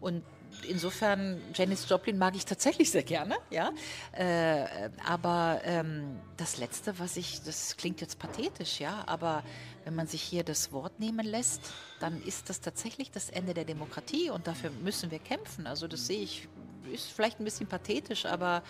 Und 0.00 0.22
insofern, 0.68 1.40
Janis 1.54 1.88
Joplin 1.88 2.18
mag 2.18 2.34
ich 2.36 2.44
tatsächlich 2.44 2.90
sehr 2.90 3.02
gerne, 3.02 3.36
ja. 3.50 3.72
Äh, 4.12 4.90
aber 5.06 5.60
ähm, 5.64 6.20
das 6.36 6.58
Letzte, 6.58 6.98
was 6.98 7.16
ich, 7.16 7.42
das 7.42 7.76
klingt 7.76 8.00
jetzt 8.00 8.18
pathetisch, 8.18 8.80
ja, 8.80 9.04
aber 9.06 9.42
wenn 9.84 9.94
man 9.94 10.06
sich 10.06 10.22
hier 10.22 10.44
das 10.44 10.72
Wort 10.72 11.00
nehmen 11.00 11.26
lässt, 11.26 11.60
dann 12.00 12.22
ist 12.22 12.48
das 12.48 12.60
tatsächlich 12.60 13.10
das 13.10 13.30
Ende 13.30 13.54
der 13.54 13.64
Demokratie 13.64 14.30
und 14.30 14.46
dafür 14.46 14.70
müssen 14.70 15.10
wir 15.10 15.18
kämpfen. 15.18 15.66
Also 15.66 15.88
das 15.88 16.06
sehe 16.06 16.22
ich, 16.22 16.48
ist 16.92 17.10
vielleicht 17.12 17.40
ein 17.40 17.44
bisschen 17.44 17.66
pathetisch, 17.66 18.26
aber 18.26 18.62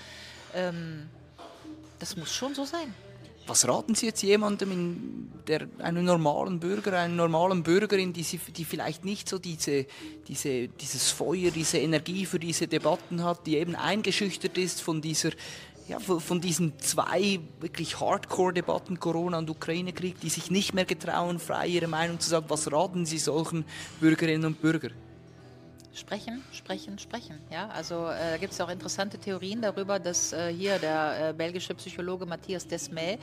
ähm, 0.54 1.08
das 1.98 2.16
muss 2.16 2.32
schon 2.32 2.54
so 2.54 2.64
sein. 2.64 2.94
Was 3.46 3.66
raten 3.66 3.94
Sie 3.94 4.06
jetzt 4.06 4.22
jemandem, 4.22 5.28
der, 5.48 5.68
einem 5.78 6.04
normalen 6.04 6.60
Bürger, 6.60 6.98
einer 6.98 7.14
normalen 7.14 7.62
Bürgerin, 7.62 8.12
die, 8.12 8.22
sie, 8.22 8.38
die 8.38 8.64
vielleicht 8.64 9.04
nicht 9.04 9.28
so 9.28 9.38
diese, 9.38 9.86
diese, 10.28 10.68
dieses 10.68 11.10
Feuer, 11.10 11.50
diese 11.50 11.78
Energie 11.78 12.24
für 12.24 12.38
diese 12.38 12.68
Debatten 12.68 13.24
hat, 13.24 13.46
die 13.46 13.56
eben 13.56 13.74
eingeschüchtert 13.74 14.56
ist 14.58 14.80
von 14.80 15.00
dieser 15.00 15.30
ja, 15.88 15.98
von 15.98 16.40
diesen 16.40 16.78
zwei 16.78 17.40
wirklich 17.60 17.98
Hardcore-Debatten, 17.98 19.00
Corona 19.00 19.38
und 19.38 19.50
Ukraine-Krieg, 19.50 20.20
die 20.20 20.30
sich 20.30 20.50
nicht 20.50 20.74
mehr 20.74 20.84
getrauen, 20.84 21.40
frei 21.40 21.66
ihre 21.66 21.88
Meinung 21.88 22.20
zu 22.20 22.30
sagen. 22.30 22.46
Was 22.48 22.70
raten 22.70 23.04
Sie 23.04 23.18
solchen 23.18 23.64
Bürgerinnen 24.00 24.44
und 24.44 24.62
Bürgern? 24.62 24.92
Sprechen, 25.94 26.42
sprechen, 26.52 26.98
sprechen. 26.98 27.38
Ja, 27.50 27.68
also 27.68 28.06
äh, 28.06 28.30
da 28.30 28.36
gibt 28.38 28.54
es 28.54 28.60
auch 28.62 28.70
interessante 28.70 29.18
Theorien 29.18 29.60
darüber, 29.60 29.98
dass 29.98 30.32
äh, 30.32 30.50
hier 30.50 30.78
der 30.78 31.28
äh, 31.28 31.32
belgische 31.34 31.74
Psychologe 31.74 32.24
Matthias 32.24 32.66
Desmay, 32.66 33.18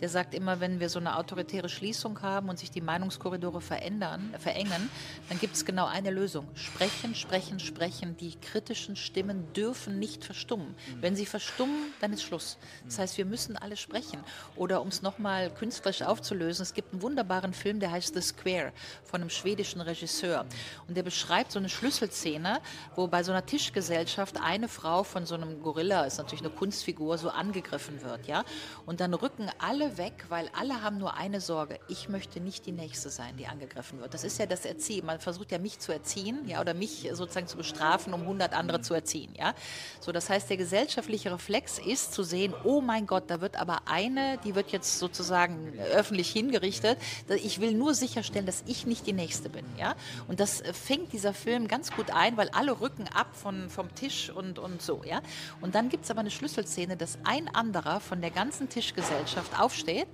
der 0.00 0.08
sagt 0.08 0.32
immer, 0.32 0.58
wenn 0.58 0.80
wir 0.80 0.88
so 0.88 0.98
eine 0.98 1.18
autoritäre 1.18 1.68
Schließung 1.68 2.22
haben 2.22 2.48
und 2.48 2.58
sich 2.58 2.70
die 2.70 2.80
Meinungskorridore 2.80 3.60
verändern, 3.60 4.34
verengen, 4.38 4.88
dann 5.28 5.38
gibt 5.38 5.54
es 5.54 5.66
genau 5.66 5.84
eine 5.84 6.10
Lösung. 6.10 6.48
Sprechen, 6.54 7.14
sprechen, 7.14 7.60
sprechen. 7.60 8.16
Die 8.16 8.36
kritischen 8.40 8.96
Stimmen 8.96 9.52
dürfen 9.52 9.98
nicht 9.98 10.24
verstummen. 10.24 10.74
Wenn 11.02 11.16
sie 11.16 11.26
verstummen, 11.26 11.92
dann 12.00 12.14
ist 12.14 12.22
Schluss. 12.22 12.56
Das 12.86 12.98
heißt, 12.98 13.18
wir 13.18 13.26
müssen 13.26 13.58
alle 13.58 13.76
sprechen. 13.76 14.18
Oder 14.56 14.80
um 14.80 14.88
es 14.88 15.02
nochmal 15.02 15.50
künstlerisch 15.50 16.00
aufzulösen, 16.00 16.62
es 16.62 16.72
gibt 16.72 16.94
einen 16.94 17.02
wunderbaren 17.02 17.52
Film, 17.52 17.80
der 17.80 17.90
heißt 17.90 18.14
The 18.14 18.22
Square 18.22 18.72
von 19.02 19.20
einem 19.20 19.30
schwedischen 19.30 19.82
Regisseur. 19.82 20.46
Und 20.88 20.96
der 20.96 21.02
beschreibt 21.02 21.52
so 21.52 21.58
eine 21.58 21.68
Schlüssel 21.68 22.10
Szene, 22.14 22.60
wo 22.94 23.08
bei 23.08 23.22
so 23.22 23.32
einer 23.32 23.44
Tischgesellschaft 23.44 24.40
eine 24.40 24.68
Frau 24.68 25.02
von 25.02 25.26
so 25.26 25.34
einem 25.34 25.62
Gorilla, 25.62 26.04
ist 26.04 26.18
natürlich 26.18 26.44
eine 26.44 26.54
Kunstfigur, 26.54 27.18
so 27.18 27.28
angegriffen 27.28 28.02
wird, 28.02 28.26
ja. 28.26 28.44
Und 28.86 29.00
dann 29.00 29.12
rücken 29.14 29.50
alle 29.58 29.98
weg, 29.98 30.26
weil 30.28 30.50
alle 30.58 30.82
haben 30.82 30.98
nur 30.98 31.14
eine 31.14 31.40
Sorge. 31.40 31.78
Ich 31.88 32.08
möchte 32.08 32.40
nicht 32.40 32.66
die 32.66 32.72
Nächste 32.72 33.10
sein, 33.10 33.36
die 33.36 33.46
angegriffen 33.46 34.00
wird. 34.00 34.14
Das 34.14 34.24
ist 34.24 34.38
ja 34.38 34.46
das 34.46 34.64
Erziehen. 34.64 35.04
Man 35.04 35.20
versucht 35.20 35.52
ja 35.52 35.58
mich 35.58 35.78
zu 35.78 35.92
erziehen, 35.92 36.46
ja, 36.46 36.60
oder 36.60 36.74
mich 36.74 37.10
sozusagen 37.12 37.46
zu 37.46 37.56
bestrafen, 37.56 38.14
um 38.14 38.22
100 38.22 38.54
andere 38.54 38.80
zu 38.80 38.94
erziehen, 38.94 39.34
ja. 39.36 39.54
So, 40.00 40.12
das 40.12 40.30
heißt, 40.30 40.48
der 40.48 40.56
gesellschaftliche 40.56 41.32
Reflex 41.32 41.78
ist 41.78 42.14
zu 42.14 42.22
sehen, 42.22 42.54
oh 42.64 42.80
mein 42.80 43.06
Gott, 43.06 43.24
da 43.26 43.40
wird 43.40 43.56
aber 43.56 43.82
eine, 43.86 44.38
die 44.44 44.54
wird 44.54 44.70
jetzt 44.70 44.98
sozusagen 44.98 45.78
öffentlich 45.92 46.30
hingerichtet. 46.30 46.98
Ich 47.42 47.60
will 47.60 47.74
nur 47.74 47.94
sicherstellen, 47.94 48.46
dass 48.46 48.62
ich 48.66 48.86
nicht 48.86 49.06
die 49.06 49.12
Nächste 49.12 49.48
bin, 49.48 49.64
ja. 49.76 49.94
Und 50.28 50.40
das 50.40 50.62
fängt 50.72 51.12
dieser 51.12 51.34
Film 51.34 51.68
ganz 51.68 51.90
gut 51.90 52.03
gut 52.04 52.14
ein, 52.14 52.36
weil 52.36 52.48
alle 52.50 52.80
rücken 52.80 53.08
ab 53.14 53.34
von, 53.34 53.68
vom 53.70 53.94
Tisch 53.94 54.30
und, 54.30 54.58
und 54.58 54.82
so. 54.82 55.02
Ja? 55.04 55.20
Und 55.60 55.74
dann 55.74 55.88
gibt 55.88 56.04
es 56.04 56.10
aber 56.10 56.20
eine 56.20 56.30
Schlüsselszene, 56.30 56.96
dass 56.96 57.18
ein 57.24 57.48
anderer 57.54 58.00
von 58.00 58.20
der 58.20 58.30
ganzen 58.30 58.68
Tischgesellschaft 58.68 59.58
aufsteht, 59.58 60.08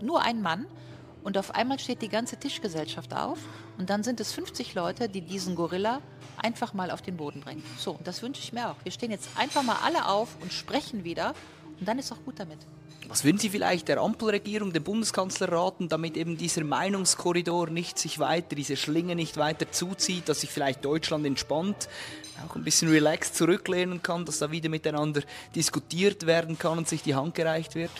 nur 0.00 0.22
ein 0.22 0.42
Mann, 0.42 0.66
und 1.24 1.36
auf 1.36 1.54
einmal 1.54 1.78
steht 1.78 2.00
die 2.00 2.08
ganze 2.08 2.38
Tischgesellschaft 2.38 3.12
auf 3.12 3.38
und 3.76 3.90
dann 3.90 4.02
sind 4.02 4.20
es 4.20 4.32
50 4.32 4.74
Leute, 4.74 5.08
die 5.08 5.20
diesen 5.20 5.56
Gorilla 5.56 6.00
einfach 6.38 6.74
mal 6.74 6.90
auf 6.90 7.02
den 7.02 7.16
Boden 7.16 7.40
bringen. 7.40 7.62
So, 7.76 7.90
und 7.90 8.06
das 8.06 8.22
wünsche 8.22 8.40
ich 8.40 8.52
mir 8.52 8.70
auch. 8.70 8.76
Wir 8.84 8.92
stehen 8.92 9.10
jetzt 9.10 9.28
einfach 9.36 9.62
mal 9.62 9.76
alle 9.84 10.06
auf 10.06 10.36
und 10.40 10.52
sprechen 10.52 11.04
wieder 11.04 11.34
und 11.78 11.86
dann 11.86 11.98
ist 11.98 12.12
auch 12.12 12.24
gut 12.24 12.38
damit. 12.38 12.58
Was 13.08 13.24
würden 13.24 13.38
Sie 13.38 13.48
vielleicht 13.48 13.88
der 13.88 14.02
Ampelregierung, 14.02 14.74
dem 14.74 14.84
Bundeskanzler 14.84 15.50
raten, 15.50 15.88
damit 15.88 16.18
eben 16.18 16.36
dieser 16.36 16.62
Meinungskorridor 16.62 17.70
nicht 17.70 17.98
sich 17.98 18.18
weiter, 18.18 18.54
diese 18.54 18.76
Schlinge 18.76 19.14
nicht 19.14 19.38
weiter 19.38 19.72
zuzieht, 19.72 20.28
dass 20.28 20.42
sich 20.42 20.50
vielleicht 20.50 20.84
Deutschland 20.84 21.24
entspannt, 21.24 21.88
auch 22.46 22.54
ein 22.54 22.64
bisschen 22.64 22.90
relaxed 22.90 23.34
zurücklehnen 23.34 24.02
kann, 24.02 24.26
dass 24.26 24.40
da 24.40 24.50
wieder 24.50 24.68
miteinander 24.68 25.22
diskutiert 25.54 26.26
werden 26.26 26.58
kann 26.58 26.76
und 26.76 26.86
sich 26.86 27.02
die 27.02 27.14
Hand 27.14 27.34
gereicht 27.34 27.74
wird? 27.76 27.90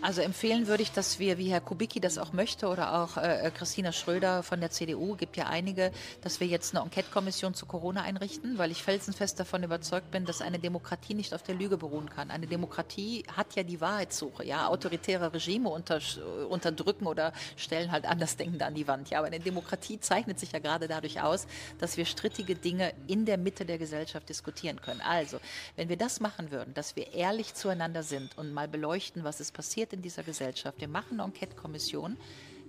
Also 0.00 0.22
empfehlen 0.22 0.68
würde 0.68 0.84
ich, 0.84 0.92
dass 0.92 1.18
wir, 1.18 1.38
wie 1.38 1.50
Herr 1.50 1.60
Kubicki 1.60 1.98
das 1.98 2.18
auch 2.18 2.32
möchte 2.32 2.68
oder 2.68 3.02
auch 3.02 3.16
äh, 3.16 3.48
äh, 3.48 3.50
Christina 3.50 3.90
Schröder 3.90 4.44
von 4.44 4.60
der 4.60 4.70
CDU, 4.70 5.16
gibt 5.16 5.36
ja 5.36 5.46
einige, 5.46 5.90
dass 6.22 6.38
wir 6.38 6.46
jetzt 6.46 6.72
eine 6.72 6.84
Enquete-Kommission 6.84 7.52
zu 7.54 7.66
Corona 7.66 8.02
einrichten, 8.02 8.58
weil 8.58 8.70
ich 8.70 8.84
felsenfest 8.84 9.40
davon 9.40 9.64
überzeugt 9.64 10.12
bin, 10.12 10.24
dass 10.24 10.40
eine 10.40 10.60
Demokratie 10.60 11.14
nicht 11.14 11.34
auf 11.34 11.42
der 11.42 11.56
Lüge 11.56 11.76
beruhen 11.78 12.08
kann. 12.08 12.30
Eine 12.30 12.46
Demokratie 12.46 13.24
hat 13.36 13.56
ja 13.56 13.64
die 13.64 13.80
Wahrheitssuche. 13.80 14.44
Ja, 14.44 14.68
autoritäre 14.68 15.32
Regime 15.34 15.68
unter, 15.68 16.00
unterdrücken 16.48 17.08
oder 17.08 17.32
stellen 17.56 17.90
halt 17.90 18.04
Andersdenkende 18.04 18.66
an 18.66 18.76
die 18.76 18.86
Wand. 18.86 19.10
Ja, 19.10 19.18
aber 19.18 19.26
eine 19.26 19.40
Demokratie 19.40 19.98
zeichnet 19.98 20.38
sich 20.38 20.52
ja 20.52 20.60
gerade 20.60 20.86
dadurch 20.86 21.20
aus, 21.22 21.48
dass 21.78 21.96
wir 21.96 22.06
strittige 22.06 22.54
Dinge 22.54 22.92
in 23.08 23.26
der 23.26 23.36
Mitte 23.36 23.64
der 23.64 23.78
Gesellschaft 23.78 24.28
diskutieren 24.28 24.80
können. 24.80 25.00
Also, 25.00 25.40
wenn 25.74 25.88
wir 25.88 25.96
das 25.96 26.20
machen 26.20 26.52
würden, 26.52 26.72
dass 26.74 26.94
wir 26.94 27.14
ehrlich 27.14 27.54
zueinander 27.54 28.04
sind 28.04 28.38
und 28.38 28.52
mal 28.52 28.68
beleuchten, 28.68 29.24
was 29.24 29.40
ist 29.40 29.52
passiert, 29.52 29.87
passiert 29.88 29.92
in 29.92 30.02
dieser 30.02 30.22
Gesellschaft. 30.22 30.80
Wir 30.80 30.88
machen 30.88 31.20
eine 31.20 31.24
Enquete-Kommission. 31.24 32.16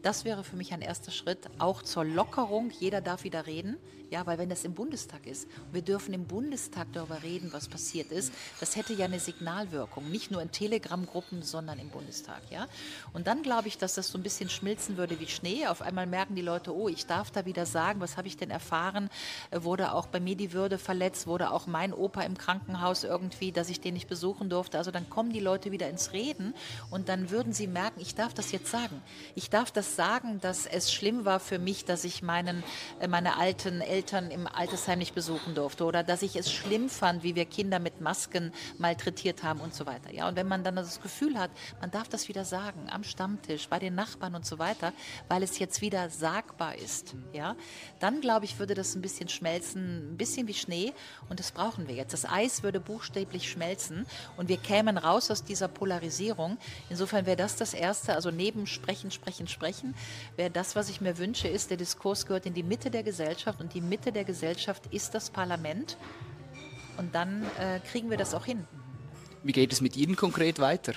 Das 0.01 0.23
wäre 0.23 0.45
für 0.45 0.55
mich 0.55 0.73
ein 0.73 0.81
erster 0.81 1.11
Schritt, 1.11 1.49
auch 1.57 1.81
zur 1.81 2.05
Lockerung. 2.05 2.71
Jeder 2.79 3.01
darf 3.01 3.25
wieder 3.25 3.45
reden. 3.47 3.77
Ja, 4.11 4.25
weil 4.25 4.39
wenn 4.39 4.49
das 4.49 4.65
im 4.65 4.73
Bundestag 4.73 5.27
ist, 5.27 5.47
wir 5.71 5.83
dürfen 5.83 6.15
im 6.15 6.25
Bundestag 6.25 6.87
darüber 6.93 7.21
reden, 7.21 7.53
was 7.53 7.67
passiert 7.67 8.11
ist, 8.11 8.33
das 8.59 8.75
hätte 8.75 8.93
ja 8.93 9.05
eine 9.05 9.19
Signalwirkung, 9.19 10.09
nicht 10.09 10.31
nur 10.31 10.41
in 10.41 10.51
Telegram-Gruppen, 10.51 11.43
sondern 11.43 11.77
im 11.77 11.89
Bundestag. 11.89 12.41
Ja? 12.49 12.65
Und 13.13 13.27
dann 13.27 13.43
glaube 13.43 13.67
ich, 13.67 13.77
dass 13.77 13.93
das 13.93 14.07
so 14.07 14.17
ein 14.17 14.23
bisschen 14.23 14.49
schmilzen 14.49 14.97
würde 14.97 15.19
wie 15.19 15.27
Schnee. 15.27 15.67
Auf 15.67 15.83
einmal 15.83 16.07
merken 16.07 16.33
die 16.33 16.41
Leute, 16.41 16.75
oh, 16.75 16.89
ich 16.89 17.05
darf 17.05 17.29
da 17.29 17.45
wieder 17.45 17.67
sagen, 17.67 17.99
was 17.99 18.17
habe 18.17 18.27
ich 18.27 18.35
denn 18.35 18.49
erfahren? 18.49 19.11
Äh, 19.51 19.61
wurde 19.61 19.93
auch 19.93 20.07
bei 20.07 20.19
mir 20.19 20.35
die 20.35 20.53
Würde 20.53 20.79
verletzt? 20.79 21.27
Wurde 21.27 21.51
auch 21.51 21.67
mein 21.67 21.93
Opa 21.93 22.21
im 22.23 22.35
Krankenhaus 22.35 23.03
irgendwie, 23.03 23.51
dass 23.51 23.69
ich 23.69 23.79
den 23.79 23.93
nicht 23.93 24.09
besuchen 24.09 24.49
durfte? 24.49 24.79
Also 24.79 24.89
dann 24.89 25.07
kommen 25.11 25.31
die 25.33 25.39
Leute 25.39 25.71
wieder 25.71 25.87
ins 25.87 26.13
Reden 26.13 26.55
und 26.89 27.09
dann 27.09 27.29
würden 27.29 27.53
sie 27.53 27.67
merken, 27.67 27.99
ich 27.99 28.15
darf 28.15 28.33
das 28.33 28.51
jetzt 28.51 28.71
sagen. 28.71 29.03
Ich 29.35 29.51
darf 29.51 29.71
das 29.71 29.88
sagen, 29.95 30.39
dass 30.41 30.65
es 30.65 30.91
schlimm 30.91 31.25
war 31.25 31.39
für 31.39 31.59
mich, 31.59 31.85
dass 31.85 32.03
ich 32.03 32.21
meinen, 32.21 32.63
äh, 32.99 33.07
meine 33.07 33.37
alten 33.37 33.81
Eltern 33.81 34.09
Eltern 34.19 34.31
im 34.31 34.47
Altersheim 34.47 34.99
nicht 34.99 35.13
besuchen 35.15 35.55
durfte 35.55 35.85
oder 35.85 36.03
dass 36.03 36.23
ich 36.23 36.35
es 36.35 36.51
schlimm 36.51 36.89
fand, 36.89 37.23
wie 37.23 37.35
wir 37.35 37.45
Kinder 37.45 37.79
mit 37.79 38.01
Masken 38.01 38.51
malträtiert 38.77 39.43
haben 39.43 39.59
und 39.59 39.73
so 39.73 39.85
weiter. 39.85 40.11
Ja, 40.11 40.27
und 40.27 40.35
wenn 40.35 40.47
man 40.47 40.63
dann 40.63 40.75
das 40.75 40.99
Gefühl 40.99 41.37
hat, 41.37 41.51
man 41.79 41.91
darf 41.91 42.09
das 42.09 42.27
wieder 42.27 42.43
sagen 42.43 42.89
am 42.89 43.03
Stammtisch, 43.03 43.69
bei 43.69 43.79
den 43.79 43.95
Nachbarn 43.95 44.35
und 44.35 44.45
so 44.45 44.59
weiter, 44.59 44.93
weil 45.27 45.43
es 45.43 45.59
jetzt 45.59 45.81
wieder 45.81 46.09
sagbar 46.09 46.75
ist, 46.75 47.15
ja, 47.33 47.55
dann 47.99 48.19
glaube 48.19 48.45
ich, 48.45 48.57
würde 48.59 48.73
das 48.73 48.95
ein 48.95 49.01
bisschen 49.01 49.29
schmelzen, 49.29 50.13
ein 50.13 50.17
bisschen 50.17 50.47
wie 50.47 50.53
Schnee 50.53 50.93
und 51.29 51.39
das 51.39 51.51
brauchen 51.51 51.87
wir 51.87 51.95
jetzt. 51.95 52.13
Das 52.13 52.25
Eis 52.25 52.63
würde 52.63 52.79
buchstäblich 52.79 53.49
schmelzen 53.49 54.07
und 54.37 54.49
wir 54.49 54.57
kämen 54.57 54.97
raus 54.97 55.29
aus 55.29 55.43
dieser 55.43 55.67
Polarisierung. 55.67 56.57
Insofern 56.89 57.25
wäre 57.25 57.37
das 57.37 57.55
das 57.55 57.73
Erste, 57.73 58.15
also 58.15 58.31
neben 58.31 58.65
Sprechen, 58.65 59.11
Sprechen, 59.11 59.47
Sprechen, 59.47 59.78
wäre 60.35 60.49
das, 60.49 60.75
was 60.75 60.89
ich 60.89 61.01
mir 61.01 61.17
wünsche, 61.17 61.47
ist, 61.47 61.69
der 61.69 61.77
Diskurs 61.77 62.25
gehört 62.25 62.45
in 62.45 62.53
die 62.53 62.63
Mitte 62.63 62.89
der 62.91 63.03
Gesellschaft 63.03 63.59
und 63.61 63.73
die 63.73 63.81
Mitte 63.81 64.11
der 64.11 64.23
Gesellschaft 64.23 64.87
ist 64.91 65.13
das 65.15 65.29
Parlament. 65.29 65.97
Und 66.97 67.15
dann 67.15 67.43
äh, 67.57 67.79
kriegen 67.79 68.09
wir 68.09 68.17
das 68.17 68.33
auch 68.33 68.45
hin. 68.45 68.67
Wie 69.43 69.53
geht 69.53 69.71
es 69.71 69.79
mit 69.79 69.95
Ihnen 69.95 70.15
konkret 70.15 70.59
weiter? 70.59 70.93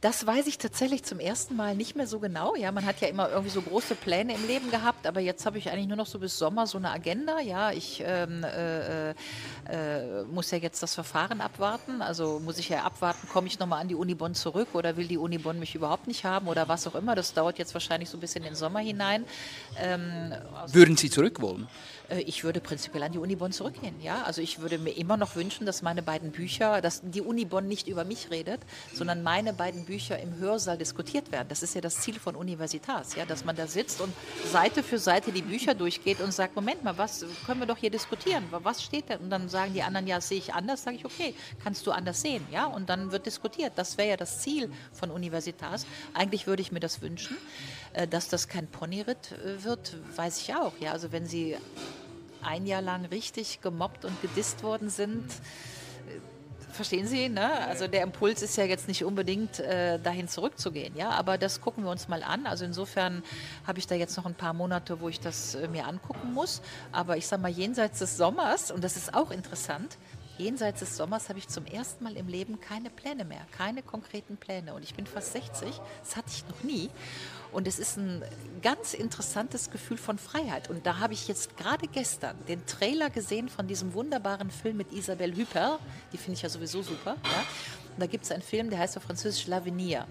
Das 0.00 0.24
weiß 0.24 0.46
ich 0.46 0.58
tatsächlich 0.58 1.02
zum 1.02 1.18
ersten 1.18 1.56
Mal 1.56 1.74
nicht 1.74 1.96
mehr 1.96 2.06
so 2.06 2.20
genau. 2.20 2.54
Ja, 2.54 2.70
man 2.70 2.86
hat 2.86 3.00
ja 3.00 3.08
immer 3.08 3.30
irgendwie 3.30 3.50
so 3.50 3.60
große 3.60 3.96
Pläne 3.96 4.32
im 4.32 4.46
Leben 4.46 4.70
gehabt, 4.70 5.08
aber 5.08 5.18
jetzt 5.18 5.44
habe 5.44 5.58
ich 5.58 5.70
eigentlich 5.70 5.88
nur 5.88 5.96
noch 5.96 6.06
so 6.06 6.20
bis 6.20 6.38
Sommer 6.38 6.68
so 6.68 6.78
eine 6.78 6.90
Agenda. 6.92 7.40
Ja, 7.40 7.72
ich 7.72 8.00
ähm, 8.06 8.44
äh, 8.44 9.10
äh, 9.10 9.14
muss 10.30 10.52
ja 10.52 10.58
jetzt 10.58 10.84
das 10.84 10.94
Verfahren 10.94 11.40
abwarten. 11.40 12.00
Also 12.00 12.38
muss 12.38 12.58
ich 12.58 12.68
ja 12.68 12.84
abwarten, 12.84 13.28
komme 13.28 13.48
ich 13.48 13.58
nochmal 13.58 13.80
an 13.80 13.88
die 13.88 13.96
Uni 13.96 14.14
Bonn 14.14 14.36
zurück 14.36 14.68
oder 14.74 14.96
will 14.96 15.08
die 15.08 15.18
Uni 15.18 15.38
Bonn 15.38 15.58
mich 15.58 15.74
überhaupt 15.74 16.06
nicht 16.06 16.24
haben 16.24 16.46
oder 16.46 16.68
was 16.68 16.86
auch 16.86 16.94
immer. 16.94 17.16
Das 17.16 17.34
dauert 17.34 17.58
jetzt 17.58 17.74
wahrscheinlich 17.74 18.08
so 18.08 18.18
ein 18.18 18.20
bisschen 18.20 18.44
den 18.44 18.54
Sommer 18.54 18.78
hinein. 18.78 19.24
Ähm, 19.78 20.32
Würden 20.68 20.96
Sie 20.96 21.10
zurück 21.10 21.40
wollen? 21.40 21.66
Äh, 22.08 22.20
ich 22.20 22.44
würde 22.44 22.60
prinzipiell 22.60 23.02
an 23.02 23.12
die 23.12 23.18
Uni 23.18 23.36
Bonn 23.36 23.52
zurückgehen. 23.52 23.94
Ja, 24.00 24.22
also 24.22 24.40
ich 24.42 24.60
würde 24.60 24.78
mir 24.78 24.90
immer 24.90 25.16
noch 25.16 25.36
wünschen, 25.36 25.66
dass 25.66 25.82
meine 25.82 26.02
beiden 26.02 26.32
Bücher, 26.32 26.80
dass 26.80 27.00
die 27.02 27.20
Uni 27.20 27.44
Bonn 27.44 27.68
nicht 27.68 27.88
über 27.88 28.04
mich 28.04 28.30
redet, 28.30 28.60
sondern 28.92 29.22
meine 29.22 29.52
beiden 29.52 29.84
Bücher 29.84 30.18
im 30.18 30.36
Hörsaal 30.38 30.78
diskutiert 30.78 31.32
werden. 31.32 31.48
Das 31.48 31.62
ist 31.62 31.74
ja 31.74 31.80
das 31.80 32.00
Ziel 32.00 32.18
von 32.18 32.34
Universitas, 32.34 33.14
ja, 33.14 33.24
dass 33.24 33.44
man 33.44 33.56
da 33.56 33.66
sitzt 33.66 34.00
und 34.00 34.12
Seite 34.44 34.82
für 34.82 34.98
Seite 34.98 35.32
die 35.32 35.42
Bücher 35.42 35.74
durchgeht 35.74 36.20
und 36.20 36.32
sagt, 36.32 36.56
Moment 36.56 36.84
mal, 36.84 36.96
was 36.98 37.24
können 37.46 37.60
wir 37.60 37.66
doch 37.66 37.78
hier 37.78 37.90
diskutieren? 37.90 38.44
Was 38.50 38.82
steht 38.82 39.10
da? 39.10 39.16
Und 39.16 39.30
dann 39.30 39.48
sagen 39.48 39.74
die 39.74 39.82
anderen, 39.82 40.06
ja, 40.06 40.20
sehe 40.20 40.38
ich 40.38 40.54
anders. 40.54 40.82
Sage 40.82 40.96
ich, 40.96 41.04
okay, 41.04 41.34
kannst 41.62 41.86
du 41.86 41.92
anders 41.92 42.20
sehen, 42.20 42.46
ja? 42.50 42.66
Und 42.66 42.88
dann 42.88 43.12
wird 43.12 43.26
diskutiert. 43.26 43.72
Das 43.76 43.98
wäre 43.98 44.10
ja 44.10 44.16
das 44.16 44.40
Ziel 44.40 44.70
von 44.92 45.10
Universitas. 45.10 45.86
Eigentlich 46.14 46.46
würde 46.46 46.62
ich 46.62 46.72
mir 46.72 46.80
das 46.80 47.02
wünschen. 47.02 47.36
Äh, 47.98 48.06
dass 48.06 48.28
das 48.28 48.48
kein 48.48 48.68
Ponyritt 48.68 49.32
äh, 49.32 49.64
wird, 49.64 49.96
weiß 50.14 50.40
ich 50.40 50.54
auch. 50.54 50.72
Ja, 50.78 50.92
also 50.92 51.10
wenn 51.10 51.26
Sie 51.26 51.56
ein 52.42 52.64
Jahr 52.66 52.82
lang 52.82 53.04
richtig 53.06 53.60
gemobbt 53.60 54.04
und 54.04 54.22
gedisst 54.22 54.62
worden 54.62 54.88
sind, 54.88 55.24
äh, 55.26 56.72
verstehen 56.72 57.08
Sie, 57.08 57.28
ne? 57.28 57.52
Also 57.66 57.88
der 57.88 58.04
Impuls 58.04 58.40
ist 58.40 58.56
ja 58.56 58.64
jetzt 58.64 58.86
nicht 58.86 59.04
unbedingt 59.04 59.58
äh, 59.58 59.98
dahin 59.98 60.28
zurückzugehen, 60.28 60.94
ja, 60.96 61.10
aber 61.10 61.38
das 61.38 61.60
gucken 61.60 61.82
wir 61.82 61.90
uns 61.90 62.06
mal 62.06 62.22
an. 62.22 62.46
Also 62.46 62.64
insofern 62.64 63.24
habe 63.66 63.80
ich 63.80 63.88
da 63.88 63.96
jetzt 63.96 64.16
noch 64.16 64.26
ein 64.26 64.34
paar 64.34 64.52
Monate, 64.52 65.00
wo 65.00 65.08
ich 65.08 65.18
das 65.18 65.56
äh, 65.56 65.66
mir 65.66 65.88
angucken 65.88 66.32
muss. 66.32 66.62
Aber 66.92 67.16
ich 67.16 67.26
sage 67.26 67.42
mal, 67.42 67.50
jenseits 67.50 67.98
des 67.98 68.16
Sommers, 68.16 68.70
und 68.70 68.84
das 68.84 68.96
ist 68.96 69.12
auch 69.12 69.32
interessant, 69.32 69.98
jenseits 70.38 70.80
des 70.80 70.96
Sommers 70.96 71.28
habe 71.28 71.38
ich 71.38 71.48
zum 71.48 71.66
ersten 71.66 72.04
Mal 72.04 72.16
im 72.16 72.28
Leben 72.28 72.60
keine 72.60 72.90
Pläne 72.90 73.24
mehr, 73.24 73.46
keine 73.56 73.82
konkreten 73.82 74.36
Pläne. 74.36 74.74
Und 74.74 74.82
ich 74.82 74.94
bin 74.94 75.06
fast 75.06 75.32
60, 75.32 75.80
das 76.02 76.16
hatte 76.16 76.30
ich 76.30 76.44
noch 76.48 76.62
nie. 76.62 76.90
Und 77.52 77.66
es 77.66 77.78
ist 77.78 77.96
ein 77.96 78.22
ganz 78.62 78.94
interessantes 78.94 79.70
Gefühl 79.70 79.96
von 79.96 80.18
Freiheit. 80.18 80.68
Und 80.68 80.86
da 80.86 80.98
habe 80.98 81.14
ich 81.14 81.28
jetzt 81.28 81.56
gerade 81.56 81.86
gestern 81.88 82.36
den 82.46 82.64
Trailer 82.66 83.10
gesehen 83.10 83.48
von 83.48 83.66
diesem 83.66 83.94
wunderbaren 83.94 84.50
Film 84.50 84.76
mit 84.76 84.92
Isabelle 84.92 85.34
Huppert. 85.34 85.80
Die 86.12 86.18
finde 86.18 86.34
ich 86.34 86.42
ja 86.42 86.48
sowieso 86.48 86.82
super. 86.82 87.16
Ja? 87.24 87.44
Da 87.98 88.06
gibt 88.06 88.24
es 88.24 88.30
einen 88.30 88.42
Film, 88.42 88.70
der 88.70 88.78
heißt 88.78 88.96
auf 88.96 89.02
Französisch 89.02 89.46
L'Avenir. 89.46 90.04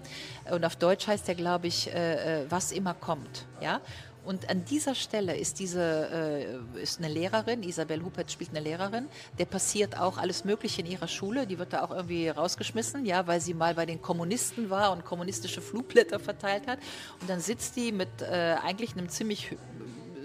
Und 0.50 0.64
auf 0.64 0.76
Deutsch 0.76 1.06
heißt 1.06 1.26
der, 1.26 1.34
glaube 1.34 1.68
ich, 1.68 1.92
äh, 1.92 2.42
äh, 2.42 2.50
Was 2.50 2.72
immer 2.72 2.94
kommt. 2.94 3.46
Ja? 3.60 3.80
Und 4.28 4.50
an 4.50 4.62
dieser 4.66 4.94
Stelle 4.94 5.34
ist 5.34 5.58
diese 5.58 6.60
äh, 6.76 6.82
ist 6.82 6.98
eine 6.98 7.08
Lehrerin, 7.08 7.62
Isabel 7.62 8.04
Huppert 8.04 8.30
spielt 8.30 8.50
eine 8.50 8.60
Lehrerin, 8.60 9.08
der 9.38 9.46
passiert 9.46 9.98
auch 9.98 10.18
alles 10.18 10.44
Mögliche 10.44 10.82
in 10.82 10.86
ihrer 10.86 11.08
Schule. 11.08 11.46
Die 11.46 11.58
wird 11.58 11.72
da 11.72 11.82
auch 11.82 11.90
irgendwie 11.90 12.28
rausgeschmissen, 12.28 13.06
ja, 13.06 13.26
weil 13.26 13.40
sie 13.40 13.54
mal 13.54 13.72
bei 13.72 13.86
den 13.86 14.02
Kommunisten 14.02 14.68
war 14.68 14.92
und 14.92 15.06
kommunistische 15.06 15.62
Flugblätter 15.62 16.20
verteilt 16.20 16.66
hat. 16.66 16.78
Und 17.22 17.30
dann 17.30 17.40
sitzt 17.40 17.76
die 17.76 17.90
mit 17.90 18.20
äh, 18.20 18.56
eigentlich 18.62 18.92
einem 18.92 19.08
ziemlich 19.08 19.56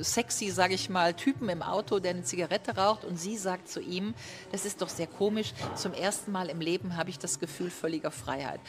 sexy, 0.03 0.49
sage 0.49 0.73
ich 0.73 0.89
mal, 0.89 1.13
Typen 1.13 1.49
im 1.49 1.61
Auto, 1.61 1.99
der 1.99 2.11
eine 2.11 2.23
Zigarette 2.23 2.75
raucht 2.75 3.05
und 3.05 3.19
sie 3.19 3.37
sagt 3.37 3.69
zu 3.69 3.81
ihm, 3.81 4.13
das 4.51 4.65
ist 4.65 4.81
doch 4.81 4.89
sehr 4.89 5.07
komisch, 5.07 5.53
zum 5.75 5.93
ersten 5.93 6.31
Mal 6.31 6.49
im 6.49 6.61
Leben 6.61 6.95
habe 6.97 7.09
ich 7.09 7.19
das 7.19 7.39
Gefühl 7.39 7.69
völliger 7.69 8.11
Freiheit. 8.11 8.59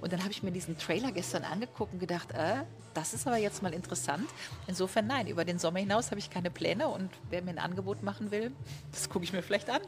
Und 0.00 0.12
dann 0.12 0.20
habe 0.20 0.30
ich 0.30 0.42
mir 0.42 0.52
diesen 0.52 0.78
Trailer 0.78 1.12
gestern 1.12 1.44
angeguckt 1.44 1.92
und 1.92 1.98
gedacht, 1.98 2.32
äh, 2.32 2.64
das 2.94 3.14
ist 3.14 3.26
aber 3.26 3.38
jetzt 3.38 3.62
mal 3.62 3.72
interessant. 3.72 4.28
Insofern 4.66 5.06
nein, 5.06 5.26
über 5.26 5.44
den 5.44 5.58
Sommer 5.58 5.78
hinaus 5.78 6.10
habe 6.10 6.18
ich 6.18 6.30
keine 6.30 6.50
Pläne 6.50 6.88
und 6.88 7.10
wer 7.30 7.42
mir 7.42 7.50
ein 7.50 7.58
Angebot 7.58 8.02
machen 8.02 8.30
will, 8.30 8.52
das 8.90 9.08
gucke 9.08 9.24
ich 9.24 9.32
mir 9.32 9.42
vielleicht 9.42 9.70
an. 9.70 9.80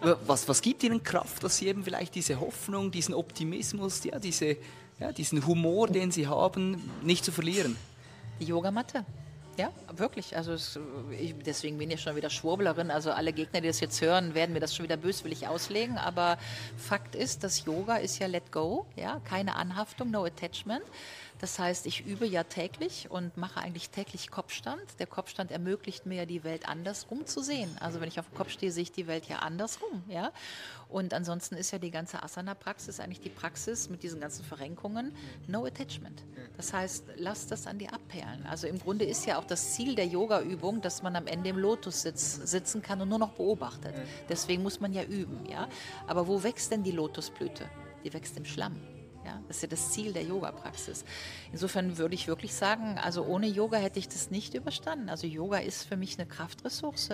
was, 0.26 0.48
was 0.48 0.60
gibt 0.62 0.82
Ihnen 0.82 1.02
Kraft, 1.02 1.44
dass 1.44 1.58
Sie 1.58 1.68
eben 1.68 1.84
vielleicht 1.84 2.14
diese 2.14 2.40
Hoffnung, 2.40 2.90
diesen 2.90 3.14
Optimismus, 3.14 4.02
ja, 4.04 4.18
diese, 4.18 4.56
ja, 4.98 5.12
diesen 5.12 5.46
Humor, 5.46 5.88
den 5.88 6.10
Sie 6.10 6.26
haben, 6.26 6.90
nicht 7.02 7.24
zu 7.24 7.32
verlieren? 7.32 7.76
Die 8.40 8.46
Yogamatte. 8.46 9.04
Ja, 9.60 9.70
wirklich. 9.94 10.38
Also 10.38 10.54
es, 10.54 10.78
ich, 11.10 11.34
deswegen 11.44 11.76
bin 11.76 11.90
ich 11.90 12.00
schon 12.00 12.16
wieder 12.16 12.30
Schwurblerin. 12.30 12.90
Also 12.90 13.10
alle 13.10 13.34
Gegner, 13.34 13.60
die 13.60 13.66
das 13.66 13.80
jetzt 13.80 14.00
hören, 14.00 14.34
werden 14.34 14.54
mir 14.54 14.60
das 14.60 14.74
schon 14.74 14.84
wieder 14.84 14.96
böswillig 14.96 15.48
auslegen. 15.48 15.98
Aber 15.98 16.38
Fakt 16.78 17.14
ist, 17.14 17.44
dass 17.44 17.66
Yoga 17.66 17.96
ist 17.96 18.18
ja 18.18 18.26
Let 18.26 18.52
Go, 18.52 18.86
ja, 18.96 19.20
keine 19.22 19.56
Anhaftung, 19.56 20.10
no 20.10 20.24
attachment. 20.24 20.82
Das 21.40 21.58
heißt, 21.58 21.86
ich 21.86 22.04
übe 22.04 22.26
ja 22.26 22.44
täglich 22.44 23.10
und 23.10 23.38
mache 23.38 23.60
eigentlich 23.60 23.88
täglich 23.88 24.30
Kopfstand. 24.30 24.82
Der 24.98 25.06
Kopfstand 25.06 25.50
ermöglicht 25.50 26.04
mir 26.04 26.16
ja 26.16 26.26
die 26.26 26.44
Welt 26.44 26.68
andersrum 26.68 27.24
zu 27.24 27.42
sehen. 27.42 27.74
Also 27.80 28.00
wenn 28.00 28.08
ich 28.08 28.20
auf 28.20 28.28
dem 28.28 28.34
Kopf 28.34 28.50
stehe, 28.50 28.70
sehe 28.70 28.82
ich 28.82 28.92
die 28.92 29.06
Welt 29.06 29.26
ja 29.26 29.38
andersrum, 29.38 30.02
ja. 30.06 30.32
Und 30.90 31.14
ansonsten 31.14 31.54
ist 31.54 31.70
ja 31.70 31.78
die 31.78 31.90
ganze 31.90 32.22
Asana-Praxis 32.22 33.00
eigentlich 33.00 33.20
die 33.20 33.30
Praxis 33.30 33.88
mit 33.88 34.02
diesen 34.02 34.20
ganzen 34.20 34.44
Verrenkungen, 34.44 35.14
no 35.46 35.64
attachment. 35.64 36.24
Das 36.58 36.74
heißt, 36.74 37.04
lass 37.16 37.46
das 37.46 37.66
an 37.66 37.78
dir 37.78 37.94
abperlen. 37.94 38.44
Also 38.46 38.66
im 38.66 38.78
Grunde 38.78 39.06
ist 39.06 39.24
ja 39.24 39.38
auch 39.38 39.44
das 39.44 39.72
Ziel 39.72 39.94
der 39.94 40.06
Yoga-Übung, 40.06 40.82
dass 40.82 41.02
man 41.02 41.16
am 41.16 41.26
Ende 41.26 41.50
im 41.50 41.58
Lotus 41.58 42.02
sitz, 42.02 42.34
sitzen 42.34 42.82
kann 42.82 43.00
und 43.00 43.08
nur 43.08 43.18
noch 43.18 43.32
beobachtet. 43.32 43.94
Deswegen 44.28 44.62
muss 44.62 44.80
man 44.80 44.92
ja 44.92 45.04
üben, 45.04 45.46
ja. 45.46 45.68
Aber 46.06 46.28
wo 46.28 46.42
wächst 46.42 46.70
denn 46.70 46.82
die 46.82 46.92
Lotusblüte? 46.92 47.64
Die 48.04 48.12
wächst 48.12 48.36
im 48.36 48.44
Schlamm. 48.44 48.99
Ja, 49.24 49.40
das 49.48 49.56
ist 49.56 49.62
ja 49.62 49.68
das 49.68 49.90
Ziel 49.92 50.12
der 50.12 50.22
Yoga-Praxis. 50.22 51.04
Insofern 51.52 51.98
würde 51.98 52.14
ich 52.14 52.26
wirklich 52.26 52.54
sagen, 52.54 52.98
also 52.98 53.24
ohne 53.24 53.46
Yoga 53.46 53.76
hätte 53.76 53.98
ich 53.98 54.08
das 54.08 54.30
nicht 54.30 54.54
überstanden. 54.54 55.08
Also 55.08 55.26
Yoga 55.26 55.58
ist 55.58 55.84
für 55.84 55.96
mich 55.96 56.18
eine 56.18 56.26
Kraftressource 56.26 57.10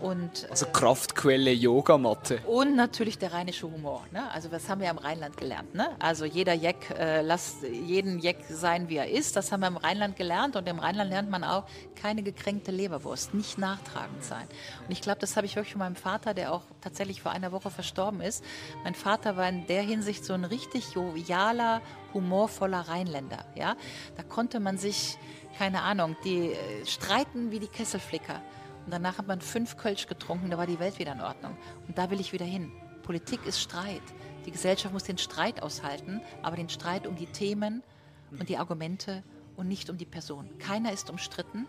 Und, 0.00 0.46
also 0.48 0.66
Kraftquelle 0.66 1.50
Yogamatte. 1.50 2.38
Und 2.46 2.76
natürlich 2.76 3.18
der 3.18 3.32
rheinische 3.32 3.70
Humor. 3.70 4.04
Ne? 4.12 4.30
Also 4.30 4.52
was 4.52 4.68
haben 4.68 4.80
wir 4.80 4.90
im 4.90 4.98
Rheinland 4.98 5.36
gelernt? 5.36 5.74
Ne? 5.74 5.88
Also 5.98 6.24
jeder 6.24 6.54
Jeck, 6.54 6.94
äh, 6.96 7.20
lasst 7.22 7.64
jeden 7.64 8.20
Jeck 8.20 8.38
sein, 8.48 8.88
wie 8.88 8.96
er 8.96 9.10
ist. 9.10 9.34
Das 9.34 9.50
haben 9.50 9.60
wir 9.60 9.66
im 9.66 9.76
Rheinland 9.76 10.16
gelernt. 10.16 10.54
Und 10.54 10.68
im 10.68 10.78
Rheinland 10.78 11.10
lernt 11.10 11.30
man 11.30 11.42
auch, 11.42 11.64
keine 12.00 12.22
gekränkte 12.22 12.70
Leberwurst, 12.70 13.34
nicht 13.34 13.58
nachtragend 13.58 14.22
sein. 14.22 14.46
Und 14.86 14.92
ich 14.92 15.00
glaube, 15.00 15.18
das 15.18 15.36
habe 15.36 15.46
ich 15.46 15.56
wirklich 15.56 15.72
von 15.72 15.80
meinem 15.80 15.96
Vater, 15.96 16.32
der 16.32 16.52
auch 16.52 16.62
tatsächlich 16.80 17.20
vor 17.20 17.32
einer 17.32 17.50
Woche 17.50 17.70
verstorben 17.70 18.20
ist. 18.20 18.44
Mein 18.84 18.94
Vater 18.94 19.36
war 19.36 19.48
in 19.48 19.66
der 19.66 19.82
Hinsicht 19.82 20.24
so 20.24 20.32
ein 20.32 20.44
richtig 20.44 20.94
jovialer, 20.94 21.82
humorvoller 22.14 22.82
Rheinländer. 22.88 23.44
Ja? 23.56 23.76
Da 24.16 24.22
konnte 24.22 24.60
man 24.60 24.78
sich, 24.78 25.18
keine 25.58 25.82
Ahnung, 25.82 26.16
die 26.24 26.52
äh, 26.52 26.86
streiten 26.86 27.50
wie 27.50 27.58
die 27.58 27.66
Kesselflicker. 27.66 28.40
Und 28.88 28.92
danach 28.92 29.18
hat 29.18 29.26
man 29.26 29.42
fünf 29.42 29.76
Kölsch 29.76 30.06
getrunken, 30.06 30.48
da 30.48 30.56
war 30.56 30.66
die 30.66 30.78
Welt 30.78 30.98
wieder 30.98 31.12
in 31.12 31.20
Ordnung. 31.20 31.54
Und 31.86 31.98
da 31.98 32.10
will 32.10 32.20
ich 32.20 32.32
wieder 32.32 32.46
hin. 32.46 32.72
Politik 33.02 33.44
ist 33.44 33.60
Streit. 33.60 34.00
Die 34.46 34.50
Gesellschaft 34.50 34.94
muss 34.94 35.04
den 35.04 35.18
Streit 35.18 35.62
aushalten, 35.62 36.22
aber 36.40 36.56
den 36.56 36.70
Streit 36.70 37.06
um 37.06 37.14
die 37.14 37.26
Themen 37.26 37.82
und 38.30 38.48
die 38.48 38.56
Argumente 38.56 39.22
und 39.58 39.68
nicht 39.68 39.90
um 39.90 39.98
die 39.98 40.06
Person. 40.06 40.48
Keiner 40.58 40.90
ist 40.90 41.10
umstritten. 41.10 41.66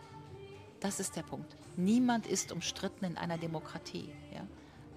Das 0.80 1.02
ist 1.02 1.18
der 1.18 1.24
Punkt. 1.24 1.58
Niemand 1.76 2.26
ist 2.26 2.54
umstritten 2.54 3.04
in 3.04 3.18
einer 3.18 3.38
Demokratie. 3.38 4.14
Ja? 4.34 4.48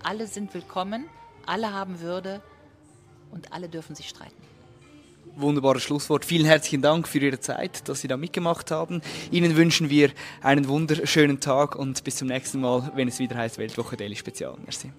Alle 0.04 0.28
sind 0.28 0.54
willkommen, 0.54 1.06
alle 1.44 1.72
haben 1.72 1.98
Würde 1.98 2.40
und 3.32 3.52
alle 3.52 3.68
dürfen 3.68 3.96
sich 3.96 4.08
streiten. 4.08 4.51
Wunderbares 5.36 5.82
Schlusswort. 5.82 6.24
Vielen 6.24 6.46
herzlichen 6.46 6.82
Dank 6.82 7.08
für 7.08 7.18
Ihre 7.18 7.40
Zeit, 7.40 7.88
dass 7.88 8.00
Sie 8.00 8.08
da 8.08 8.16
mitgemacht 8.16 8.70
haben. 8.70 9.00
Ihnen 9.30 9.56
wünschen 9.56 9.90
wir 9.90 10.10
einen 10.42 10.68
wunderschönen 10.68 11.40
Tag 11.40 11.76
und 11.76 12.04
bis 12.04 12.16
zum 12.16 12.28
nächsten 12.28 12.60
Mal, 12.60 12.92
wenn 12.94 13.08
es 13.08 13.18
wieder 13.18 13.36
heißt 13.36 13.58
Weltwoche 13.58 13.96
Daily 13.96 14.16
Spezial. 14.16 14.56
Merci. 14.64 14.90